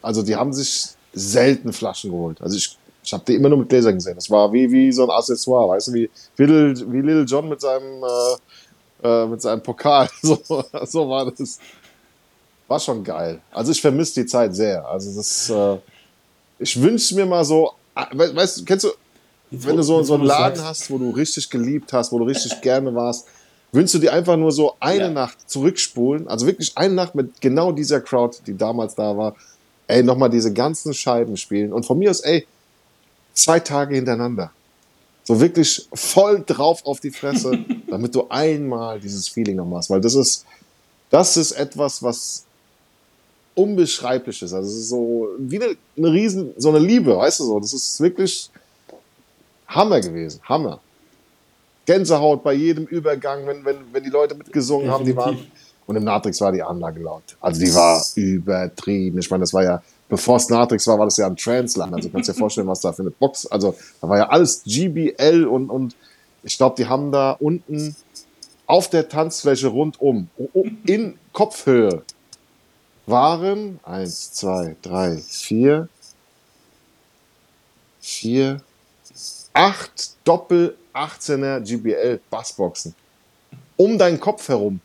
Also 0.00 0.22
die 0.22 0.34
haben 0.34 0.52
sich 0.52 0.88
selten 1.12 1.72
Flaschen 1.72 2.10
geholt. 2.10 2.40
Also 2.40 2.56
ich, 2.56 2.76
ich 3.04 3.12
habe 3.12 3.22
die 3.26 3.34
immer 3.34 3.50
nur 3.50 3.58
mit 3.58 3.68
Gläsern 3.68 3.94
gesehen. 3.94 4.14
Das 4.14 4.30
war 4.30 4.52
wie, 4.52 4.70
wie 4.70 4.90
so 4.92 5.04
ein 5.04 5.10
Accessoire, 5.10 5.68
weißt 5.68 5.88
du, 5.88 5.92
wie, 5.92 6.10
wie, 6.36 6.44
Little, 6.44 6.92
wie 6.92 7.00
Little 7.00 7.24
John 7.24 7.48
mit 7.48 7.60
seinem, 7.60 8.02
äh, 8.02 9.08
äh, 9.08 9.26
mit 9.26 9.42
seinem 9.42 9.62
Pokal. 9.62 10.08
So, 10.22 10.38
so 10.86 11.08
war 11.08 11.30
das. 11.30 11.58
War 12.66 12.80
schon 12.80 13.04
geil. 13.04 13.40
Also 13.50 13.72
ich 13.72 13.80
vermisse 13.82 14.22
die 14.22 14.26
Zeit 14.26 14.54
sehr. 14.54 14.86
Also 14.88 15.14
das, 15.14 15.50
äh, 15.50 15.78
ich 16.58 16.80
wünsche 16.80 17.14
mir 17.14 17.26
mal 17.26 17.44
so, 17.44 17.72
ah, 17.94 18.06
weißt 18.12 18.60
du, 18.60 18.64
kennst 18.64 18.84
du, 18.84 18.90
wenn 19.52 19.76
du 19.76 19.82
so, 19.82 20.02
so 20.02 20.14
einen 20.14 20.24
Laden 20.24 20.64
hast, 20.64 20.90
wo 20.90 20.98
du 20.98 21.10
richtig 21.10 21.50
geliebt 21.50 21.92
hast, 21.92 22.10
wo 22.10 22.18
du 22.18 22.24
richtig 22.24 22.60
gerne 22.62 22.94
warst, 22.94 23.26
wünschst 23.70 23.94
du 23.94 23.98
dir 23.98 24.12
einfach 24.12 24.36
nur 24.36 24.50
so 24.50 24.74
eine 24.80 25.04
ja. 25.04 25.10
Nacht 25.10 25.38
zurückspulen, 25.48 26.26
also 26.26 26.46
wirklich 26.46 26.76
eine 26.76 26.94
Nacht 26.94 27.14
mit 27.14 27.40
genau 27.40 27.72
dieser 27.72 28.00
Crowd, 28.00 28.38
die 28.46 28.56
damals 28.56 28.94
da 28.94 29.16
war, 29.16 29.36
ey, 29.86 30.02
nochmal 30.02 30.30
diese 30.30 30.52
ganzen 30.52 30.94
Scheiben 30.94 31.36
spielen 31.36 31.72
und 31.72 31.84
von 31.84 31.98
mir 31.98 32.10
aus, 32.10 32.20
ey, 32.20 32.46
zwei 33.34 33.60
Tage 33.60 33.94
hintereinander. 33.94 34.50
So 35.24 35.40
wirklich 35.40 35.86
voll 35.92 36.42
drauf 36.46 36.84
auf 36.84 37.00
die 37.00 37.10
Fresse, 37.10 37.58
damit 37.88 38.14
du 38.14 38.26
einmal 38.28 39.00
dieses 39.00 39.28
Feeling 39.28 39.56
noch 39.56 39.66
machst, 39.66 39.90
weil 39.90 40.00
das 40.00 40.14
ist, 40.14 40.44
das 41.10 41.36
ist 41.36 41.52
etwas, 41.52 42.02
was 42.02 42.44
unbeschreiblich 43.54 44.40
ist. 44.42 44.54
Also 44.54 44.70
so 44.70 45.28
wie 45.38 45.62
eine, 45.62 45.76
eine 45.96 46.12
riesen, 46.12 46.54
so 46.56 46.70
eine 46.70 46.78
Liebe, 46.78 47.16
weißt 47.16 47.40
du 47.40 47.44
so. 47.44 47.60
Das 47.60 47.74
ist 47.74 48.00
wirklich 48.00 48.50
Hammer 49.74 50.00
gewesen, 50.00 50.40
Hammer. 50.44 50.80
Gänsehaut 51.84 52.44
bei 52.44 52.52
jedem 52.52 52.86
Übergang, 52.86 53.46
wenn, 53.46 53.64
wenn, 53.64 53.76
wenn 53.92 54.04
die 54.04 54.10
Leute 54.10 54.34
mitgesungen 54.34 54.90
haben, 54.90 55.04
die 55.04 55.16
waren. 55.16 55.38
Und 55.86 55.96
im 55.96 56.04
Natrix 56.04 56.40
war 56.40 56.52
die 56.52 56.62
Anlage 56.62 57.00
laut. 57.00 57.36
Also 57.40 57.60
die 57.60 57.74
war 57.74 58.00
übertrieben. 58.14 59.18
Ich 59.18 59.30
meine, 59.30 59.40
das 59.40 59.52
war 59.52 59.64
ja, 59.64 59.82
bevor 60.08 60.36
es 60.36 60.48
Natrix 60.48 60.86
war, 60.86 60.98
war 60.98 61.06
das 61.06 61.16
ja 61.16 61.26
ein 61.26 61.36
Transland. 61.36 61.92
Also 61.92 62.08
du 62.08 62.12
kannst 62.12 62.28
dir 62.28 62.34
vorstellen, 62.34 62.68
was 62.68 62.80
da 62.80 62.92
für 62.92 63.02
eine 63.02 63.10
Box. 63.10 63.46
Also 63.46 63.74
da 64.00 64.08
war 64.08 64.18
ja 64.18 64.28
alles 64.28 64.62
GBL 64.64 65.44
und, 65.44 65.70
und 65.70 65.96
ich 66.44 66.56
glaube, 66.56 66.76
die 66.76 66.86
haben 66.86 67.10
da 67.10 67.32
unten 67.32 67.96
auf 68.66 68.88
der 68.88 69.08
Tanzfläche 69.08 69.68
rundum, 69.68 70.28
in 70.86 71.18
Kopfhöhe, 71.32 72.02
waren 73.06 73.80
eins, 73.82 74.32
zwei, 74.32 74.76
drei, 74.82 75.18
vier, 75.18 75.88
vier, 78.00 78.62
acht 79.52 80.16
Doppel 80.24 80.76
18er 80.94 81.60
GBL 81.60 82.20
Bassboxen. 82.30 82.94
Um 83.76 83.98
deinen 83.98 84.20
Kopf 84.20 84.48
herum. 84.48 84.80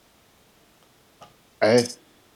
Ey, 1.60 1.86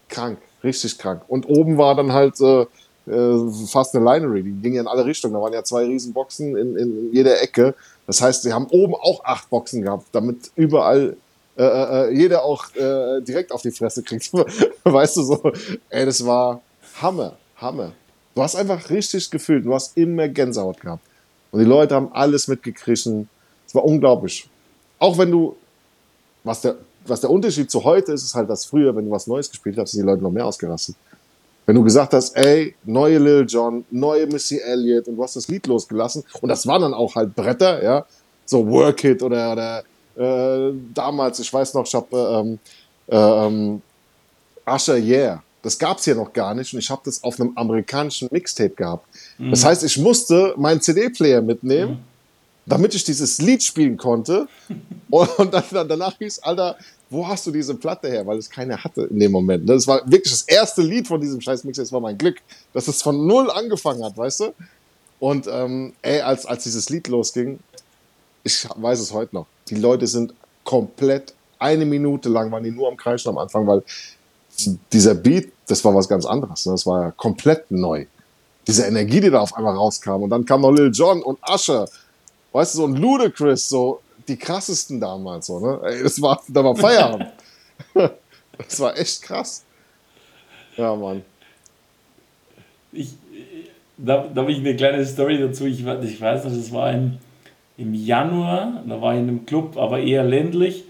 krank, 0.09 0.39
richtig 0.63 0.97
krank. 0.97 1.21
Und 1.27 1.47
oben 1.47 1.77
war 1.77 1.95
dann 1.95 2.11
halt 2.11 2.39
äh, 2.41 2.65
äh, 3.07 3.51
fast 3.67 3.95
eine 3.95 4.05
Linery, 4.05 4.43
die 4.43 4.51
ging 4.61 4.73
ja 4.73 4.81
in 4.81 4.87
alle 4.87 5.05
Richtungen. 5.05 5.33
Da 5.33 5.41
waren 5.41 5.53
ja 5.53 5.63
zwei 5.63 5.85
Riesenboxen 5.85 6.55
in, 6.55 6.77
in 6.77 7.13
jeder 7.13 7.41
Ecke. 7.41 7.75
Das 8.07 8.21
heißt, 8.21 8.43
sie 8.43 8.53
haben 8.53 8.67
oben 8.67 8.95
auch 8.95 9.23
acht 9.23 9.49
Boxen 9.49 9.83
gehabt, 9.83 10.07
damit 10.11 10.51
überall 10.55 11.15
äh, 11.57 11.63
äh, 11.63 12.09
äh 12.09 12.13
jeder 12.13 12.43
auch 12.43 12.73
äh, 12.75 13.21
direkt 13.21 13.51
auf 13.51 13.61
die 13.61 13.71
Fresse 13.71 14.03
kriegt. 14.03 14.31
weißt 14.83 15.17
du 15.17 15.23
so? 15.23 15.51
Ey, 15.89 16.05
das 16.05 16.25
war 16.25 16.61
Hammer, 17.01 17.37
Hammer. 17.57 17.93
Du 18.35 18.41
hast 18.41 18.55
einfach 18.55 18.89
richtig 18.89 19.29
gefühlt, 19.29 19.65
du 19.65 19.73
hast 19.73 19.97
immer 19.97 20.27
Gänsehaut 20.27 20.79
gehabt. 20.79 21.03
Und 21.51 21.59
die 21.59 21.65
Leute 21.65 21.95
haben 21.95 22.09
alles 22.13 22.47
mitgekriegt. 22.47 23.07
Es 23.67 23.75
war 23.75 23.85
unglaublich. 23.85 24.49
Auch 24.99 25.17
wenn 25.17 25.31
du, 25.31 25.55
was 26.43 26.61
der, 26.61 26.75
was 27.05 27.21
der 27.21 27.29
Unterschied 27.29 27.69
zu 27.69 27.83
heute 27.83 28.13
ist, 28.13 28.23
ist 28.23 28.35
halt, 28.35 28.49
dass 28.49 28.65
früher, 28.65 28.95
wenn 28.95 29.05
du 29.05 29.11
was 29.11 29.27
Neues 29.27 29.49
gespielt 29.49 29.77
hast, 29.77 29.91
sind 29.91 30.01
die 30.01 30.07
Leute 30.07 30.23
noch 30.23 30.31
mehr 30.31 30.45
ausgerastet. 30.45 30.95
Wenn 31.65 31.75
du 31.75 31.83
gesagt 31.83 32.13
hast, 32.13 32.35
ey, 32.35 32.75
neue 32.83 33.17
Lil 33.17 33.45
Jon, 33.47 33.85
neue 33.91 34.25
Missy 34.27 34.59
Elliott 34.59 35.07
und 35.07 35.15
du 35.15 35.23
hast 35.23 35.35
das 35.35 35.47
Lied 35.47 35.67
losgelassen 35.67 36.23
und 36.41 36.49
das 36.49 36.65
waren 36.65 36.81
dann 36.81 36.93
auch 36.93 37.15
halt 37.15 37.35
Bretter, 37.35 37.83
ja, 37.83 38.05
so 38.45 38.67
Work 38.67 39.03
It 39.03 39.21
oder, 39.21 39.51
oder 39.53 39.83
äh, 40.17 40.73
damals, 40.93 41.39
ich 41.39 41.53
weiß 41.53 41.73
noch, 41.75 41.85
ich 41.85 41.93
habe 41.93 42.07
ähm, 42.17 42.59
ähm, 43.09 43.81
Usher 44.65 44.97
Yeah, 44.97 45.43
das 45.61 45.77
gab 45.77 45.99
es 45.99 46.05
hier 46.05 46.15
noch 46.15 46.33
gar 46.33 46.53
nicht 46.53 46.73
und 46.73 46.79
ich 46.79 46.89
habe 46.89 47.01
das 47.05 47.23
auf 47.23 47.39
einem 47.39 47.51
amerikanischen 47.55 48.29
Mixtape 48.31 48.71
gehabt. 48.71 49.07
Mhm. 49.37 49.51
Das 49.51 49.63
heißt, 49.63 49.83
ich 49.83 49.97
musste 49.97 50.53
meinen 50.57 50.81
CD-Player 50.81 51.41
mitnehmen, 51.41 51.91
mhm. 51.91 51.99
damit 52.65 52.95
ich 52.95 53.03
dieses 53.03 53.39
Lied 53.39 53.63
spielen 53.63 53.97
konnte. 53.97 54.47
und 55.09 55.53
dann, 55.53 55.87
danach 55.87 56.17
hieß, 56.17 56.39
Alter, 56.39 56.77
wo 57.09 57.27
hast 57.27 57.45
du 57.45 57.51
diese 57.51 57.75
Platte 57.75 58.07
her? 58.07 58.25
Weil 58.25 58.37
es 58.37 58.49
keine 58.49 58.83
hatte 58.83 59.03
in 59.03 59.19
dem 59.19 59.31
Moment. 59.31 59.69
Das 59.69 59.85
war 59.87 60.01
wirklich 60.09 60.31
das 60.31 60.43
erste 60.43 60.81
Lied 60.81 61.07
von 61.07 61.19
diesem 61.19 61.41
scheiß 61.41 61.63
Mixtape. 61.63 61.85
Das 61.85 61.93
war 61.93 61.99
mein 61.99 62.17
Glück, 62.17 62.37
dass 62.73 62.87
es 62.87 63.01
von 63.01 63.27
null 63.27 63.51
angefangen 63.51 64.03
hat, 64.03 64.17
weißt 64.17 64.39
du? 64.41 64.53
Und 65.19 65.47
ähm, 65.47 65.93
ey, 66.01 66.21
als, 66.21 66.45
als 66.45 66.63
dieses 66.63 66.89
Lied 66.89 67.07
losging, 67.07 67.59
ich 68.43 68.67
weiß 68.75 68.99
es 68.99 69.13
heute 69.13 69.35
noch, 69.35 69.45
die 69.69 69.75
Leute 69.75 70.07
sind 70.07 70.33
komplett 70.63 71.33
eine 71.61 71.85
Minute 71.85 72.27
lang 72.27 72.51
waren 72.51 72.63
die 72.63 72.71
nur 72.71 72.87
am 72.87 72.97
Kreischen 72.97 73.29
am 73.29 73.37
Anfang, 73.37 73.67
weil 73.67 73.83
dieser 74.91 75.15
Beat, 75.15 75.51
das 75.67 75.83
war 75.85 75.95
was 75.95 76.07
ganz 76.07 76.25
anderes. 76.25 76.65
Ne? 76.65 76.73
Das 76.73 76.85
war 76.85 77.01
ja 77.01 77.11
komplett 77.11 77.69
neu. 77.71 78.05
Diese 78.67 78.85
Energie, 78.85 79.21
die 79.21 79.29
da 79.29 79.39
auf 79.39 79.55
einmal 79.55 79.75
rauskam. 79.75 80.23
Und 80.23 80.29
dann 80.29 80.45
kam 80.45 80.61
noch 80.61 80.71
Lil 80.71 80.91
Jon 80.93 81.21
und 81.21 81.39
Usher. 81.49 81.87
Weißt 82.51 82.75
du, 82.75 82.79
so 82.79 82.85
ein 82.85 82.95
Ludacris, 82.95 83.69
so 83.69 84.01
die 84.27 84.37
krassesten 84.37 84.99
damals. 84.99 85.47
So, 85.47 85.59
ne? 85.59 85.79
Ey, 85.83 86.03
das 86.03 86.21
war, 86.21 86.41
da 86.47 86.63
war 86.63 86.75
Feierabend. 86.75 87.27
das 88.57 88.79
war 88.79 88.97
echt 88.97 89.21
krass. 89.21 89.63
Ja, 90.77 90.95
Mann. 90.95 91.23
Ich, 92.91 93.13
da, 93.97 94.27
da 94.27 94.41
habe 94.41 94.51
ich 94.51 94.59
eine 94.59 94.75
kleine 94.75 95.05
Story 95.05 95.39
dazu. 95.39 95.65
Ich, 95.65 95.85
ich 95.85 96.21
weiß 96.21 96.43
noch, 96.43 96.51
das 96.51 96.71
war 96.71 96.91
im, 96.91 97.17
im 97.77 97.93
Januar, 97.93 98.83
da 98.87 99.01
war 99.01 99.13
ich 99.13 99.19
in 99.21 99.27
einem 99.27 99.45
Club, 99.45 99.77
aber 99.77 99.99
eher 99.99 100.23
ländlich. 100.23 100.83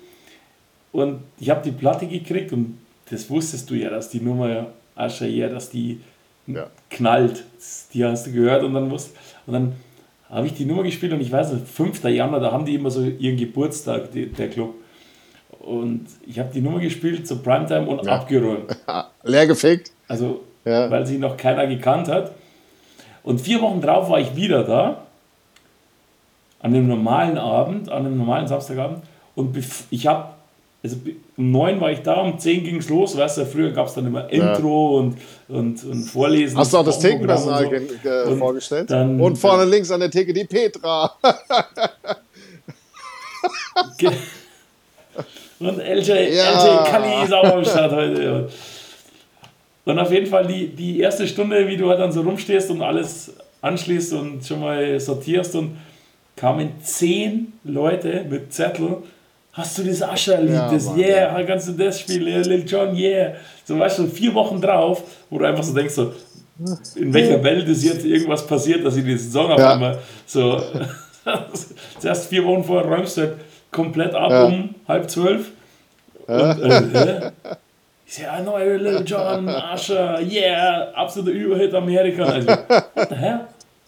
Und 0.91 1.21
ich 1.39 1.49
habe 1.49 1.61
die 1.63 1.71
Platte 1.71 2.07
gekriegt 2.07 2.51
und 2.51 2.80
das 3.11 3.29
wusstest 3.29 3.69
du 3.69 3.75
ja, 3.75 3.89
dass 3.89 4.09
die 4.09 4.21
Nummer 4.21 4.67
Ascher 4.95 5.27
ja, 5.27 5.49
dass 5.49 5.69
die 5.69 5.99
ja. 6.47 6.67
knallt. 6.89 7.43
Die 7.93 8.03
hast 8.05 8.27
du 8.27 8.31
gehört 8.31 8.63
und 8.63 8.73
dann 8.73 8.87
musst, 8.87 9.15
und 9.45 9.53
dann 9.53 9.73
habe 10.29 10.47
ich 10.47 10.53
die 10.53 10.65
Nummer 10.65 10.83
gespielt 10.83 11.11
und 11.11 11.21
ich 11.21 11.31
weiß 11.31 11.51
nicht, 11.51 11.67
5. 11.67 12.03
Januar, 12.05 12.39
da 12.39 12.51
haben 12.51 12.65
die 12.65 12.75
immer 12.75 12.89
so 12.89 13.03
ihren 13.03 13.37
Geburtstag, 13.37 14.11
die, 14.11 14.27
der 14.27 14.49
Club. 14.49 14.75
Und 15.59 16.07
ich 16.25 16.39
habe 16.39 16.49
die 16.53 16.61
Nummer 16.61 16.79
gespielt 16.79 17.27
zur 17.27 17.43
Primetime 17.43 17.85
und 17.85 18.05
ja. 18.05 18.13
abgeräumt. 18.13 18.75
Leer 19.23 19.45
gefegt. 19.45 19.91
Also, 20.07 20.41
ja. 20.63 20.89
weil 20.89 21.05
sie 21.05 21.17
noch 21.17 21.35
keiner 21.37 21.67
gekannt 21.67 22.07
hat. 22.07 22.31
Und 23.23 23.41
vier 23.41 23.61
Wochen 23.61 23.81
drauf 23.81 24.09
war 24.09 24.19
ich 24.19 24.35
wieder 24.35 24.63
da, 24.63 25.03
an 26.61 26.73
einem 26.73 26.87
normalen 26.87 27.37
Abend, 27.37 27.89
an 27.89 28.05
einem 28.05 28.17
normalen 28.17 28.47
Samstagabend. 28.47 29.03
Und 29.35 29.55
ich 29.89 30.07
habe 30.07 30.29
also 30.83 30.97
um 31.37 31.51
neun 31.51 31.79
war 31.79 31.91
ich 31.91 31.99
da, 31.99 32.15
um 32.21 32.39
zehn 32.39 32.63
ging 32.63 32.77
es 32.77 32.89
los, 32.89 33.15
weißt 33.15 33.37
du, 33.37 33.45
früher 33.45 33.71
gab 33.71 33.85
es 33.87 33.93
dann 33.93 34.07
immer 34.07 34.27
Intro 34.31 34.93
ja. 34.93 34.99
und, 34.99 35.17
und, 35.47 35.83
und 35.83 36.03
Vorlesen. 36.05 36.57
Hast 36.57 36.73
du 36.73 36.77
auch 36.77 36.85
das 36.85 36.97
Thekenpersonal 36.99 37.69
so. 38.03 38.35
vorgestellt? 38.35 38.89
Dann, 38.89 39.21
und 39.21 39.37
vorne 39.37 39.65
links 39.65 39.91
an 39.91 39.99
der 39.99 40.09
Theke 40.09 40.33
die 40.33 40.45
Petra. 40.45 41.15
und 45.59 45.77
LJ, 45.77 46.09
ja. 46.35 46.51
LJ 46.51 46.89
Kali 46.89 47.25
ist 47.25 47.33
auch 47.33 47.43
am 47.43 47.63
Start 47.63 47.91
heute. 47.91 48.49
Und 49.85 49.99
auf 49.99 50.11
jeden 50.11 50.27
Fall 50.27 50.47
die, 50.47 50.67
die 50.67 50.99
erste 50.99 51.27
Stunde, 51.27 51.67
wie 51.67 51.77
du 51.77 51.89
halt 51.89 51.99
dann 51.99 52.11
so 52.11 52.21
rumstehst 52.21 52.71
und 52.71 52.81
alles 52.81 53.33
anschließt 53.61 54.13
und 54.13 54.43
schon 54.45 54.61
mal 54.61 54.99
sortierst 54.99 55.55
und 55.55 55.77
kamen 56.35 56.71
zehn 56.81 57.53
Leute 57.63 58.25
mit 58.27 58.51
Zettel 58.51 58.97
hast 59.53 59.77
du 59.77 59.83
das 59.83 60.01
Ascher-Lied, 60.01 60.53
ja, 60.53 60.71
das 60.71 60.85
Mann, 60.85 60.99
Yeah, 60.99 61.39
ja. 61.39 61.43
kannst 61.43 61.67
du 61.67 61.73
das 61.73 61.99
spielen, 61.99 62.43
Lil 62.43 62.65
Jon, 62.65 62.95
Yeah. 62.95 63.33
So 63.65 63.77
weißt 63.77 63.99
du, 63.99 64.07
vier 64.07 64.33
Wochen 64.33 64.61
drauf, 64.61 65.03
wo 65.29 65.39
du 65.39 65.45
einfach 65.45 65.63
so 65.63 65.73
denkst, 65.73 65.93
so, 65.93 66.13
in 66.95 67.13
welcher 67.13 67.43
Welt 67.43 67.67
ist 67.67 67.83
jetzt 67.83 68.05
irgendwas 68.05 68.45
passiert, 68.45 68.85
dass 68.85 68.95
ich 68.95 69.03
diesen 69.03 69.31
Song 69.31 69.51
auf 69.51 69.59
ja. 69.59 69.73
einmal 69.73 69.97
so, 70.25 70.61
zuerst 71.99 72.27
vier 72.27 72.45
Wochen 72.45 72.63
vorher 72.63 72.89
räumst 72.89 73.17
du 73.17 73.21
halt 73.21 73.33
komplett 73.71 74.13
ab 74.13 74.31
ja. 74.31 74.45
um 74.45 74.75
halb 74.87 75.09
zwölf. 75.09 75.51
Und, 76.27 76.37
äh, 76.37 77.31
ich 78.05 78.13
sag, 78.13 78.23
ja, 78.23 78.41
neue 78.41 78.77
Lil 78.77 79.03
Jon, 79.05 79.49
Ascher, 79.49 80.21
yeah, 80.21 80.91
absoluter 80.93 81.31
Überhit 81.31 81.73
Amerika. 81.73 82.25
Also, 82.25 82.47
what 82.47 83.09
the 83.09 83.15
hell? 83.15 83.39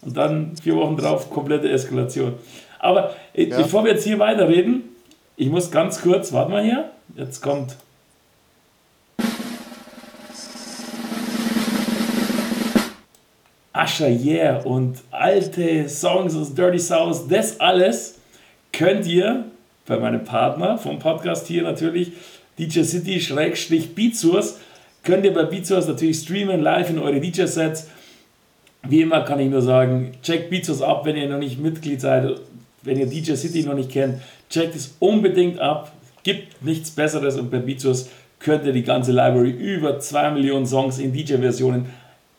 Und 0.02 0.16
dann 0.16 0.52
vier 0.62 0.76
Wochen 0.76 0.96
drauf, 0.96 1.30
komplette 1.30 1.70
Eskalation. 1.70 2.34
Aber 2.78 3.14
äh, 3.32 3.46
bevor 3.46 3.84
wir 3.84 3.92
jetzt 3.92 4.04
hier 4.04 4.18
weiterreden, 4.18 4.93
ich 5.36 5.48
muss 5.48 5.70
ganz 5.70 6.00
kurz, 6.00 6.32
warte 6.32 6.50
mal 6.50 6.62
hier, 6.62 6.90
jetzt 7.16 7.40
kommt. 7.40 7.76
Asher 13.72 14.08
Yeah 14.08 14.58
und 14.62 14.98
alte 15.10 15.88
Songs 15.88 16.36
aus 16.36 16.54
Dirty 16.54 16.78
South, 16.78 17.26
das 17.28 17.58
alles 17.58 18.20
könnt 18.72 19.06
ihr 19.06 19.46
bei 19.86 19.98
meinem 19.98 20.24
Partner 20.24 20.78
vom 20.78 20.98
Podcast 21.00 21.48
hier 21.48 21.64
natürlich, 21.64 22.12
DJ 22.56 22.82
City 22.82 23.20
Schrägstrich 23.20 23.94
Beat 23.94 24.16
Source, 24.16 24.60
könnt 25.02 25.24
ihr 25.24 25.34
bei 25.34 25.42
Beat 25.44 25.66
Source 25.66 25.88
natürlich 25.88 26.20
streamen, 26.20 26.60
live 26.60 26.90
in 26.90 27.00
eure 27.00 27.20
DJ-Sets. 27.20 27.88
wie 28.88 29.02
immer 29.02 29.22
kann 29.22 29.40
ich 29.40 29.50
nur 29.50 29.62
sagen, 29.62 30.12
checkt 30.22 30.50
Beatsos 30.50 30.80
ab, 30.80 31.04
wenn 31.04 31.16
ihr 31.16 31.28
noch 31.28 31.38
nicht 31.38 31.58
Mitglied 31.58 32.00
seid, 32.00 32.38
wenn 32.84 32.98
ihr 32.98 33.06
DJ 33.06 33.34
City 33.34 33.62
noch 33.64 33.74
nicht 33.74 33.90
kennt, 33.90 34.20
checkt 34.50 34.74
es 34.74 34.96
unbedingt 34.98 35.58
ab. 35.58 35.92
Gibt 36.22 36.64
nichts 36.64 36.90
Besseres 36.90 37.36
und 37.36 37.50
bei 37.50 37.58
Beatsos 37.58 38.08
könnt 38.38 38.64
ihr 38.64 38.72
die 38.72 38.82
ganze 38.82 39.12
Library 39.12 39.50
über 39.50 39.98
2 39.98 40.30
Millionen 40.32 40.66
Songs 40.66 40.98
in 40.98 41.12
DJ-Versionen 41.12 41.86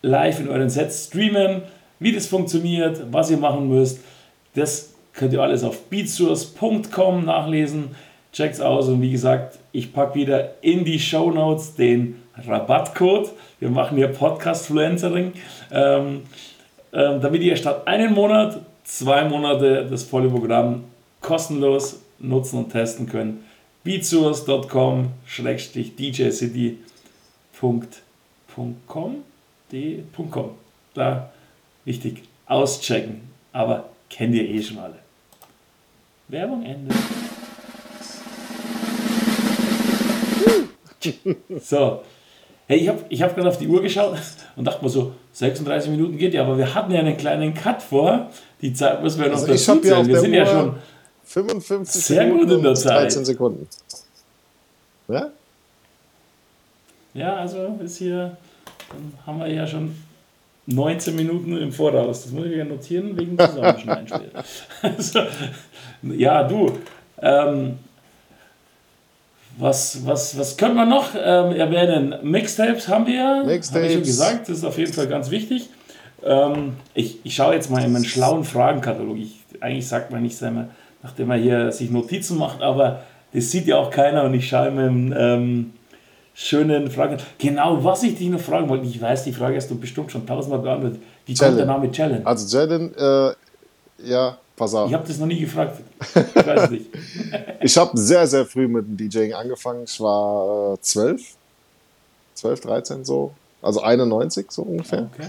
live 0.02 0.40
in 0.40 0.50
euren 0.50 0.70
Sets 0.70 1.08
streamen. 1.08 1.64
Wie 2.00 2.12
das 2.12 2.28
funktioniert, 2.28 3.02
was 3.12 3.32
ihr 3.32 3.38
machen 3.38 3.70
müsst, 3.70 4.02
das 4.54 4.94
könnt 5.14 5.34
ihr 5.34 5.42
alles 5.42 5.64
auf 5.64 5.90
beatsource.com 5.90 7.26
nachlesen. 7.26 7.96
Checkt's 8.32 8.60
aus 8.60 8.90
und 8.90 9.02
wie 9.02 9.12
gesagt, 9.12 9.60
ich 9.72 9.94
packe 9.94 10.16
wieder 10.16 10.62
in 10.62 10.84
die 10.84 11.00
Show 11.00 11.32
Notes 11.32 11.76
den 11.76 12.22
Rabattcode. 12.46 13.32
Wir 13.60 13.70
machen 13.70 13.98
hier 13.98 14.10
Podcast-Fluencering, 14.10 15.34
ähm, 15.72 16.24
ähm, 16.94 17.22
damit 17.22 17.42
ihr 17.42 17.56
statt 17.56 17.88
einen 17.88 18.14
Monat 18.14 18.60
zwei 18.86 19.26
Monate 19.26 19.86
das 19.90 20.04
volle 20.04 20.30
Programm 20.30 20.86
kostenlos 21.20 22.00
nutzen 22.20 22.60
und 22.60 22.70
testen 22.70 23.08
könnt. 23.08 23.42
beatsource.com 23.84 25.12
djcity.com 25.98 26.86
Da 30.94 31.34
wichtig 31.84 32.24
auschecken, 32.46 33.22
aber 33.52 33.90
kennt 34.10 34.34
ihr 34.36 34.48
eh 34.48 34.62
schon 34.62 34.80
alle. 34.80 35.00
Werbung 36.28 36.64
Ende. 36.64 36.96
So, 41.62 42.02
hey, 42.68 42.80
ich 42.80 42.88
habe 42.88 43.06
ich 43.10 43.22
hab 43.22 43.36
gerade 43.36 43.50
auf 43.50 43.60
die 43.60 43.68
Uhr 43.68 43.82
geschaut 43.82 44.18
und 44.56 44.66
dachte 44.66 44.84
mir 44.84 44.90
so, 44.90 45.14
36 45.34 45.92
Minuten 45.92 46.18
geht 46.18 46.34
ja, 46.34 46.42
aber 46.42 46.58
wir 46.58 46.74
hatten 46.74 46.92
ja 46.92 47.00
einen 47.00 47.18
kleinen 47.18 47.54
Cut 47.54 47.84
vor. 47.84 48.32
Die 48.62 48.74
Zeit 48.74 49.04
müssen 49.04 49.22
wir 49.22 49.28
noch 49.28 49.36
also 49.36 49.48
dazu 49.48 49.82
zählen. 49.82 50.08
Wir 50.08 50.20
sind 50.20 50.32
Uhr 50.32 50.38
ja 50.38 50.46
schon 50.46 50.76
55 51.26 52.06
sehr 52.06 52.30
gut 52.30 52.50
in 52.50 52.64
der 52.64 52.76
Zeit. 52.76 53.04
13 53.04 53.26
Sekunden. 53.26 53.68
Ja? 55.08 55.30
Ja, 57.14 57.36
also 57.38 57.80
ist 57.84 57.98
hier, 57.98 58.38
dann 58.90 59.14
haben 59.26 59.40
wir 59.40 59.48
ja 59.48 59.66
schon 59.66 59.96
19 60.68 61.16
Minuten 61.16 61.58
im 61.58 61.72
Voraus. 61.72 62.24
Das 62.24 62.32
muss 62.32 62.46
ich 62.46 62.58
ja 62.58 62.66
notieren 62.66 63.18
wegen 63.18 63.38
Zusammenschneiden 63.38 64.08
später. 64.08 64.44
Also, 64.82 65.20
ja, 66.04 66.44
du. 66.44 66.78
Ähm, 67.22 67.80
was, 69.58 70.06
was, 70.06 70.38
was 70.38 70.58
können 70.58 70.76
wir 70.76 70.86
noch 70.86 71.16
ähm, 71.16 71.56
erwähnen? 71.56 72.16
Mixtapes 72.24 72.88
haben 72.90 73.08
wir 73.08 73.16
ja. 73.16 73.28
Habe 73.38 73.56
ich 73.56 73.66
schon 73.66 73.82
Mixtapes. 73.82 74.08
gesagt, 74.08 74.50
das 74.50 74.58
ist 74.58 74.64
auf 74.66 74.78
jeden 74.78 74.92
Fall 74.92 75.08
ganz 75.08 75.32
wichtig. 75.32 75.70
Ähm, 76.26 76.74
ich, 76.94 77.20
ich 77.24 77.36
schaue 77.36 77.54
jetzt 77.54 77.70
mal 77.70 77.84
in 77.84 77.92
meinen 77.92 78.06
schlauen 78.06 78.44
Fragenkatalog. 78.44 79.18
Ich, 79.18 79.40
eigentlich 79.62 79.88
sagt 79.88 80.12
man 80.12 80.24
nicht, 80.24 80.42
immer, 80.42 80.70
nachdem 81.04 81.28
man 81.28 81.42
hier 81.42 81.72
sich 81.72 81.92
Notizen 81.92 82.38
macht, 82.38 82.62
aber 82.62 83.04
das 83.34 83.52
sieht 83.52 83.68
ja 83.68 83.78
auch 83.78 83.92
keiner 83.92 84.24
und 84.24 84.34
ich 84.34 84.48
schaue 84.48 84.70
in 84.70 84.76
meinem 84.76 85.14
ähm, 85.16 85.74
schönen 86.34 86.90
Fragen. 86.90 87.18
Genau, 87.38 87.84
was 87.84 88.04
ich 88.04 88.18
dich 88.18 88.30
noch 88.30 88.40
fragen 88.40 88.68
wollte, 88.70 88.86
ich 88.86 89.02
weiß, 89.02 89.24
die 89.24 89.34
Frage 89.34 89.56
hast 89.56 89.70
du 89.70 89.78
bestimmt 89.78 90.12
schon 90.12 90.26
tausendmal 90.26 90.62
beantwortet. 90.62 91.02
Wie 91.26 91.34
kommt 91.34 91.42
Jalen. 91.42 91.58
der 91.58 91.66
Name 91.66 91.90
Jalen? 91.92 92.26
Also 92.26 92.58
Jaden, 92.58 92.94
äh, 92.96 93.34
ja, 94.04 94.38
pass 94.56 94.74
auf. 94.74 94.90
Ich 94.90 94.94
habe 94.94 95.08
das 95.08 95.18
noch 95.18 95.28
nie 95.28 95.40
gefragt. 95.40 95.80
Ich 96.02 96.46
weiß 96.46 96.64
es 96.64 96.70
nicht. 96.72 96.86
Ich 97.62 97.76
habe 97.78 97.98
sehr, 97.98 98.28
sehr 98.28 98.46
früh 98.46 98.68
mit 98.68 98.86
dem 98.86 98.96
DJing 98.96 99.34
angefangen. 99.34 99.86
Ich 99.86 100.00
war 100.00 100.74
äh, 100.74 100.82
12, 100.82 101.22
12, 102.36 102.60
13 102.62 103.06
so, 103.06 103.32
also 103.62 103.82
91 103.82 104.52
so 104.52 104.62
ungefähr. 104.62 105.10
Okay. 105.14 105.28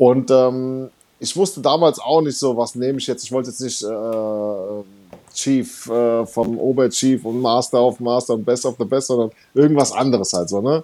Und 0.00 0.30
ähm, 0.30 0.88
ich 1.18 1.36
wusste 1.36 1.60
damals 1.60 1.98
auch 1.98 2.22
nicht 2.22 2.38
so, 2.38 2.56
was 2.56 2.74
nehme 2.74 2.96
ich 2.96 3.06
jetzt. 3.06 3.22
Ich 3.22 3.32
wollte 3.32 3.50
jetzt 3.50 3.60
nicht 3.60 3.82
äh, 3.82 5.34
Chief 5.34 5.86
äh, 5.90 6.24
vom 6.24 6.58
Oberchief 6.58 7.22
und 7.26 7.42
Master 7.42 7.82
of 7.82 8.00
Master 8.00 8.32
und 8.32 8.46
Best 8.46 8.64
of 8.64 8.76
the 8.78 8.86
Best, 8.86 9.08
sondern 9.08 9.30
irgendwas 9.52 9.92
anderes 9.92 10.32
halt 10.32 10.48
so, 10.48 10.62
ne? 10.62 10.82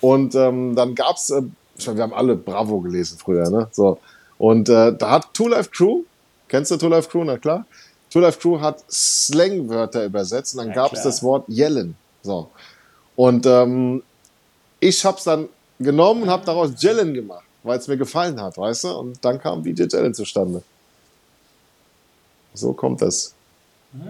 Und 0.00 0.34
ähm, 0.34 0.74
dann 0.74 0.94
gab's, 0.94 1.28
äh, 1.28 1.42
ich 1.76 1.86
meine, 1.86 1.98
wir 1.98 2.02
haben 2.04 2.14
alle 2.14 2.36
Bravo 2.36 2.80
gelesen 2.80 3.18
früher, 3.18 3.50
ne? 3.50 3.68
So. 3.70 3.98
Und 4.38 4.70
äh, 4.70 4.96
da 4.96 5.10
hat 5.10 5.34
Two 5.34 5.48
Life 5.48 5.68
Crew, 5.68 6.04
kennst 6.48 6.70
du 6.70 6.78
Two 6.78 6.88
Life 6.88 7.10
Crew, 7.10 7.24
na 7.24 7.36
klar? 7.36 7.66
Two 8.08 8.20
Life 8.20 8.38
Crew 8.38 8.58
hat 8.58 8.82
Slangwörter 8.90 10.06
übersetzt 10.06 10.54
und 10.54 10.60
dann 10.60 10.68
Na 10.68 10.74
gab's 10.74 10.92
klar. 10.92 11.04
das 11.04 11.22
Wort 11.22 11.44
Yellen. 11.48 11.96
So. 12.22 12.48
Und 13.14 13.44
ähm, 13.44 14.02
ich 14.80 15.04
hab's 15.04 15.24
dann 15.24 15.50
genommen 15.78 16.22
und 16.22 16.30
hab 16.30 16.46
daraus 16.46 16.70
Jellen 16.78 17.12
gemacht, 17.12 17.44
weil 17.62 17.78
es 17.78 17.88
mir 17.88 17.96
gefallen 17.96 18.40
hat, 18.40 18.56
weißt 18.56 18.84
du? 18.84 18.88
Und 18.98 19.24
dann 19.24 19.40
kam 19.40 19.62
DJ 19.62 19.84
Jellen 19.90 20.14
zustande. 20.14 20.62
So 22.54 22.72
kommt 22.72 23.02
das. 23.02 23.34
Das 23.92 24.02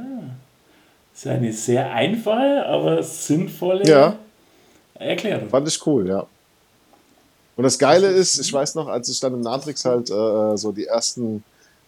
ist 1.22 1.26
eine 1.26 1.52
sehr 1.52 1.90
einfache, 1.92 2.64
aber 2.66 3.02
sinnvolle 3.02 3.86
Ja. 3.86 4.16
Erklärung. 4.94 5.48
Fand 5.48 5.68
ich 5.68 5.86
cool, 5.86 6.08
ja. 6.08 6.26
Und 7.56 7.64
das 7.64 7.78
Geile 7.78 8.06
ist, 8.08 8.38
ich 8.38 8.52
weiß 8.52 8.74
noch, 8.76 8.86
als 8.88 9.08
ich 9.08 9.18
dann 9.20 9.34
im 9.34 9.40
Natrix 9.40 9.84
halt 9.84 10.10
äh, 10.10 10.56
so 10.56 10.70
die 10.72 10.86
ersten, 10.86 11.42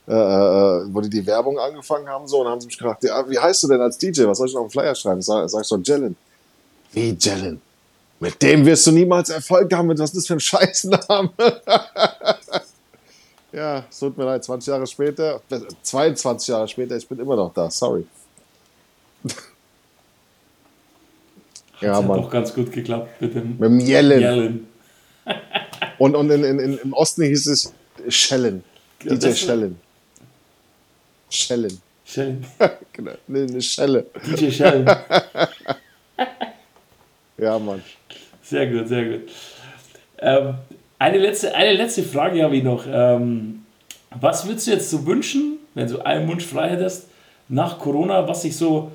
äh, 0.09 0.13
äh, 0.13 0.85
wo 0.93 1.01
die 1.01 1.09
die 1.11 1.25
Werbung 1.25 1.59
angefangen 1.59 2.09
haben, 2.09 2.27
so, 2.27 2.39
und 2.39 2.45
dann 2.45 2.53
haben 2.53 2.61
sie 2.61 2.67
mich 2.67 2.79
gefragt, 2.79 3.05
ja, 3.05 3.29
wie 3.29 3.39
heißt 3.39 3.63
du 3.63 3.69
denn 3.69 3.81
als 3.81 3.97
DJ? 3.97 4.25
Was 4.27 4.39
soll 4.39 4.49
ich 4.49 4.55
noch 4.55 4.63
auf 4.63 4.69
den 4.69 4.73
Flyer 4.73 4.95
schreiben? 4.95 5.23
Sag, 5.23 5.49
sag 5.49 5.63
ich 5.63 5.69
so, 5.69 5.77
Jellen. 5.77 6.17
Wie 6.93 7.17
Jellen? 7.19 7.61
Mit 8.21 8.43
dem 8.43 8.67
wirst 8.67 8.87
du 8.87 8.93
niemals 8.93 9.31
Erfolg 9.31 9.73
haben. 9.73 9.89
Was 9.89 10.11
ist 10.11 10.17
das 10.17 10.27
für 10.27 10.35
ein 10.35 10.41
Scheißname? 10.41 11.31
ja, 13.53 13.85
es 13.89 13.99
tut 13.99 14.17
mir 14.17 14.25
leid, 14.27 14.45
20 14.45 14.69
Jahre 14.69 14.87
später, 14.87 15.41
äh, 15.51 15.61
22 15.83 16.49
Jahre 16.49 16.69
später, 16.69 16.97
ich 16.97 17.09
bin 17.09 17.19
immer 17.19 17.35
noch 17.35 17.53
da, 17.55 17.71
sorry. 17.71 18.05
ja, 21.81 21.97
Hat 21.97 22.07
Mann. 22.07 22.21
doch 22.21 22.31
ganz 22.31 22.55
gut 22.55 22.71
geklappt 22.71 23.21
mit 23.23 23.35
dem 23.35 23.53
Mit 23.59 23.63
dem 23.63 23.81
Yellen. 23.81 24.21
Yellen. 24.21 24.67
Und, 25.99 26.15
und 26.17 26.31
in, 26.31 26.43
in, 26.45 26.79
im 26.79 26.93
Osten 26.95 27.23
hieß 27.25 27.47
es 27.49 27.75
Schellen. 28.09 28.65
Ja, 29.03 29.15
DJ 29.15 29.33
Schellen. 29.35 29.79
Schellen. 31.29 31.81
Shellen. 32.07 32.47
genau. 32.93 33.13
Nee, 33.27 33.43
eine 33.43 33.61
Schelle. 33.61 34.07
DJ 34.27 34.51
Shellen. 34.51 34.91
Ja, 37.41 37.59
Mann. 37.59 37.83
Sehr 38.43 38.67
gut, 38.67 38.89
sehr 38.89 39.05
gut. 39.05 39.21
Ähm, 40.19 40.55
eine, 40.99 41.19
letzte, 41.19 41.55
eine 41.55 41.73
letzte 41.73 42.03
Frage 42.03 42.43
habe 42.43 42.57
ich 42.57 42.63
noch. 42.63 42.85
Ähm, 42.87 43.65
was 44.21 44.47
würdest 44.47 44.67
du 44.67 44.73
jetzt 44.73 44.91
so 44.91 45.07
wünschen, 45.07 45.59
wenn 45.75 45.89
du 45.89 46.05
einen 46.05 46.29
Wunsch 46.29 46.45
frei 46.45 46.71
hättest, 46.71 47.09
nach 47.49 47.79
Corona, 47.79 48.29
was 48.29 48.43
sich 48.43 48.57
so 48.57 48.93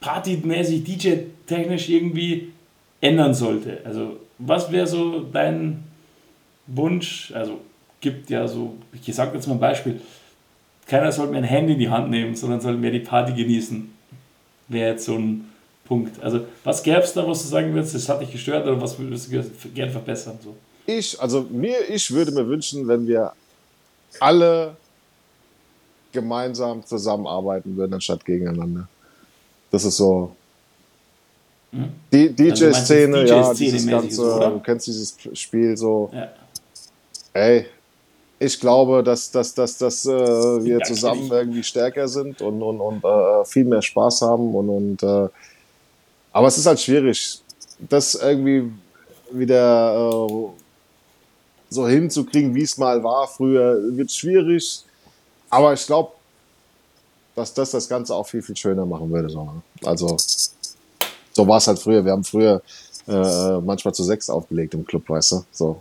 partymäßig, 0.00 0.84
DJ-technisch 0.84 1.88
irgendwie 1.88 2.52
ändern 3.00 3.34
sollte? 3.34 3.80
Also, 3.84 4.18
was 4.38 4.70
wäre 4.70 4.86
so 4.86 5.20
dein 5.20 5.82
Wunsch? 6.68 7.32
Also, 7.34 7.60
gibt 8.00 8.30
ja 8.30 8.46
so, 8.46 8.76
ich 8.92 9.12
sage 9.12 9.34
jetzt 9.34 9.48
mal 9.48 9.54
ein 9.54 9.60
Beispiel: 9.60 10.00
keiner 10.86 11.10
sollte 11.10 11.32
mehr 11.32 11.40
ein 11.40 11.48
Handy 11.48 11.72
in 11.72 11.78
die 11.80 11.90
Hand 11.90 12.10
nehmen, 12.10 12.36
sondern 12.36 12.60
soll 12.60 12.76
mehr 12.76 12.92
die 12.92 13.00
Party 13.00 13.32
genießen. 13.32 13.92
Wäre 14.68 14.92
jetzt 14.92 15.06
so 15.06 15.16
ein 15.16 15.50
Punkt. 15.86 16.22
Also, 16.22 16.40
was 16.64 16.82
gäbe 16.82 17.00
es 17.00 17.12
da, 17.12 17.26
was 17.26 17.42
du 17.42 17.48
sagen 17.48 17.72
würdest, 17.74 17.94
das 17.94 18.08
hat 18.08 18.20
dich 18.20 18.32
gestört 18.32 18.66
oder 18.66 18.80
was 18.80 18.98
würdest 18.98 19.32
du 19.32 19.42
gerne 19.70 19.92
verbessern? 19.92 20.38
So? 20.42 20.54
Ich, 20.86 21.20
also 21.20 21.46
mir, 21.50 21.88
ich 21.88 22.10
würde 22.10 22.32
mir 22.32 22.46
wünschen, 22.46 22.86
wenn 22.86 23.06
wir 23.06 23.32
alle 24.20 24.76
gemeinsam 26.12 26.84
zusammenarbeiten 26.84 27.76
würden, 27.76 27.94
anstatt 27.94 28.24
gegeneinander. 28.24 28.88
Das 29.70 29.84
ist 29.84 29.96
so. 29.96 30.34
Die 32.12 32.34
Also 32.50 32.64
meinst 32.66 32.90
du 32.90 32.94
DJ-Szene, 32.94 33.18
jetzt 33.20 33.30
ja, 33.30 33.42
DJ-Szene 33.42 33.70
dieses 33.70 33.86
ganze, 33.86 34.34
oder? 34.34 34.50
du 34.50 34.60
kennst 34.60 34.86
dieses 34.86 35.16
Spiel 35.34 35.76
so. 35.76 36.10
Ja. 36.12 36.28
Ey, 37.34 37.66
ich 38.38 38.58
glaube, 38.60 39.02
dass, 39.02 39.30
dass, 39.30 39.54
dass, 39.54 39.78
dass 39.78 40.06
äh, 40.06 40.10
wir 40.10 40.78
Ja, 40.78 40.84
zusammen 40.84 41.30
irgendwie 41.30 41.62
stärker 41.62 42.06
sind 42.08 42.40
und, 42.40 42.62
und, 42.62 42.80
und 42.80 43.04
äh, 43.04 43.44
viel 43.44 43.64
mehr 43.64 43.82
Spaß 43.82 44.22
haben. 44.22 44.54
Und, 44.54 44.68
und, 44.68 45.02
äh, 45.02 45.28
aber 46.36 46.48
es 46.48 46.58
ist 46.58 46.66
halt 46.66 46.78
schwierig, 46.78 47.40
das 47.78 48.14
irgendwie 48.14 48.70
wieder 49.30 49.96
äh, 49.96 50.48
so 51.70 51.88
hinzukriegen, 51.88 52.54
wie 52.54 52.60
es 52.60 52.76
mal 52.76 53.02
war 53.02 53.26
früher. 53.26 53.78
Wird 53.96 54.12
schwierig. 54.12 54.84
Aber 55.48 55.72
ich 55.72 55.86
glaube, 55.86 56.12
dass 57.34 57.54
das 57.54 57.70
das 57.70 57.88
Ganze 57.88 58.14
auch 58.14 58.26
viel, 58.26 58.42
viel 58.42 58.54
schöner 58.54 58.84
machen 58.84 59.10
würde. 59.10 59.30
So, 59.30 59.44
ne? 59.44 59.62
Also, 59.82 60.14
so 61.32 61.48
war 61.48 61.56
es 61.56 61.68
halt 61.68 61.78
früher. 61.78 62.04
Wir 62.04 62.12
haben 62.12 62.22
früher 62.24 62.60
äh, 63.08 63.58
manchmal 63.60 63.94
zu 63.94 64.04
sechs 64.04 64.28
aufgelegt 64.28 64.74
im 64.74 64.84
Club, 64.84 65.08
weißt 65.08 65.32
du? 65.32 65.44
So. 65.52 65.80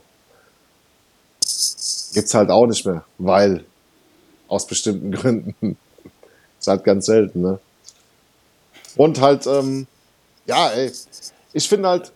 Gibt's 2.14 2.34
halt 2.34 2.50
auch 2.50 2.66
nicht 2.66 2.86
mehr, 2.86 3.04
weil 3.18 3.66
aus 4.48 4.66
bestimmten 4.66 5.12
Gründen. 5.20 5.78
ist 6.58 6.68
halt 6.68 6.86
ganz 6.86 7.08
selten, 7.08 7.42
ne? 7.42 7.60
Und 8.96 9.20
halt, 9.20 9.48
ähm, 9.48 9.88
ja, 10.46 10.70
ey, 10.70 10.92
ich 11.54 11.70
finde 11.70 11.90
halt, 11.90 12.12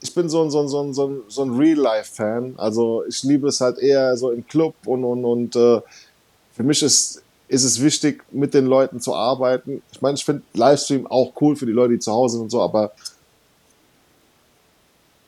ich 0.00 0.14
bin 0.14 0.28
so 0.28 0.42
ein, 0.42 0.50
so 0.50 0.60
ein, 0.60 0.68
so 0.68 0.82
ein, 0.82 0.92
so 0.92 1.06
ein, 1.06 1.22
so 1.28 1.42
ein 1.42 1.56
Real-Life-Fan. 1.56 2.54
Also 2.58 3.04
ich 3.08 3.22
liebe 3.22 3.48
es 3.48 3.60
halt 3.60 3.78
eher 3.78 4.16
so 4.16 4.30
im 4.30 4.46
Club 4.46 4.74
und, 4.84 5.04
und, 5.04 5.24
und 5.24 5.56
äh, 5.56 5.80
für 6.54 6.62
mich 6.62 6.82
ist, 6.82 7.22
ist 7.48 7.64
es 7.64 7.82
wichtig, 7.82 8.22
mit 8.30 8.52
den 8.52 8.66
Leuten 8.66 9.00
zu 9.00 9.14
arbeiten. 9.14 9.82
Ich 9.92 10.02
meine, 10.02 10.16
ich 10.16 10.24
finde 10.24 10.42
Livestream 10.52 11.06
auch 11.06 11.32
cool 11.40 11.56
für 11.56 11.66
die 11.66 11.72
Leute, 11.72 11.94
die 11.94 12.00
zu 12.00 12.12
Hause 12.12 12.36
sind 12.36 12.44
und 12.44 12.50
so, 12.50 12.60
aber 12.60 12.92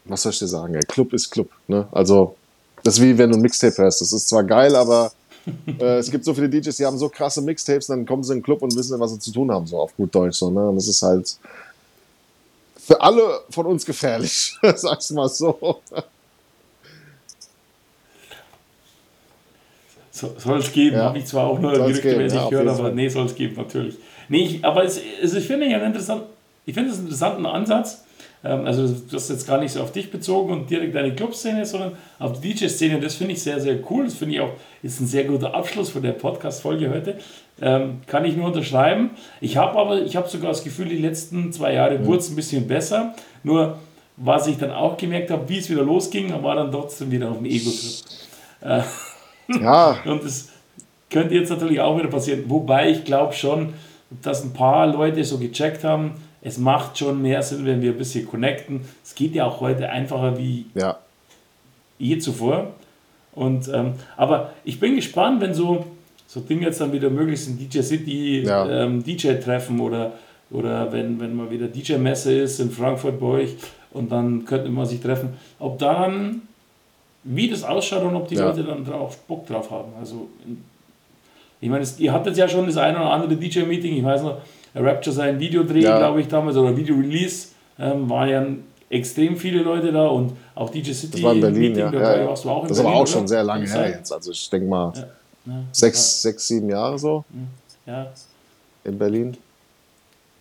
was 0.05 0.23
soll 0.23 0.33
ich 0.33 0.39
dir 0.39 0.47
sagen? 0.47 0.75
Ey? 0.75 0.83
Club 0.83 1.13
ist 1.15 1.31
Club. 1.31 1.51
Ne? 1.67 1.89
Also, 1.93 2.37
das 2.83 2.99
ist 2.99 3.03
wie 3.03 3.17
wenn 3.17 3.31
du 3.31 3.37
ein 3.37 3.43
Mixtape 3.43 3.77
hörst. 3.79 4.01
Das 4.01 4.13
ist 4.13 4.29
zwar 4.29 4.45
geil, 4.45 4.77
aber 4.77 5.11
äh, 5.81 5.99
es 5.99 6.11
gibt 6.11 6.25
so 6.25 6.35
viele 6.35 6.49
DJs, 6.49 6.77
die 6.77 6.87
haben 6.87 6.99
so 6.99 7.09
krasse 7.09 7.43
Mixtapes, 7.43 7.87
dann 7.87 8.07
kommen 8.07 8.23
sie 8.23 8.33
in 8.33 8.39
den 8.39 8.45
Club 8.45 8.63
und 8.63 8.77
wissen 8.77 8.99
was 9.01 9.13
sie 9.13 9.19
zu 9.19 9.33
tun 9.33 9.51
haben, 9.51 9.67
so 9.67 9.81
auf 9.81 9.97
gut 9.97 10.15
Deutsch. 10.15 10.37
So, 10.37 10.51
ne? 10.51 10.69
Und 10.69 10.77
das 10.77 10.89
ist 10.89 11.03
halt 11.03 11.39
für 12.87 13.01
alle 13.01 13.41
von 13.51 13.67
uns 13.67 13.85
gefährlich, 13.85 14.57
sag's 14.77 15.11
mal 15.11 15.29
so. 15.29 15.81
So, 20.13 20.35
soll 20.39 20.61
es 20.61 20.73
geben, 20.73 20.97
ja. 20.97 21.05
habe 21.05 21.19
ich 21.19 21.27
zwar 21.27 21.47
auch 21.47 21.59
nur 21.59 21.73
gerüchtemäßig 21.73 22.39
ja, 22.39 22.49
gehört, 22.49 22.69
aber 22.69 22.93
nee, 22.93 23.09
soll 23.09 23.27
es 23.27 23.35
geben, 23.35 23.57
natürlich. 23.57 23.97
Nee, 24.29 24.45
ich, 24.45 24.65
aber 24.65 24.85
es, 24.85 25.01
es, 25.21 25.35
ich 25.35 25.47
finde 25.47 25.67
ja 25.67 25.79
interessant, 25.79 26.23
ich 26.65 26.75
finde 26.75 26.91
es 26.91 26.97
einen 26.97 27.07
interessanten 27.07 27.45
Ansatz. 27.45 28.05
Ähm, 28.45 28.67
also, 28.67 28.87
du 28.87 29.17
hast 29.17 29.31
jetzt 29.31 29.47
gar 29.47 29.59
nicht 29.59 29.73
so 29.73 29.83
auf 29.83 29.93
dich 29.93 30.11
bezogen 30.11 30.53
und 30.53 30.71
direkt 30.71 30.95
deine 30.95 31.15
Clubszene, 31.15 31.65
sondern 31.67 31.93
auf 32.19 32.41
die 32.41 32.55
DJ-Szene. 32.55 33.01
Das 33.01 33.15
finde 33.15 33.33
ich 33.33 33.43
sehr, 33.43 33.61
sehr 33.61 33.79
cool. 33.91 34.05
Das 34.05 34.15
finde 34.15 34.35
ich 34.35 34.41
auch, 34.41 34.53
ist 34.83 35.01
ein 35.01 35.07
sehr 35.07 35.25
guter 35.25 35.55
Abschluss 35.55 35.91
von 35.91 36.03
der 36.03 36.13
Podcast-Folge 36.13 36.91
heute. 36.91 37.19
Ähm, 37.61 38.01
kann 38.07 38.25
ich 38.25 38.37
nur 38.37 38.47
unterschreiben. 38.47 39.11
Ich 39.41 39.57
habe 39.57 39.79
aber, 39.79 40.03
ich 40.03 40.17
habe 40.17 40.29
sogar 40.29 40.51
das 40.51 40.63
Gefühl, 40.63 40.89
die 40.89 40.99
letzten 40.99 41.53
zwei 41.53 41.73
Jahre 41.73 41.99
mhm. 41.99 42.07
wurde 42.07 42.19
es 42.19 42.29
ein 42.29 42.37
bisschen 42.37 42.67
besser. 42.67 43.15
Nur, 43.43 43.79
was 44.17 44.47
ich 44.47 44.59
dann 44.59 44.71
auch 44.71 44.97
gemerkt 44.97 45.31
habe, 45.31 45.49
wie 45.49 45.59
es 45.59 45.71
wieder 45.71 45.83
losging, 45.83 46.33
war 46.43 46.55
dann 46.55 46.71
trotzdem 46.71 47.11
wieder 47.11 47.31
auf 47.31 47.39
dem 47.39 47.47
Ego-Trip. 47.47 48.05
Äh, 48.61 48.83
ja. 49.61 49.99
Und 50.05 50.25
das 50.25 50.49
könnte 51.11 51.35
jetzt 51.35 51.51
natürlich 51.51 51.81
auch 51.81 51.99
wieder 51.99 52.09
passieren. 52.09 52.45
Wobei 52.49 52.91
ich 52.91 53.05
glaube 53.05 53.33
schon, 53.33 53.75
dass 54.23 54.45
ein 54.45 54.53
paar 54.53 54.87
Leute 54.87 55.25
so 55.25 55.39
gecheckt 55.39 55.85
haben, 55.85 56.13
es 56.47 56.59
macht 56.59 56.97
schon 56.97 57.23
mehr 57.23 57.43
Sinn, 57.43 57.67
wenn 57.67 57.83
wir 57.83 57.91
ein 57.91 57.99
bisschen 57.99 58.25
connecten. 58.25 58.83
Es 59.05 59.17
geht 59.17 59.35
ja 59.35 59.47
auch 59.47 59.61
heute 59.61 59.91
einfacher 59.91 60.39
wie 60.39 60.67
ja. 60.77 60.97
je 61.99 62.19
zuvor. 62.19 62.73
Und, 63.33 63.69
ähm, 63.75 63.95
aber 64.17 64.53
ich 64.63 64.79
bin 64.79 64.95
gespannt, 64.95 65.41
wenn 65.41 65.53
so, 65.53 65.87
so 66.29 66.39
Dinge 66.39 66.67
jetzt 66.67 66.81
dann 66.81 66.93
wieder 66.93 67.11
möglich 67.11 67.45
sind, 67.45 67.61
DJ 67.61 67.81
City, 67.81 68.43
ja. 68.43 68.85
ähm, 68.85 69.03
DJ-Treffen 69.03 69.81
oder, 69.81 70.13
oder 70.53 70.93
wenn, 70.93 71.19
wenn 71.19 71.35
mal 71.35 71.51
wieder 71.51 71.67
DJ-Messe 71.67 72.33
ist 72.33 72.61
in 72.61 72.71
Frankfurt 72.71 73.19
bei 73.19 73.27
euch 73.27 73.57
und 73.91 74.13
dann 74.13 74.45
könnte 74.45 74.71
man 74.71 74.87
sich 74.87 75.01
treffen, 75.01 75.31
ob 75.59 75.81
dann 75.81 76.43
wie 77.25 77.51
das 77.51 77.65
ausschaut 77.65 78.05
und 78.05 78.15
ob 78.15 78.29
die 78.29 78.37
ja. 78.37 78.47
Leute 78.47 78.63
dann 78.63 78.85
drauf 78.85 79.19
Bock 79.27 79.49
drauf 79.49 79.69
haben. 79.73 79.91
Also, 79.99 80.29
ich 81.61 81.69
meine, 81.69 81.85
ihr 81.99 82.13
hattet 82.13 82.37
ja 82.37 82.49
schon 82.49 82.67
das 82.67 82.77
eine 82.77 82.99
oder 82.99 83.11
andere 83.11 83.35
DJ-Meeting, 83.35 83.97
ich 83.97 84.05
weiß 84.05 84.23
noch, 84.23 84.39
Rapture 84.77 85.15
sein 85.15 85.41
Video 85.41 85.63
drehen, 85.63 85.83
ja. 85.83 85.99
glaube 85.99 86.21
ich, 86.21 86.29
damals, 86.29 86.57
oder 86.57 86.77
Video-Release, 86.77 87.49
ähm, 87.79 88.09
waren 88.09 88.29
ja 88.29 88.47
extrem 88.89 89.37
viele 89.37 89.63
Leute 89.63 89.93
da 89.93 90.07
und 90.07 90.33
auch 90.55 90.71
DJ 90.71 90.93
City. 90.93 91.13
Das 91.13 91.23
war 91.23 91.33
in 91.33 91.41
Berlin, 91.41 91.61
Meeting, 91.61 91.79
ja. 91.79 91.91
Dabei 91.91 92.21
ja, 92.21 92.29
warst 92.29 92.45
du 92.45 92.51
auch 92.51 92.63
in 92.63 92.69
das 92.69 92.79
ist 92.79 92.85
aber 92.85 92.95
auch 92.95 93.01
oder? 93.01 93.11
schon 93.11 93.29
sehr 93.29 93.43
lange 93.43 93.67
her 93.67 93.91
jetzt. 93.91 94.13
Also 94.13 94.31
ich 94.31 94.49
denke 94.51 94.67
mal 94.67 94.93
sechs, 95.73 96.23
sechs, 96.23 96.47
sieben 96.47 96.69
Jahre 96.69 96.99
so. 96.99 97.25
Ja. 97.85 98.07
In 98.85 98.99
Berlin. 98.99 99.37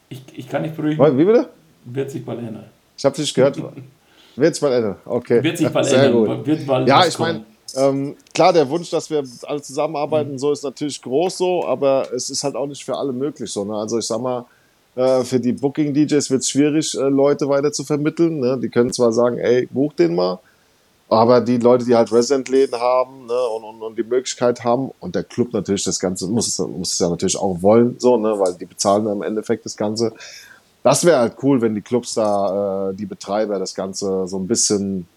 Ich, 0.10 0.22
ich 0.34 0.50
kann 0.50 0.62
nicht 0.62 0.76
beruhigen. 0.76 1.18
Wie 1.18 1.26
bitte? 1.26 1.50
Wird 1.86 2.12
sich 2.12 2.24
bald 2.24 2.40
ändern. 2.40 2.66
Ich 2.98 3.04
habe 3.04 3.14
es 3.14 3.20
nicht 3.20 3.34
gehört. 3.34 3.58
Wird 4.36 4.54
sich 4.56 4.62
bald 4.62 4.74
ändern. 4.74 4.96
Okay. 5.06 5.44
Wird 5.44 5.58
sich 5.58 5.70
bald 5.74 5.92
ändern. 5.92 6.46
Wird 6.46 6.68
bald 6.68 6.88
ja, 6.88 7.06
ich 7.06 7.18
meine, 7.18 7.44
ähm, 7.76 8.16
klar, 8.34 8.54
der 8.54 8.70
Wunsch, 8.70 8.90
dass 8.90 9.10
wir 9.10 9.24
alle 9.44 9.62
zusammenarbeiten, 9.62 10.34
mhm. 10.34 10.40
so 10.40 10.52
ist 10.52 10.64
natürlich 10.64 11.02
groß 11.02 11.38
so, 11.38 11.66
aber 11.66 12.12
es 12.14 12.30
ist 12.30 12.44
halt 12.44 12.56
auch 12.56 12.68
nicht 12.68 12.84
für 12.84 12.98
alle 12.98 13.14
möglich 13.14 13.52
so. 13.52 13.66
Ne? 13.66 13.76
Also 13.76 13.98
ich 13.98 14.06
sag 14.06 14.22
mal, 14.22 14.46
äh, 14.96 15.24
für 15.24 15.40
die 15.40 15.52
Booking-DJs 15.52 16.30
wird 16.32 16.42
es 16.42 16.50
schwierig, 16.50 16.96
äh, 16.96 17.10
Leute 17.10 17.50
weiter 17.50 17.72
zu 17.72 17.84
vermitteln. 17.84 18.40
Ne? 18.40 18.58
Die 18.62 18.70
können 18.70 18.94
zwar 18.94 19.12
sagen, 19.12 19.38
ey, 19.38 19.68
buch 19.68 19.94
den 19.94 20.16
mal, 20.16 20.40
aber 21.10 21.42
die 21.42 21.58
Leute, 21.58 21.86
die 21.86 21.96
halt 21.96 22.12
Resident-Läden 22.12 22.80
haben 22.80 23.28
ne, 23.28 23.40
und, 23.56 23.64
und, 23.64 23.82
und 23.82 23.98
die 23.98 24.04
Möglichkeit 24.04 24.64
haben, 24.64 24.92
und 25.00 25.14
der 25.14 25.24
Club 25.24 25.54
natürlich 25.54 25.84
das 25.84 26.00
Ganze, 26.00 26.28
muss 26.28 26.48
es, 26.48 26.58
muss 26.60 26.94
es 26.94 27.00
ja 27.00 27.10
natürlich 27.10 27.38
auch 27.38 27.62
wollen, 27.62 27.96
so, 28.00 28.18
ne, 28.18 28.40
weil 28.40 28.54
die 28.56 28.66
bezahlen 28.66 29.06
im 29.08 29.22
Endeffekt 29.22 29.66
das 29.66 29.78
Ganze. 29.78 30.14
Das 30.82 31.06
wäre 31.06 31.20
halt 31.20 31.36
cool, 31.44 31.62
wenn 31.62 31.76
die 31.76 31.82
Clubs 31.82 32.16
da, 32.16 32.90
äh, 32.90 32.96
die 32.96 33.06
Betreiber, 33.06 33.60
das 33.60 33.76
Ganze 33.76 34.28
so 34.28 34.38
ein 34.38 34.48
bisschen 34.48 35.08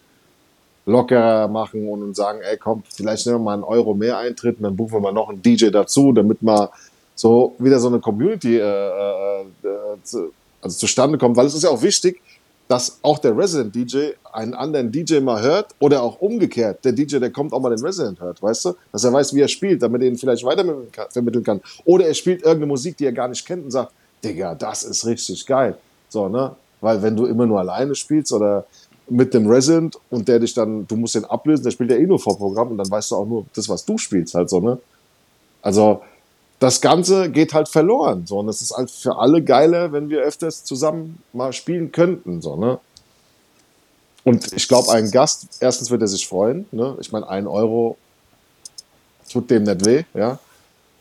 lockerer 0.89 1.47
machen 1.47 1.87
und 1.87 2.15
sagen, 2.15 2.39
ey, 2.41 2.57
komm, 2.57 2.83
vielleicht 2.93 3.25
nehmen 3.25 3.39
wir 3.39 3.43
mal 3.43 3.53
einen 3.53 3.63
Euro 3.63 3.93
mehr 3.93 4.17
Eintritt 4.17 4.57
und 4.57 4.63
dann 4.63 4.75
buchen 4.75 4.93
wir 4.93 4.99
mal 4.99 5.13
noch 5.13 5.29
einen 5.29 5.41
DJ 5.41 5.69
dazu, 5.69 6.11
damit 6.11 6.41
mal 6.41 6.69
so 7.15 7.55
wieder 7.59 7.79
so 7.79 7.87
eine 7.87 7.99
Community 7.99 8.57
äh, 8.57 8.61
äh, 8.61 9.41
äh, 9.41 10.03
zu, 10.03 10.31
also 10.61 10.77
zustande 10.77 11.17
kommt, 11.17 11.37
weil 11.37 11.45
es 11.45 11.53
ist 11.53 11.63
ja 11.63 11.69
auch 11.69 11.81
wichtig, 11.81 12.21
dass 12.69 12.99
auch 13.01 13.17
der 13.17 13.35
Resident 13.35 13.73
DJ 13.73 14.11
einen 14.31 14.53
anderen 14.53 14.91
DJ 14.91 15.19
mal 15.19 15.41
hört 15.41 15.73
oder 15.79 16.03
auch 16.03 16.21
umgekehrt, 16.21 16.85
der 16.85 16.91
DJ, 16.91 17.17
der 17.17 17.31
kommt, 17.31 17.51
auch 17.51 17.59
mal 17.59 17.75
den 17.75 17.83
Resident 17.83 18.21
hört, 18.21 18.41
weißt 18.43 18.65
du? 18.65 18.75
Dass 18.91 19.03
er 19.03 19.11
weiß, 19.11 19.33
wie 19.33 19.41
er 19.41 19.47
spielt, 19.47 19.81
damit 19.81 20.03
er 20.03 20.07
ihn 20.07 20.17
vielleicht 20.17 20.45
weiter 20.45 20.63
vermitteln 21.09 21.43
kann. 21.43 21.61
Oder 21.85 22.05
er 22.05 22.13
spielt 22.13 22.41
irgendeine 22.41 22.67
Musik, 22.67 22.95
die 22.95 23.05
er 23.05 23.11
gar 23.11 23.27
nicht 23.27 23.43
kennt 23.45 23.65
und 23.65 23.71
sagt, 23.71 23.91
Digga, 24.23 24.53
das 24.53 24.83
ist 24.83 25.05
richtig 25.05 25.45
geil. 25.47 25.77
So, 26.09 26.29
ne? 26.29 26.55
Weil 26.79 27.01
wenn 27.01 27.15
du 27.15 27.25
immer 27.25 27.45
nur 27.45 27.59
alleine 27.59 27.95
spielst 27.95 28.31
oder 28.31 28.65
mit 29.09 29.33
dem 29.33 29.47
Resident 29.47 29.97
und 30.09 30.27
der 30.27 30.39
dich 30.39 30.53
dann, 30.53 30.87
du 30.87 30.95
musst 30.95 31.15
den 31.15 31.25
ablösen, 31.25 31.63
der 31.63 31.71
spielt 31.71 31.91
ja 31.91 31.97
eh 31.97 32.05
nur 32.05 32.19
vor 32.19 32.37
Programm 32.37 32.69
und 32.69 32.77
dann 32.77 32.89
weißt 32.89 33.11
du 33.11 33.15
auch 33.15 33.25
nur 33.25 33.45
das, 33.53 33.67
was 33.69 33.85
du 33.85 33.97
spielst, 33.97 34.35
halt 34.35 34.49
so, 34.49 34.59
ne? 34.59 34.79
Also, 35.61 36.01
das 36.59 36.81
Ganze 36.81 37.29
geht 37.29 37.53
halt 37.53 37.69
verloren, 37.69 38.25
so, 38.25 38.39
und 38.39 38.49
es 38.49 38.61
ist 38.61 38.75
halt 38.75 38.91
für 38.91 39.17
alle 39.17 39.43
geiler, 39.43 39.91
wenn 39.91 40.09
wir 40.09 40.21
öfters 40.21 40.63
zusammen 40.63 41.21
mal 41.33 41.53
spielen 41.53 41.91
könnten, 41.91 42.41
so, 42.41 42.55
ne? 42.55 42.79
Und 44.23 44.51
ich 44.53 44.67
glaube, 44.67 44.91
ein 44.91 45.09
Gast, 45.11 45.47
erstens 45.59 45.89
wird 45.89 46.01
er 46.01 46.07
sich 46.07 46.27
freuen, 46.27 46.65
ne? 46.71 46.97
Ich 46.99 47.11
meine, 47.11 47.27
ein 47.29 47.47
Euro 47.47 47.97
tut 49.31 49.49
dem 49.49 49.63
nicht 49.63 49.85
weh, 49.85 50.03
ja? 50.13 50.39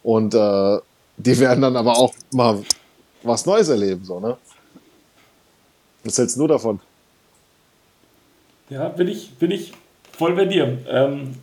Und 0.03 0.35
äh, 0.35 0.79
die 1.17 1.39
werden 1.39 1.63
dann 1.63 1.77
aber 1.77 1.99
auch 1.99 2.15
mal 2.33 2.63
was 3.23 3.45
Neues 3.45 3.69
erleben, 3.69 4.05
so, 4.05 4.21
ne? 4.21 4.37
Was 6.05 6.17
hältst 6.17 6.37
du 6.37 6.41
nur 6.41 6.49
davon? 6.49 6.81
Ja, 8.71 8.89
bin 8.89 9.09
ich, 9.09 9.31
bin 9.35 9.51
ich 9.51 9.73
voll 10.17 10.35
bei 10.35 10.45
dir. 10.45 10.79
Ähm, 10.91 11.35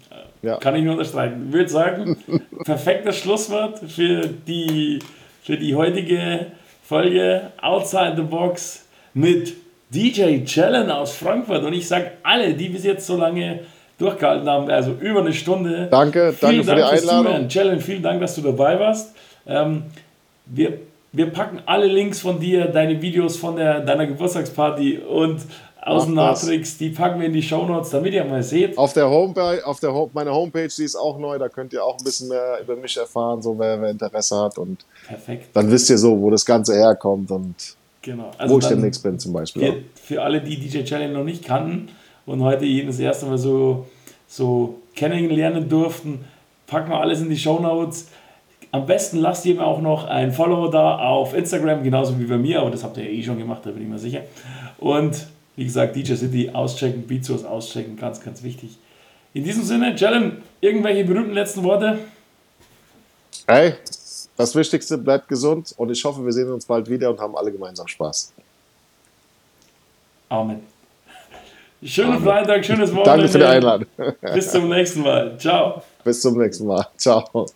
ja. 0.41 0.57
Kann 0.57 0.75
ich 0.75 0.83
nur 0.83 0.93
unterstreichen. 0.93 1.47
Ich 1.47 1.53
würde 1.53 1.69
sagen, 1.69 2.17
perfektes 2.65 3.17
Schlusswort 3.17 3.79
für 3.79 4.27
die, 4.27 4.99
für 5.43 5.57
die 5.57 5.75
heutige 5.75 6.47
Folge 6.83 7.51
Outside 7.61 8.13
the 8.15 8.21
Box 8.21 8.85
mit 9.13 9.53
DJ 9.89 10.43
Challenge 10.43 10.95
aus 10.95 11.15
Frankfurt. 11.15 11.63
Und 11.63 11.73
ich 11.73 11.87
sage 11.87 12.11
alle, 12.21 12.53
die 12.53 12.69
bis 12.69 12.83
jetzt 12.83 13.07
so 13.07 13.17
lange 13.17 13.61
durchgehalten 13.97 14.47
haben, 14.47 14.69
also 14.69 14.91
über 14.91 15.21
eine 15.21 15.33
Stunde. 15.33 15.87
Danke, 15.89 16.35
danke 16.39 16.63
für 16.63 16.75
Dank 16.75 16.77
die 16.77 17.09
Einladung. 17.09 17.47
Challenge, 17.47 17.81
vielen 17.81 18.03
Dank, 18.03 18.21
dass 18.21 18.35
du 18.35 18.41
dabei 18.41 18.79
warst. 18.79 19.15
Ähm, 19.47 19.83
wir 20.45 20.79
wir 21.15 21.27
packen 21.27 21.61
alle 21.65 21.87
Links 21.87 22.19
von 22.19 22.41
dir, 22.41 22.65
deine 22.65 23.01
Videos 23.01 23.37
von 23.37 23.55
der, 23.55 23.79
deiner 23.79 24.05
Geburtstagsparty 24.05 24.97
und 24.97 25.39
Natrix, 25.85 26.77
die 26.77 26.89
packen 26.89 27.19
wir 27.19 27.27
in 27.27 27.33
die 27.33 27.43
Shownotes, 27.43 27.91
damit 27.91 28.13
ihr 28.13 28.25
mal 28.25 28.41
seht. 28.41 28.77
Auf 28.77 28.93
der 28.93 29.09
Homepage, 29.09 29.65
auf 29.65 29.79
der 29.79 29.91
meine 30.13 30.33
Homepage, 30.33 30.67
die 30.67 30.83
ist 30.83 30.95
auch 30.95 31.19
neu, 31.19 31.37
da 31.37 31.47
könnt 31.47 31.73
ihr 31.73 31.83
auch 31.83 31.97
ein 31.97 32.03
bisschen 32.03 32.29
mehr 32.29 32.59
über 32.61 32.75
mich 32.75 32.97
erfahren, 32.97 33.41
so 33.41 33.57
wer, 33.57 33.79
wer 33.79 33.91
Interesse 33.91 34.35
hat 34.35 34.57
und 34.57 34.85
Perfekt. 35.07 35.49
dann 35.53 35.69
wisst 35.69 35.89
ihr 35.89 35.97
so, 35.97 36.19
wo 36.19 36.31
das 36.31 36.45
Ganze 36.45 36.73
herkommt 36.73 37.29
und 37.29 37.55
genau. 38.01 38.31
also 38.37 38.55
wo 38.55 38.59
ich 38.59 38.65
demnächst 38.65 39.03
bin 39.03 39.19
zum 39.19 39.33
Beispiel. 39.33 39.83
Für, 39.93 40.13
für, 40.15 40.23
alle, 40.23 40.41
die 40.41 40.57
DJ 40.57 40.83
Challenge 40.83 41.13
noch 41.13 41.23
nicht 41.23 41.45
kannten 41.45 41.89
und 42.25 42.41
heute 42.41 42.65
jeden 42.65 42.87
das 42.87 42.99
erste 42.99 43.27
Mal 43.27 43.37
so, 43.37 43.85
so 44.27 44.81
kennenlernen 44.95 45.69
durften, 45.69 46.25
packen 46.65 46.89
wir 46.89 46.99
alles 46.99 47.21
in 47.21 47.29
die 47.29 47.37
Shownotes. 47.37 48.07
Am 48.71 48.87
besten 48.87 49.19
lasst 49.19 49.45
ihr 49.45 49.55
mir 49.55 49.65
auch 49.65 49.81
noch 49.81 50.05
ein 50.05 50.31
Follow 50.31 50.67
da 50.69 50.97
auf 50.97 51.35
Instagram, 51.35 51.83
genauso 51.83 52.19
wie 52.19 52.25
bei 52.25 52.37
mir, 52.37 52.61
aber 52.61 52.71
das 52.71 52.83
habt 52.83 52.97
ihr 52.97 53.03
ja 53.03 53.09
eh 53.11 53.21
schon 53.23 53.37
gemacht, 53.37 53.61
da 53.63 53.69
bin 53.69 53.83
ich 53.83 53.87
mir 53.87 53.99
sicher. 53.99 54.21
Und 54.79 55.27
wie 55.55 55.65
gesagt, 55.65 55.95
DJ 55.95 56.15
City 56.15 56.49
auschecken, 56.51 57.07
Beatsource 57.07 57.43
auschecken, 57.43 57.95
ganz, 57.95 58.21
ganz 58.21 58.43
wichtig. 58.43 58.77
In 59.33 59.43
diesem 59.43 59.63
Sinne, 59.63 59.95
Jalen, 59.95 60.41
irgendwelche 60.61 61.03
berühmten 61.03 61.33
letzten 61.33 61.63
Worte? 61.63 61.99
Hey, 63.47 63.73
das 64.37 64.55
Wichtigste, 64.55 64.97
bleibt 64.97 65.27
gesund 65.27 65.73
und 65.77 65.91
ich 65.91 66.03
hoffe, 66.03 66.23
wir 66.25 66.31
sehen 66.31 66.51
uns 66.51 66.65
bald 66.65 66.89
wieder 66.89 67.09
und 67.09 67.19
haben 67.19 67.35
alle 67.35 67.51
gemeinsam 67.51 67.87
Spaß. 67.87 68.33
Amen. 70.29 70.61
Schönen 71.83 72.13
Amen. 72.13 72.23
Freitag, 72.23 72.65
schönes 72.65 72.89
Wochenende. 72.91 73.09
Danke 73.09 73.27
für 73.27 73.37
die 73.37 73.43
Einladung. 73.45 73.87
Bis 74.33 74.51
zum 74.51 74.69
nächsten 74.69 75.01
Mal. 75.01 75.37
Ciao. 75.37 75.83
Bis 76.03 76.21
zum 76.21 76.37
nächsten 76.37 76.65
Mal. 76.65 76.87
Ciao. 76.97 77.47